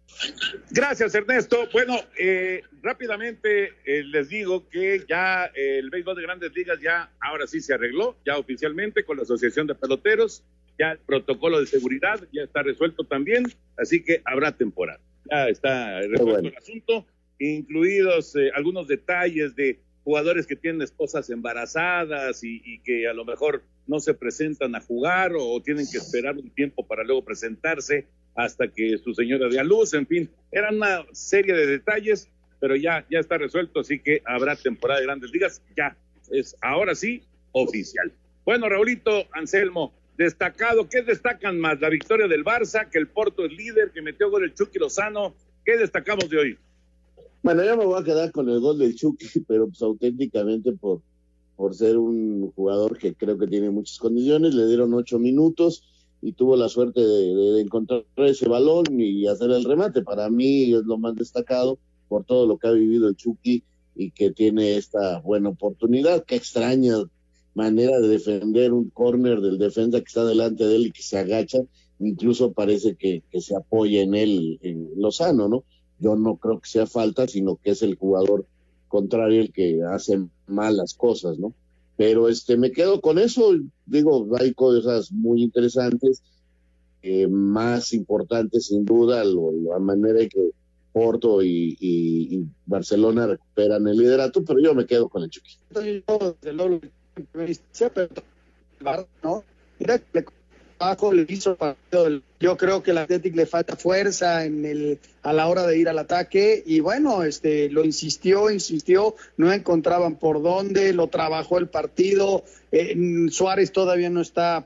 Gracias, 0.71 1.13
Ernesto. 1.13 1.67
Bueno, 1.73 1.97
eh, 2.17 2.61
rápidamente 2.81 3.73
eh, 3.85 4.03
les 4.03 4.29
digo 4.29 4.67
que 4.69 5.03
ya 5.07 5.45
eh, 5.47 5.79
el 5.79 5.89
béisbol 5.89 6.15
de 6.15 6.21
grandes 6.21 6.53
ligas 6.55 6.79
ya 6.81 7.11
ahora 7.19 7.47
sí 7.47 7.59
se 7.59 7.73
arregló, 7.73 8.17
ya 8.25 8.37
oficialmente 8.37 9.03
con 9.03 9.17
la 9.17 9.23
Asociación 9.23 9.67
de 9.67 9.75
Peloteros, 9.75 10.43
ya 10.77 10.91
el 10.91 10.99
protocolo 10.99 11.59
de 11.59 11.67
seguridad 11.67 12.19
ya 12.31 12.43
está 12.43 12.63
resuelto 12.63 13.03
también, 13.03 13.45
así 13.77 14.03
que 14.03 14.21
habrá 14.25 14.51
temporada. 14.51 14.99
Ya 15.29 15.47
está 15.47 16.01
resuelto 16.01 16.47
el 16.47 16.57
asunto, 16.57 17.05
incluidos 17.39 18.35
eh, 18.35 18.51
algunos 18.53 18.87
detalles 18.87 19.55
de 19.55 19.79
jugadores 20.03 20.45
que 20.45 20.55
tienen 20.55 20.81
esposas 20.81 21.29
embarazadas 21.29 22.43
y, 22.43 22.61
y, 22.63 22.79
que 22.79 23.07
a 23.07 23.13
lo 23.13 23.25
mejor 23.25 23.63
no 23.87 23.99
se 23.99 24.13
presentan 24.13 24.75
a 24.75 24.81
jugar 24.81 25.33
o, 25.33 25.43
o 25.43 25.61
tienen 25.63 25.87
que 25.91 25.97
esperar 25.97 26.37
un 26.37 26.51
tiempo 26.51 26.85
para 26.85 27.03
luego 27.03 27.25
presentarse 27.25 28.05
hasta 28.35 28.67
que 28.67 28.97
su 28.97 29.13
señora 29.13 29.47
dé 29.49 29.59
a 29.59 29.63
luz, 29.63 29.93
en 29.93 30.05
fin, 30.05 30.29
eran 30.51 30.75
una 30.75 31.05
serie 31.13 31.53
de 31.53 31.65
detalles, 31.67 32.29
pero 32.59 32.75
ya, 32.75 33.05
ya 33.09 33.19
está 33.19 33.37
resuelto, 33.37 33.79
así 33.79 33.99
que 33.99 34.21
habrá 34.25 34.55
temporada 34.55 34.99
de 34.99 35.05
grandes 35.05 35.31
ligas, 35.31 35.61
ya 35.75 35.97
es 36.31 36.55
ahora 36.61 36.95
sí 36.95 37.23
oficial. 37.53 38.11
Bueno, 38.43 38.67
Raulito, 38.69 39.25
Anselmo, 39.31 39.93
destacado, 40.17 40.87
¿qué 40.89 41.01
destacan 41.01 41.59
más? 41.59 41.79
La 41.79 41.89
victoria 41.89 42.27
del 42.27 42.43
Barça, 42.43 42.89
que 42.89 42.99
el 42.99 43.07
Porto 43.07 43.45
es 43.45 43.51
líder, 43.51 43.91
que 43.91 44.01
metió 44.01 44.29
gol 44.29 44.43
el 44.43 44.53
Chucky 44.53 44.79
Lozano, 44.79 45.33
¿qué 45.63 45.77
destacamos 45.77 46.29
de 46.29 46.37
hoy? 46.37 46.57
Bueno, 47.41 47.63
yo 47.63 47.77
me 47.77 47.85
voy 47.85 48.01
a 48.01 48.03
quedar 48.03 48.31
con 48.31 48.49
el 48.49 48.59
gol 48.59 48.79
del 48.79 48.95
Chucky, 48.95 49.27
pero 49.47 49.67
pues 49.67 49.81
auténticamente 49.81 50.73
por, 50.73 51.01
por 51.55 51.73
ser 51.73 51.97
un 51.97 52.51
jugador 52.51 52.97
que 52.97 53.13
creo 53.13 53.37
que 53.37 53.47
tiene 53.47 53.69
muchas 53.69 53.97
condiciones, 53.97 54.53
le 54.53 54.67
dieron 54.67 54.93
ocho 54.93 55.19
minutos, 55.19 55.83
y 56.25 56.33
tuvo 56.33 56.55
la 56.55 56.69
suerte 56.69 57.01
de, 57.01 57.61
encontrar 57.61 58.03
ese 58.17 58.49
balón 58.49 58.99
y 58.99 59.27
hacer 59.27 59.51
el 59.51 59.63
remate. 59.63 60.01
Para 60.01 60.27
mí 60.27 60.73
es 60.73 60.83
lo 60.83 60.97
más 60.97 61.13
destacado 61.13 61.77
por 62.07 62.25
todo 62.25 62.47
lo 62.47 62.57
que 62.57 62.67
ha 62.67 62.71
vivido 62.71 63.07
el 63.07 63.15
Chucky 63.15 63.63
y 63.95 64.09
que 64.09 64.31
tiene 64.31 64.75
esta 64.75 65.19
buena 65.19 65.49
oportunidad. 65.49 66.25
Qué 66.25 66.35
extraña 66.35 66.95
manera 67.53 67.99
de 67.99 68.07
defender 68.07 68.73
un 68.73 68.89
córner 68.89 69.39
del 69.39 69.59
defensa 69.59 69.99
que 69.99 70.07
está 70.07 70.25
delante 70.25 70.65
de 70.65 70.77
él 70.77 70.87
y 70.87 70.91
que 70.91 71.03
se 71.03 71.19
agacha. 71.19 71.59
Incluso 71.99 72.53
parece 72.53 72.95
que, 72.95 73.21
que 73.29 73.39
se 73.39 73.55
apoya 73.55 74.01
en 74.01 74.15
él 74.15 74.57
en 74.63 74.89
Lozano, 74.97 75.47
¿no? 75.47 75.63
Yo 75.99 76.15
no 76.15 76.37
creo 76.37 76.59
que 76.59 76.67
sea 76.67 76.87
falta, 76.87 77.27
sino 77.27 77.57
que 77.57 77.69
es 77.69 77.83
el 77.83 77.97
jugador 77.97 78.47
contrario 78.87 79.41
el 79.41 79.53
que 79.53 79.83
hace 79.83 80.25
malas 80.47 80.95
cosas, 80.95 81.37
¿no? 81.37 81.53
Pero 81.97 82.27
este 82.29 82.57
me 82.57 82.71
quedo 82.71 83.01
con 83.01 83.19
eso 83.19 83.53
digo 83.85 84.27
hay 84.37 84.53
cosas 84.53 85.11
muy 85.11 85.43
interesantes 85.43 86.21
eh, 87.01 87.27
más 87.27 87.93
importantes 87.93 88.67
sin 88.67 88.85
duda 88.85 89.23
lo, 89.23 89.51
la 89.51 89.79
manera 89.79 90.21
en 90.21 90.29
que 90.29 90.49
Porto 90.91 91.43
y, 91.43 92.47
Barcelona 92.65 93.27
recuperan 93.27 93.87
el 93.87 93.97
liderato 93.97 94.43
pero 94.43 94.59
yo 94.59 94.73
me 94.73 94.85
quedo 94.85 95.09
con 95.09 95.23
el 95.23 95.29
Chucky 95.29 95.57
¿no? 99.23 99.43
Mira, 100.79 100.97
le 101.13 101.25
hizo 101.29 101.55
partido 101.55 102.21
yo 102.39 102.57
creo 102.57 102.83
que 102.83 102.91
al 102.91 102.99
Athletic 102.99 103.35
le 103.35 103.45
falta 103.45 103.75
fuerza 103.75 104.45
en 104.45 104.65
el 104.65 104.99
a 105.23 105.33
la 105.33 105.47
hora 105.47 105.65
de 105.65 105.77
ir 105.77 105.89
al 105.89 105.99
ataque 105.99 106.61
y 106.65 106.79
bueno 106.79 107.23
este 107.23 107.69
lo 107.69 107.85
insistió 107.85 108.51
insistió 108.51 109.15
no 109.37 109.51
encontraban 109.51 110.17
por 110.17 110.43
dónde 110.43 110.93
lo 110.93 111.07
trabajó 111.07 111.57
el 111.57 111.67
partido 111.67 112.43
eh, 112.71 112.95
Suárez 113.31 113.71
todavía 113.71 114.09
no 114.09 114.21
está 114.21 114.65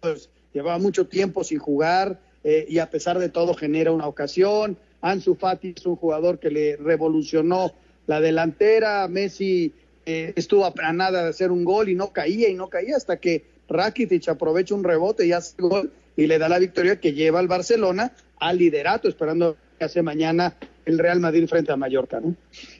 pues 0.00 0.30
llevaba 0.52 0.78
mucho 0.78 1.06
tiempo 1.06 1.44
sin 1.44 1.58
jugar 1.58 2.18
eh, 2.44 2.66
y 2.68 2.78
a 2.78 2.90
pesar 2.90 3.18
de 3.18 3.28
todo 3.28 3.54
genera 3.54 3.92
una 3.92 4.06
ocasión. 4.06 4.76
Ansu 5.00 5.34
Fati 5.34 5.74
es 5.76 5.86
un 5.86 5.96
jugador 5.96 6.38
que 6.38 6.50
le 6.50 6.76
revolucionó 6.76 7.72
la 8.06 8.20
delantera 8.20 9.06
Messi 9.08 9.72
eh, 10.04 10.32
estuvo 10.34 10.66
a 10.66 10.92
nada 10.92 11.22
de 11.22 11.28
hacer 11.30 11.52
un 11.52 11.64
gol 11.64 11.88
y 11.88 11.94
no 11.94 12.12
caía 12.12 12.48
y 12.48 12.54
no 12.54 12.68
caía 12.68 12.96
hasta 12.96 13.18
que 13.18 13.44
Rakitic 13.72 14.28
aprovecha 14.28 14.74
un 14.74 14.84
rebote 14.84 15.26
y 15.26 15.32
hace 15.32 15.60
gol 15.60 15.92
y 16.16 16.26
le 16.26 16.38
da 16.38 16.48
la 16.48 16.58
victoria 16.58 17.00
que 17.00 17.12
lleva 17.12 17.40
al 17.40 17.48
Barcelona 17.48 18.12
al 18.38 18.58
liderato, 18.58 19.08
esperando 19.08 19.56
que 19.78 19.84
hace 19.84 20.02
mañana 20.02 20.56
el 20.84 20.98
Real 20.98 21.20
Madrid 21.20 21.46
frente 21.48 21.72
a 21.72 21.76
Mallorca, 21.76 22.20
¿no? 22.20 22.34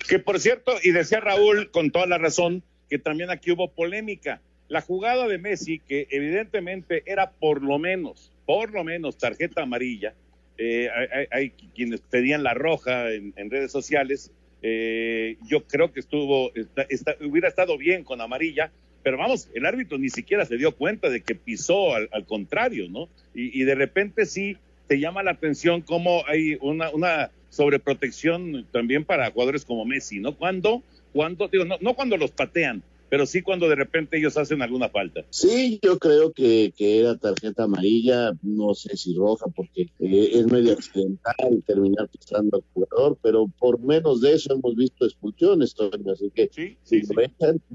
Que 0.09 0.19
por 0.19 0.41
cierto, 0.41 0.73
y 0.83 0.91
decía 0.91 1.21
Raúl 1.21 1.71
con 1.71 1.91
toda 1.91 2.07
la 2.07 2.19
razón, 2.19 2.63
que 2.89 2.99
también 2.99 3.31
aquí 3.31 3.53
hubo 3.53 3.71
polémica. 3.73 4.41
La 4.69 4.81
jugada 4.81 5.29
de 5.29 5.39
Messi, 5.39 5.79
que 5.79 6.09
evidentemente 6.11 7.03
era 7.07 7.31
por 7.31 7.63
lo 7.63 7.79
menos, 7.79 8.33
por 8.47 8.73
lo 8.73 8.85
menos 8.85 9.19
tarjeta 9.19 9.63
amarilla, 9.63 10.15
eh, 10.59 10.89
hay, 11.31 11.51
quienes 11.51 12.01
pedían 12.01 12.43
la 12.43 12.55
roja 12.55 13.11
en, 13.13 13.51
redes 13.51 13.73
sociales, 13.73 14.31
eh, 14.63 15.37
yo 15.49 15.65
creo 15.67 15.93
que 15.93 16.01
estuvo, 16.01 16.53
está, 16.55 17.17
hubiera 17.21 17.49
estado 17.49 17.77
bien 17.79 18.05
con 18.05 18.21
amarilla, 18.21 18.71
pero 19.03 19.19
vamos, 19.19 19.49
el 19.55 19.67
árbitro 19.67 19.99
ni 19.99 20.09
siquiera 20.09 20.45
se 20.45 20.57
dio 20.57 20.73
cuenta 20.73 21.11
de 21.11 21.21
que 21.21 21.35
pisó 21.35 21.95
al, 21.95 22.27
contrario, 22.27 22.89
¿no? 22.89 23.09
Y, 23.35 23.61
y, 23.61 23.65
de 23.65 23.75
repente 23.75 24.27
sí 24.27 24.57
te 24.87 25.01
llama 25.01 25.23
la 25.23 25.33
atención 25.33 25.83
cómo 25.83 26.25
hay 26.27 26.57
una, 26.61 26.91
una 26.91 27.31
sobreprotección 27.51 28.67
también 28.73 29.05
para 29.05 29.31
jugadores 29.31 29.65
como 29.65 29.85
Messi, 29.85 30.21
¿no? 30.21 30.37
Cuando, 30.37 30.83
cuando, 31.13 31.49
digo, 31.49 31.65
no, 31.65 31.77
no 31.81 31.95
cuando 31.95 32.17
los 32.17 32.31
patean, 32.31 32.83
pero 33.13 33.27
sí 33.27 33.43
cuando 33.43 33.69
de 33.69 33.75
repente 33.75 34.17
ellos 34.17 34.39
hacen 34.39 34.63
alguna 34.63 34.89
falta. 34.89 35.23
Sí, 35.29 35.79
yo 35.83 35.99
creo 35.99 36.33
que, 36.33 36.73
que 36.75 36.99
era 36.99 37.15
tarjeta 37.15 37.65
amarilla, 37.65 38.33
no 38.41 38.73
sé 38.73 38.97
si 38.97 39.15
roja, 39.15 39.45
porque 39.55 39.83
eh, 39.99 40.31
es 40.33 40.47
medio 40.47 40.73
accidental 40.73 41.63
terminar 41.67 42.09
pisando 42.09 42.57
al 42.57 42.65
jugador, 42.73 43.19
pero 43.21 43.49
por 43.59 43.79
menos 43.81 44.23
de 44.23 44.33
eso 44.33 44.55
hemos 44.55 44.75
visto 44.77 45.05
expulsiones, 45.05 45.75
así 46.11 46.31
que 46.35 46.49
si 46.85 47.03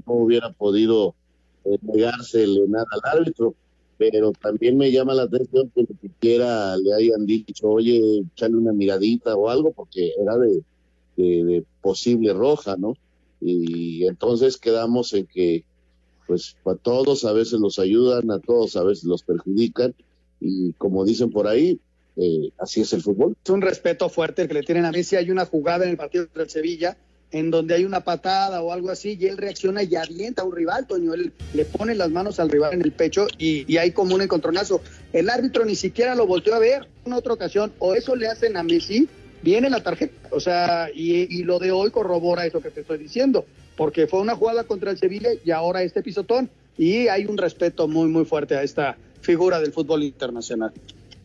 no 0.04 0.12
hubiera 0.12 0.50
podido 0.50 1.14
eh, 1.64 1.78
negársele 1.82 2.66
nada 2.66 2.86
al 2.90 3.20
árbitro 3.20 3.54
pero 3.96 4.32
también 4.32 4.76
me 4.76 4.90
llama 4.90 5.14
la 5.14 5.22
atención 5.22 5.70
que 5.72 5.82
ni 5.82 5.98
siquiera 6.00 6.76
le 6.76 6.94
hayan 6.94 7.26
dicho, 7.26 7.68
oye, 7.68 8.24
echale 8.32 8.56
una 8.56 8.72
miradita 8.72 9.36
o 9.36 9.48
algo, 9.48 9.72
porque 9.72 10.14
era 10.20 10.36
de, 10.36 10.64
de 11.16 11.64
posible 11.80 12.32
roja, 12.32 12.76
¿no? 12.76 12.94
Y 13.40 14.06
entonces 14.06 14.56
quedamos 14.56 15.12
en 15.14 15.26
que 15.26 15.64
pues 16.28 16.56
a 16.66 16.74
todos 16.74 17.24
a 17.24 17.32
veces 17.32 17.58
los 17.58 17.78
ayudan, 17.78 18.30
a 18.30 18.38
todos 18.38 18.76
a 18.76 18.84
veces 18.84 19.04
los 19.04 19.22
perjudican 19.22 19.94
y 20.40 20.72
como 20.74 21.04
dicen 21.04 21.30
por 21.30 21.48
ahí, 21.48 21.80
eh, 22.16 22.50
así 22.58 22.82
es 22.82 22.92
el 22.92 23.02
fútbol. 23.02 23.34
Es 23.42 23.50
un 23.50 23.62
respeto 23.62 24.08
fuerte 24.08 24.42
el 24.42 24.48
que 24.48 24.54
le 24.54 24.62
tienen 24.62 24.84
a 24.84 24.92
Messi. 24.92 25.16
Hay 25.16 25.30
una 25.30 25.46
jugada 25.46 25.84
en 25.84 25.90
el 25.90 25.96
partido 25.96 26.26
contra 26.26 26.42
el 26.42 26.50
Sevilla 26.50 26.96
en 27.30 27.50
donde 27.50 27.74
hay 27.74 27.84
una 27.84 28.00
patada 28.00 28.62
o 28.62 28.72
algo 28.72 28.90
así 28.90 29.16
y 29.20 29.26
él 29.26 29.36
reacciona 29.36 29.82
y 29.82 29.94
avienta 29.96 30.42
a 30.42 30.44
un 30.44 30.54
rival, 30.54 30.86
Toño. 30.86 31.14
Él 31.14 31.32
le 31.54 31.64
pone 31.64 31.94
las 31.94 32.10
manos 32.10 32.40
al 32.40 32.50
rival 32.50 32.74
en 32.74 32.82
el 32.82 32.92
pecho 32.92 33.26
y, 33.38 33.70
y 33.70 33.78
hay 33.78 33.92
como 33.92 34.14
un 34.14 34.22
encontronazo. 34.22 34.82
El 35.12 35.30
árbitro 35.30 35.64
ni 35.64 35.76
siquiera 35.76 36.14
lo 36.14 36.26
volteó 36.26 36.54
a 36.54 36.58
ver 36.58 36.88
en 37.06 37.12
otra 37.14 37.32
ocasión 37.32 37.72
o 37.78 37.94
eso 37.94 38.16
le 38.16 38.28
hacen 38.28 38.56
a 38.56 38.62
Messi 38.62 39.08
viene 39.42 39.70
la 39.70 39.82
tarjeta. 39.82 40.28
O 40.30 40.40
sea, 40.40 40.88
y, 40.94 41.42
lo 41.44 41.58
de 41.58 41.70
hoy 41.70 41.90
corrobora 41.90 42.46
eso 42.46 42.60
que 42.60 42.70
te 42.70 42.80
estoy 42.80 42.98
diciendo, 42.98 43.44
porque 43.76 44.06
fue 44.06 44.20
una 44.20 44.36
jugada 44.36 44.64
contra 44.64 44.90
el 44.90 44.98
Sevilla 44.98 45.30
y 45.44 45.50
ahora 45.50 45.82
este 45.82 46.02
pisotón. 46.02 46.50
Y 46.76 47.08
hay 47.08 47.26
un 47.26 47.38
respeto 47.38 47.88
muy, 47.88 48.08
muy 48.08 48.24
fuerte 48.24 48.56
a 48.56 48.62
esta 48.62 48.96
figura 49.20 49.60
del 49.60 49.72
fútbol 49.72 50.04
internacional. 50.04 50.72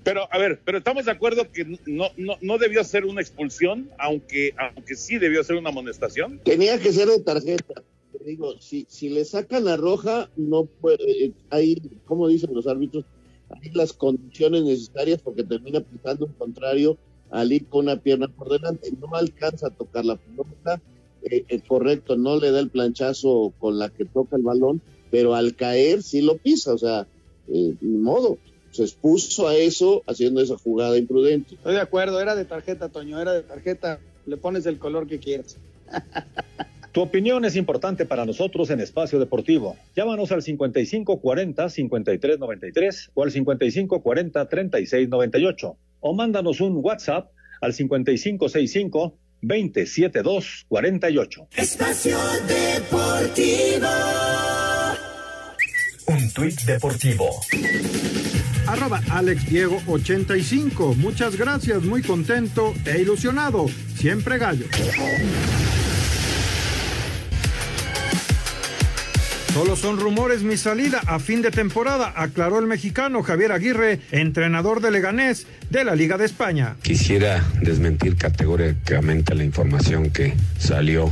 Pero, 0.03 0.28
a 0.32 0.38
ver, 0.38 0.59
pero 0.66 0.80
estamos 0.80 1.05
de 1.05 1.11
acuerdo 1.11 1.49
que 1.51 1.64
no, 1.86 2.09
no, 2.18 2.36
no 2.41 2.57
debió 2.57 2.84
ser 2.84 3.05
una 3.05 3.22
expulsión, 3.22 3.89
aunque, 3.97 4.53
aunque 4.57 4.95
sí 4.95 5.18
debió 5.18 5.43
ser 5.43 5.55
una 5.55 5.70
amonestación. 5.70 6.39
Tenía 6.43 6.78
que 6.80 6.91
ser 6.91 7.07
de 7.07 7.20
tarjeta. 7.20 7.84
Digo, 8.26 8.59
si, 8.59 8.86
si 8.89 9.09
le 9.09 9.26
sacan 9.26 9.66
la 9.66 9.78
roja, 9.78 10.30
no 10.38 10.66
puede, 10.66 11.26
eh, 11.26 11.32
hay, 11.49 11.82
como 12.05 12.28
dicen 12.28 12.53
los 12.53 12.68
árbitros, 12.68 13.05
hay 13.49 13.70
las 13.72 13.93
condiciones 13.93 14.64
necesarias 14.64 15.22
porque 15.22 15.43
termina 15.43 15.82
pisando 15.82 16.26
un 16.26 16.34
contrario 16.34 16.97
al 17.34 17.51
ir 17.51 17.65
con 17.65 17.86
una 17.86 17.97
pierna 17.97 18.27
por 18.27 18.49
delante, 18.49 18.93
no 19.01 19.15
alcanza 19.15 19.67
a 19.67 19.71
tocar 19.71 20.05
la 20.05 20.17
pelota, 20.17 20.79
eh, 21.23 21.43
es 21.47 21.63
correcto, 21.63 22.15
no 22.15 22.39
le 22.39 22.51
da 22.51 22.59
el 22.59 22.69
planchazo 22.69 23.53
con 23.57 23.79
la 23.79 23.89
que 23.89 24.05
toca 24.05 24.36
el 24.36 24.43
balón, 24.43 24.81
pero 25.09 25.34
al 25.34 25.55
caer 25.55 26.03
sí 26.03 26.21
lo 26.21 26.38
pisa, 26.38 26.73
o 26.73 26.77
sea, 26.77 27.07
eh, 27.47 27.73
ni 27.81 27.97
modo, 27.97 28.38
se 28.69 28.84
expuso 28.84 29.47
a 29.47 29.55
eso 29.55 30.03
haciendo 30.05 30.41
esa 30.41 30.57
jugada 30.57 30.95
imprudente. 30.95 31.55
Estoy 31.55 31.73
de 31.73 31.81
acuerdo, 31.81 32.21
era 32.21 32.36
de 32.36 32.45
tarjeta, 32.45 32.89
Toño, 32.89 33.19
era 33.19 33.34
de 33.34 33.41
tarjeta, 33.41 33.99
le 34.27 34.38
pones 34.38 34.67
el 34.67 34.77
color 34.77 35.07
que 35.07 35.17
quieras. 35.17 35.57
Tu 36.93 37.01
opinión 37.01 37.43
es 37.43 37.55
importante 37.55 38.05
para 38.05 38.23
nosotros 38.23 38.69
en 38.69 38.79
Espacio 38.79 39.17
Deportivo. 39.17 39.75
Llámanos 39.95 40.31
al 40.31 40.43
5540-5393 40.43 43.09
o 43.15 43.23
al 43.23 43.31
5540-3698 43.31 45.75
o 46.03 46.13
mándanos 46.13 46.61
un 46.61 46.79
WhatsApp 46.83 47.31
al 47.61 47.73
5565 47.73 49.17
27248. 49.41 51.47
Espacio 51.57 52.17
Deportivo. 52.47 53.87
Un 56.07 56.33
tuit 56.33 56.61
deportivo. 56.65 57.29
Arroba 58.67 59.01
Alex 59.11 59.49
Diego 59.49 59.81
85. 59.87 60.95
Muchas 60.95 61.37
gracias, 61.37 61.83
muy 61.83 62.01
contento 62.01 62.73
e 62.85 63.01
ilusionado. 63.01 63.67
Siempre 63.95 64.37
gallo. 64.37 64.65
Solo 69.53 69.75
son 69.75 69.99
rumores 69.99 70.41
mi 70.41 70.57
salida 70.57 70.99
a 71.05 71.19
fin 71.19 71.43
de 71.43 71.51
temporada, 71.51 72.11
aclaró 72.15 72.57
el 72.57 72.65
mexicano 72.65 73.21
Javier 73.21 73.51
Aguirre, 73.51 73.99
entrenador 74.09 74.81
de 74.81 74.89
Leganés 74.89 75.45
de 75.69 75.83
la 75.83 75.93
Liga 75.93 76.17
de 76.17 76.25
España. 76.25 76.75
Quisiera 76.81 77.43
desmentir 77.61 78.15
categóricamente 78.15 79.35
la 79.35 79.43
información 79.43 80.09
que 80.09 80.33
salió 80.57 81.07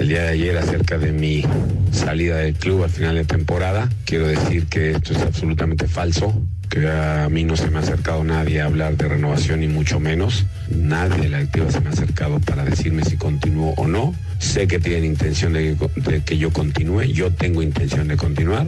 el 0.00 0.08
día 0.08 0.24
de 0.24 0.28
ayer 0.30 0.58
acerca 0.58 0.98
de 0.98 1.12
mi 1.12 1.44
salida 1.92 2.38
del 2.38 2.54
club 2.54 2.82
al 2.82 2.90
final 2.90 3.14
de 3.14 3.26
temporada. 3.26 3.88
Quiero 4.04 4.26
decir 4.26 4.66
que 4.66 4.90
esto 4.90 5.12
es 5.12 5.22
absolutamente 5.22 5.86
falso 5.86 6.34
que 6.68 6.88
a 6.88 7.28
mí 7.28 7.44
no 7.44 7.56
se 7.56 7.70
me 7.70 7.78
ha 7.78 7.80
acercado 7.80 8.24
nadie 8.24 8.60
a 8.60 8.66
hablar 8.66 8.96
de 8.96 9.08
renovación 9.08 9.62
y 9.62 9.68
mucho 9.68 10.00
menos. 10.00 10.44
Nadie 10.70 11.22
de 11.22 11.28
la 11.28 11.38
activa 11.38 11.70
se 11.70 11.80
me 11.80 11.88
ha 11.88 11.92
acercado 11.92 12.40
para 12.40 12.64
decirme 12.64 13.04
si 13.04 13.16
continúo 13.16 13.74
o 13.76 13.86
no. 13.86 14.14
Sé 14.38 14.66
que 14.66 14.78
tienen 14.78 15.04
intención 15.04 15.52
de 15.52 15.76
que, 16.24 16.38
yo 16.38 16.52
continúe, 16.52 17.04
yo 17.04 17.32
tengo 17.32 17.62
intención 17.62 18.08
de 18.08 18.16
continuar, 18.16 18.66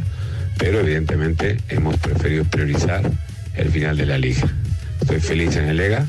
pero 0.59 0.80
evidentemente 0.80 1.59
hemos 1.68 1.97
preferido 1.99 2.44
priorizar 2.44 3.11
el 3.55 3.70
final 3.70 3.97
de 3.97 4.07
la 4.07 4.18
liga. 4.18 4.49
Estoy 5.01 5.20
feliz 5.20 5.57
en 5.57 5.66
el 5.66 5.80
EGA 5.80 6.07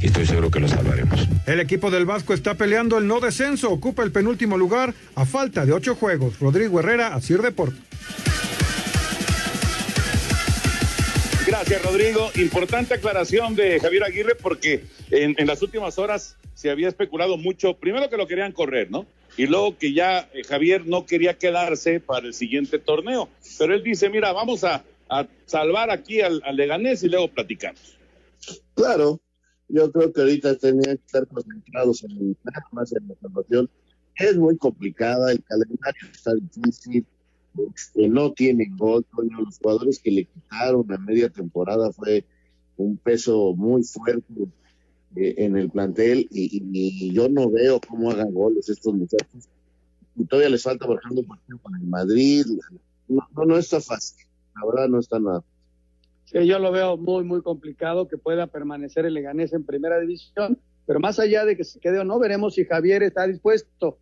y 0.00 0.06
estoy 0.06 0.26
seguro 0.26 0.50
que 0.50 0.60
lo 0.60 0.68
salvaremos. 0.68 1.28
El 1.46 1.60
equipo 1.60 1.90
del 1.90 2.06
Vasco 2.06 2.34
está 2.34 2.54
peleando 2.54 2.98
el 2.98 3.06
no 3.06 3.20
descenso, 3.20 3.70
ocupa 3.70 4.02
el 4.02 4.12
penúltimo 4.12 4.56
lugar 4.56 4.94
a 5.14 5.24
falta 5.24 5.66
de 5.66 5.72
ocho 5.72 5.94
juegos. 5.94 6.38
Rodrigo 6.38 6.80
Herrera, 6.80 7.14
Asir 7.14 7.42
Deportes. 7.42 7.80
Gracias, 11.60 11.84
Rodrigo. 11.84 12.30
Importante 12.36 12.94
aclaración 12.94 13.56
de 13.56 13.80
Javier 13.80 14.04
Aguirre 14.04 14.36
porque 14.36 14.84
en, 15.10 15.44
las 15.44 15.60
últimas 15.60 15.98
horas 15.98 16.36
se 16.54 16.70
había 16.70 16.86
especulado 16.86 17.36
mucho, 17.36 17.74
primero 17.74 18.08
que 18.08 18.16
lo 18.16 18.28
querían 18.28 18.52
correr, 18.52 18.92
¿no? 18.92 19.06
Y 19.36 19.48
luego 19.48 19.76
que 19.76 19.92
ya 19.92 20.30
eh, 20.32 20.44
Javier 20.44 20.86
no 20.86 21.04
quería 21.04 21.36
quedarse 21.36 21.98
para 21.98 22.28
el 22.28 22.34
siguiente 22.34 22.78
torneo. 22.78 23.28
Pero 23.58 23.74
él 23.74 23.82
dice, 23.82 24.08
mira, 24.08 24.32
vamos 24.32 24.62
a, 24.62 24.84
salvar 25.46 25.90
aquí 25.90 26.20
al, 26.20 26.40
Leganés 26.52 27.02
y 27.02 27.08
luego 27.08 27.26
platicamos. 27.26 27.98
Claro, 28.74 29.20
yo 29.66 29.90
creo 29.90 30.12
que 30.12 30.20
ahorita 30.20 30.56
tenían 30.58 30.96
que 30.96 31.06
estar 31.06 31.26
concentrados 31.26 32.04
en 32.04 32.36
más 32.70 32.92
en 32.92 33.08
la 33.08 33.14
salvación. 33.20 33.68
Es 34.14 34.36
muy 34.36 34.56
complicada, 34.58 35.32
el 35.32 35.42
calendario 35.42 36.08
está 36.12 36.34
difícil 36.34 37.04
no 37.94 38.32
tienen 38.32 38.76
gol. 38.76 39.04
Los 39.12 39.58
jugadores 39.58 39.98
que 39.98 40.10
le 40.10 40.24
quitaron 40.24 40.86
la 40.88 40.98
media 40.98 41.28
temporada 41.28 41.92
fue 41.92 42.24
un 42.76 42.96
peso 42.96 43.54
muy 43.56 43.82
fuerte 43.82 44.32
eh, 45.16 45.34
en 45.38 45.56
el 45.56 45.70
plantel 45.70 46.28
y, 46.30 47.12
yo 47.12 47.28
no 47.28 47.50
veo 47.50 47.80
cómo 47.86 48.10
hagan 48.10 48.32
goles 48.32 48.68
estos 48.68 48.94
muchachos. 48.94 49.48
Y 50.16 50.24
todavía 50.24 50.50
les 50.50 50.62
falta, 50.62 50.86
por 50.86 51.00
ejemplo, 51.02 51.36
con 51.62 51.74
el 51.76 51.86
Madrid. 51.86 52.44
No, 53.08 53.26
no, 53.46 53.56
está 53.56 53.80
fácil. 53.80 54.26
La 54.54 54.66
verdad 54.66 54.88
no 54.88 54.98
está 54.98 55.18
nada. 55.18 55.42
Sí, 56.24 56.46
yo 56.46 56.58
lo 56.58 56.70
veo 56.72 56.96
muy, 56.96 57.24
muy 57.24 57.42
complicado 57.42 58.06
que 58.06 58.18
pueda 58.18 58.46
permanecer 58.48 59.06
el 59.06 59.14
Leganés 59.14 59.52
en 59.52 59.64
primera 59.64 59.98
división, 59.98 60.58
pero 60.86 61.00
más 61.00 61.18
allá 61.18 61.44
de 61.44 61.56
que 61.56 61.64
se 61.64 61.80
quede 61.80 62.00
o 62.00 62.04
no, 62.04 62.18
veremos 62.18 62.54
si 62.54 62.64
Javier 62.64 63.02
está 63.02 63.26
dispuesto 63.26 63.98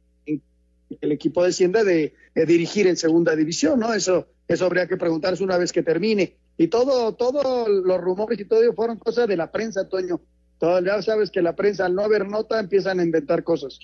el 1.00 1.12
equipo 1.12 1.44
descienda 1.44 1.84
de, 1.84 2.14
dirigir 2.34 2.86
en 2.86 2.96
segunda 2.96 3.34
división, 3.34 3.80
¿no? 3.80 3.92
Eso, 3.94 4.28
eso 4.48 4.66
habría 4.66 4.86
que 4.86 4.96
preguntarse 4.96 5.42
una 5.42 5.58
vez 5.58 5.72
que 5.72 5.82
termine. 5.82 6.36
Y 6.58 6.68
todo, 6.68 7.14
todos 7.14 7.68
los 7.68 8.00
rumores 8.00 8.38
y 8.40 8.44
todo 8.44 8.60
fueron 8.74 8.98
cosas 8.98 9.28
de 9.28 9.36
la 9.36 9.50
prensa, 9.50 9.88
Toño. 9.88 10.20
Todo, 10.58 10.82
ya 10.82 11.02
sabes 11.02 11.30
que 11.30 11.42
la 11.42 11.54
prensa 11.54 11.86
al 11.86 11.94
no 11.94 12.02
haber 12.02 12.26
nota 12.26 12.58
empiezan 12.58 13.00
a 13.00 13.04
inventar 13.04 13.44
cosas. 13.44 13.78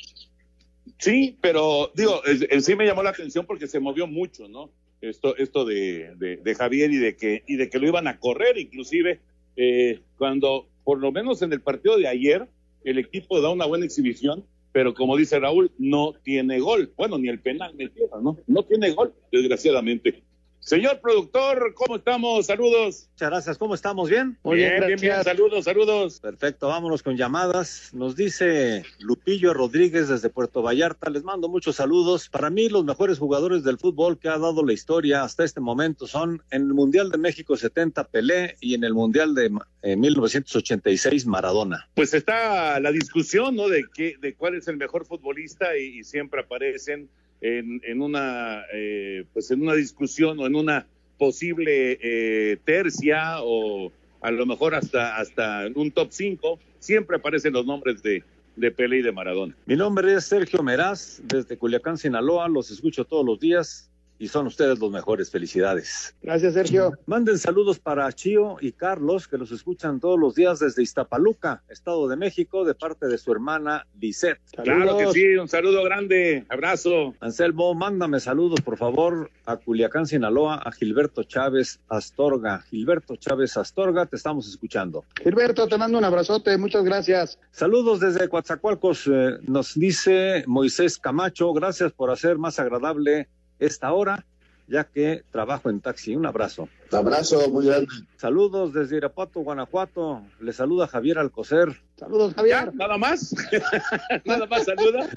Sí, 0.98 1.36
pero 1.40 1.90
digo, 1.94 2.22
en 2.24 2.62
sí 2.62 2.74
me 2.74 2.86
llamó 2.86 3.02
la 3.02 3.10
atención 3.10 3.46
porque 3.46 3.66
se 3.66 3.80
movió 3.80 4.06
mucho, 4.06 4.48
¿no? 4.48 4.70
Esto, 5.00 5.36
esto 5.36 5.64
de, 5.64 6.14
de, 6.16 6.54
Javier 6.54 6.92
y 6.92 6.96
de 6.96 7.16
que 7.16 7.42
y 7.48 7.56
de 7.56 7.68
que 7.68 7.80
lo 7.80 7.88
iban 7.88 8.06
a 8.06 8.20
correr, 8.20 8.56
inclusive 8.56 9.20
eh, 9.56 10.00
cuando 10.16 10.68
por 10.84 11.00
lo 11.00 11.10
menos 11.10 11.42
en 11.42 11.52
el 11.52 11.60
partido 11.60 11.98
de 11.98 12.06
ayer 12.06 12.46
el 12.84 12.98
equipo 12.98 13.40
da 13.40 13.50
una 13.50 13.66
buena 13.66 13.84
exhibición, 13.84 14.44
pero 14.72 14.94
como 14.94 15.16
dice 15.16 15.38
Raúl, 15.38 15.70
no 15.78 16.14
tiene 16.22 16.58
gol. 16.58 16.92
Bueno, 16.96 17.18
ni 17.18 17.28
el 17.28 17.40
penal 17.40 17.74
metido, 17.74 18.20
¿no? 18.20 18.38
No 18.46 18.62
tiene 18.64 18.90
gol, 18.92 19.14
desgraciadamente. 19.30 20.24
Señor 20.64 21.00
productor, 21.00 21.74
¿cómo 21.74 21.96
estamos? 21.96 22.46
Saludos. 22.46 23.08
Muchas 23.14 23.30
gracias, 23.30 23.58
¿cómo 23.58 23.74
estamos? 23.74 24.08
¿Bien? 24.08 24.38
Muy 24.44 24.58
bien, 24.58 24.86
bien, 24.86 25.00
bien, 25.00 25.24
saludos, 25.24 25.64
saludos. 25.64 26.20
Perfecto, 26.20 26.68
vámonos 26.68 27.02
con 27.02 27.16
llamadas. 27.16 27.90
Nos 27.92 28.14
dice 28.14 28.84
Lupillo 29.00 29.54
Rodríguez 29.54 30.06
desde 30.08 30.30
Puerto 30.30 30.62
Vallarta, 30.62 31.10
les 31.10 31.24
mando 31.24 31.48
muchos 31.48 31.76
saludos. 31.76 32.28
Para 32.28 32.48
mí 32.48 32.68
los 32.68 32.84
mejores 32.84 33.18
jugadores 33.18 33.64
del 33.64 33.76
fútbol 33.76 34.20
que 34.20 34.28
ha 34.28 34.38
dado 34.38 34.64
la 34.64 34.72
historia 34.72 35.24
hasta 35.24 35.42
este 35.42 35.60
momento 35.60 36.06
son 36.06 36.44
en 36.52 36.62
el 36.62 36.74
Mundial 36.74 37.10
de 37.10 37.18
México 37.18 37.56
70 37.56 38.04
Pelé 38.04 38.54
y 38.60 38.74
en 38.74 38.84
el 38.84 38.94
Mundial 38.94 39.34
de 39.34 39.50
1986 39.82 41.26
Maradona. 41.26 41.88
Pues 41.94 42.14
está 42.14 42.78
la 42.78 42.92
discusión, 42.92 43.56
¿no? 43.56 43.68
De, 43.68 43.82
qué, 43.92 44.14
de 44.20 44.36
cuál 44.36 44.54
es 44.54 44.68
el 44.68 44.76
mejor 44.76 45.06
futbolista 45.06 45.76
y 45.76 46.04
siempre 46.04 46.42
aparecen 46.42 47.10
en, 47.42 47.80
en 47.84 48.00
una 48.00 48.62
eh, 48.72 49.24
pues 49.32 49.50
en 49.50 49.62
una 49.62 49.74
discusión 49.74 50.38
o 50.38 50.46
en 50.46 50.54
una 50.54 50.86
posible 51.18 51.98
eh, 52.00 52.56
tercia 52.64 53.42
o 53.42 53.92
a 54.22 54.30
lo 54.30 54.46
mejor 54.46 54.74
hasta 54.74 55.16
hasta 55.18 55.66
un 55.74 55.90
top 55.90 56.08
5 56.10 56.58
siempre 56.78 57.16
aparecen 57.16 57.52
los 57.52 57.66
nombres 57.66 58.02
de 58.02 58.22
de 58.56 58.70
Pele 58.70 58.98
y 58.98 59.02
de 59.02 59.12
Maradona. 59.12 59.56
Mi 59.66 59.76
nombre 59.76 60.14
es 60.14 60.26
Sergio 60.26 60.62
Meraz, 60.62 61.22
desde 61.24 61.56
Culiacán, 61.56 61.96
Sinaloa. 61.96 62.48
Los 62.48 62.70
escucho 62.70 63.04
todos 63.04 63.24
los 63.24 63.40
días 63.40 63.90
y 64.22 64.28
son 64.28 64.46
ustedes 64.46 64.78
los 64.78 64.92
mejores. 64.92 65.32
Felicidades. 65.32 66.14
Gracias, 66.22 66.54
Sergio. 66.54 66.92
Manden 67.06 67.38
saludos 67.38 67.80
para 67.80 68.10
Chío 68.12 68.56
y 68.60 68.70
Carlos, 68.70 69.26
que 69.26 69.36
los 69.36 69.50
escuchan 69.50 69.98
todos 69.98 70.16
los 70.16 70.36
días 70.36 70.60
desde 70.60 70.84
Iztapaluca, 70.84 71.64
Estado 71.68 72.06
de 72.06 72.14
México, 72.14 72.64
de 72.64 72.76
parte 72.76 73.08
de 73.08 73.18
su 73.18 73.32
hermana 73.32 73.84
Lisette. 74.00 74.38
Claro 74.62 74.96
que 74.96 75.08
sí, 75.08 75.34
un 75.34 75.48
saludo 75.48 75.82
grande, 75.82 76.46
abrazo. 76.48 77.16
Anselmo, 77.18 77.74
mándame 77.74 78.20
saludos, 78.20 78.60
por 78.60 78.78
favor, 78.78 79.28
a 79.44 79.56
Culiacán, 79.56 80.06
Sinaloa, 80.06 80.54
a 80.54 80.70
Gilberto 80.70 81.24
Chávez 81.24 81.80
Astorga. 81.88 82.60
Gilberto 82.70 83.16
Chávez 83.16 83.56
Astorga, 83.56 84.06
te 84.06 84.14
estamos 84.14 84.48
escuchando. 84.48 85.04
Gilberto, 85.20 85.66
te 85.66 85.76
mando 85.76 85.98
un 85.98 86.04
abrazote, 86.04 86.56
muchas 86.58 86.84
gracias. 86.84 87.40
Saludos 87.50 87.98
desde 87.98 88.28
Coatzacoalcos, 88.28 89.08
eh, 89.08 89.38
nos 89.42 89.74
dice 89.74 90.44
Moisés 90.46 90.96
Camacho, 90.96 91.52
gracias 91.52 91.90
por 91.92 92.12
hacer 92.12 92.38
más 92.38 92.60
agradable 92.60 93.26
esta 93.66 93.92
hora, 93.92 94.24
ya 94.68 94.84
que 94.84 95.24
trabajo 95.30 95.70
en 95.70 95.80
taxi. 95.80 96.16
Un 96.16 96.26
abrazo. 96.26 96.68
Un 96.90 96.98
abrazo 96.98 97.48
muy 97.50 97.66
grande. 97.66 97.88
Saludos 98.16 98.72
desde 98.72 98.96
Irapuato, 98.96 99.40
Guanajuato. 99.40 100.22
Le 100.40 100.52
saluda 100.52 100.86
Javier 100.86 101.18
Alcocer. 101.18 101.80
Saludos, 101.96 102.34
Javier. 102.34 102.66
¿Ya? 102.66 102.72
¿Nada 102.72 102.96
más? 102.96 103.34
¿Nada 104.24 104.46
más 104.46 104.64
saluda? 104.64 105.08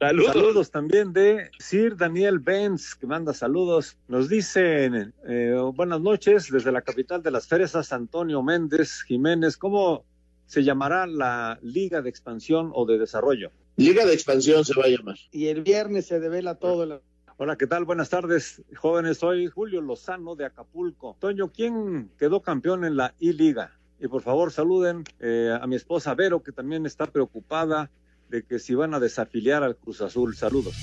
saludos. 0.00 0.32
saludos. 0.32 0.70
también 0.70 1.12
de 1.12 1.50
Sir 1.58 1.96
Daniel 1.96 2.38
Benz, 2.38 2.94
que 2.94 3.06
manda 3.06 3.32
saludos. 3.32 3.96
Nos 4.08 4.28
dicen, 4.28 5.14
eh, 5.26 5.56
buenas 5.74 6.00
noches, 6.00 6.50
desde 6.50 6.72
la 6.72 6.82
capital 6.82 7.22
de 7.22 7.30
las 7.30 7.46
Fresas, 7.46 7.92
Antonio 7.92 8.42
Méndez 8.42 9.02
Jiménez. 9.02 9.56
¿Cómo 9.56 10.04
se 10.46 10.64
llamará 10.64 11.06
la 11.06 11.58
Liga 11.62 12.02
de 12.02 12.10
Expansión 12.10 12.72
o 12.74 12.84
de 12.86 12.98
Desarrollo? 12.98 13.50
Liga 13.76 14.04
de 14.04 14.12
Expansión 14.12 14.64
se 14.64 14.74
va 14.78 14.84
a 14.84 14.88
llamar. 14.88 15.16
Y 15.30 15.46
el 15.46 15.62
viernes 15.62 16.06
se 16.06 16.20
devela 16.20 16.56
todo. 16.56 16.84
La... 16.84 17.00
Hola, 17.38 17.56
¿qué 17.56 17.66
tal? 17.66 17.84
Buenas 17.84 18.10
tardes, 18.10 18.62
jóvenes. 18.76 19.18
Soy 19.18 19.46
Julio 19.46 19.80
Lozano 19.80 20.36
de 20.36 20.44
Acapulco. 20.44 21.16
Toño, 21.18 21.50
¿quién 21.50 22.10
quedó 22.18 22.42
campeón 22.42 22.84
en 22.84 22.96
la 22.96 23.14
I-Liga? 23.18 23.72
Y 23.98 24.08
por 24.08 24.20
favor 24.22 24.52
saluden 24.52 25.04
eh, 25.20 25.56
a 25.58 25.66
mi 25.66 25.76
esposa 25.76 26.14
Vero, 26.14 26.42
que 26.42 26.52
también 26.52 26.84
está 26.84 27.06
preocupada 27.06 27.90
de 28.28 28.42
que 28.42 28.58
si 28.58 28.74
van 28.74 28.92
a 28.92 29.00
desafiliar 29.00 29.62
al 29.62 29.76
Cruz 29.76 30.02
Azul. 30.02 30.36
Saludos. 30.36 30.74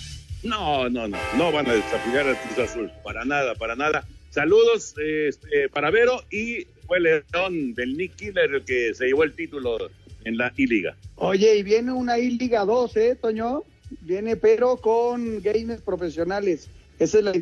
No, 0.44 0.90
no, 0.90 1.08
no, 1.08 1.18
no 1.38 1.52
van 1.52 1.70
a 1.70 1.74
desafiliar 1.74 2.28
al 2.28 2.38
Cruz 2.38 2.70
Azul. 2.70 2.92
Para 3.04 3.24
nada, 3.24 3.54
para 3.54 3.76
nada. 3.76 4.04
Saludos 4.32 4.96
este, 4.98 5.70
para 5.70 5.92
Vero 5.92 6.24
y 6.32 6.66
fue 6.88 6.98
el 6.98 7.04
león 7.04 7.74
del 7.74 7.98
Nick 7.98 8.16
Killer 8.16 8.54
el 8.56 8.66
que 8.66 8.94
se 8.94 9.08
llevó 9.08 9.24
el 9.24 9.34
título 9.34 9.78
en 10.24 10.38
la 10.38 10.54
I-Liga. 10.56 10.96
Oye, 11.16 11.58
y 11.58 11.64
viene 11.64 11.92
una 11.92 12.18
I-Liga 12.18 12.66
2, 12.66 12.98
¿eh, 12.98 13.18
Toño? 13.20 13.64
Viene, 14.02 14.36
pero 14.36 14.78
con 14.78 15.42
gamers 15.42 15.82
profesionales. 15.82 16.70
Esa 17.00 17.20
es 17.20 17.24
la. 17.24 17.34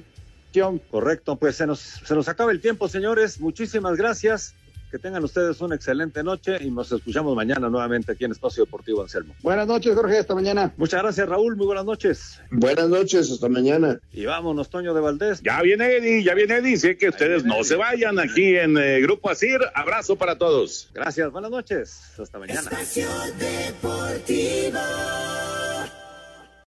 Correcto, 0.89 1.35
pues 1.35 1.55
se 1.55 1.67
nos, 1.67 1.79
se 1.79 2.15
nos 2.15 2.27
acaba 2.27 2.51
el 2.51 2.61
tiempo, 2.61 2.87
señores. 2.87 3.39
Muchísimas 3.39 3.95
gracias. 3.95 4.55
Que 4.89 4.99
tengan 4.99 5.23
ustedes 5.23 5.59
una 5.61 5.75
excelente 5.75 6.23
noche 6.23 6.57
y 6.61 6.71
nos 6.71 6.91
escuchamos 6.91 7.35
mañana 7.35 7.69
nuevamente 7.69 8.13
aquí 8.13 8.25
en 8.25 8.31
Espacio 8.31 8.65
Deportivo 8.65 9.01
Anselmo. 9.01 9.35
Buenas 9.41 9.67
noches, 9.67 9.93
Jorge, 9.95 10.17
hasta 10.17 10.33
mañana. 10.33 10.73
Muchas 10.77 11.01
gracias, 11.01 11.27
Raúl, 11.27 11.55
muy 11.55 11.65
buenas 11.65 11.85
noches. 11.85 12.41
Buenas 12.51 12.87
noches, 12.87 13.29
hasta 13.31 13.49
mañana. 13.49 13.99
Y 14.11 14.25
vámonos, 14.25 14.69
Toño 14.69 14.93
de 14.93 15.01
Valdés. 15.01 15.41
Ya 15.41 15.61
viene 15.61 15.97
Eddie, 15.97 16.23
ya 16.23 16.33
viene 16.33 16.57
Eddie, 16.57 16.77
sé 16.77 16.97
que 16.97 17.09
ustedes 17.09 17.43
no 17.43 17.63
se 17.63 17.75
vayan 17.75 18.19
aquí 18.19 18.55
en 18.55 18.77
eh, 18.77 19.01
Grupo 19.01 19.29
Asir. 19.29 19.59
Abrazo 19.73 20.15
para 20.15 20.37
todos. 20.37 20.89
Gracias, 20.93 21.31
buenas 21.31 21.51
noches, 21.51 21.99
hasta 22.17 22.39
mañana. 22.39 22.61
Espacio 22.61 23.07
Deportivo. 23.37 24.79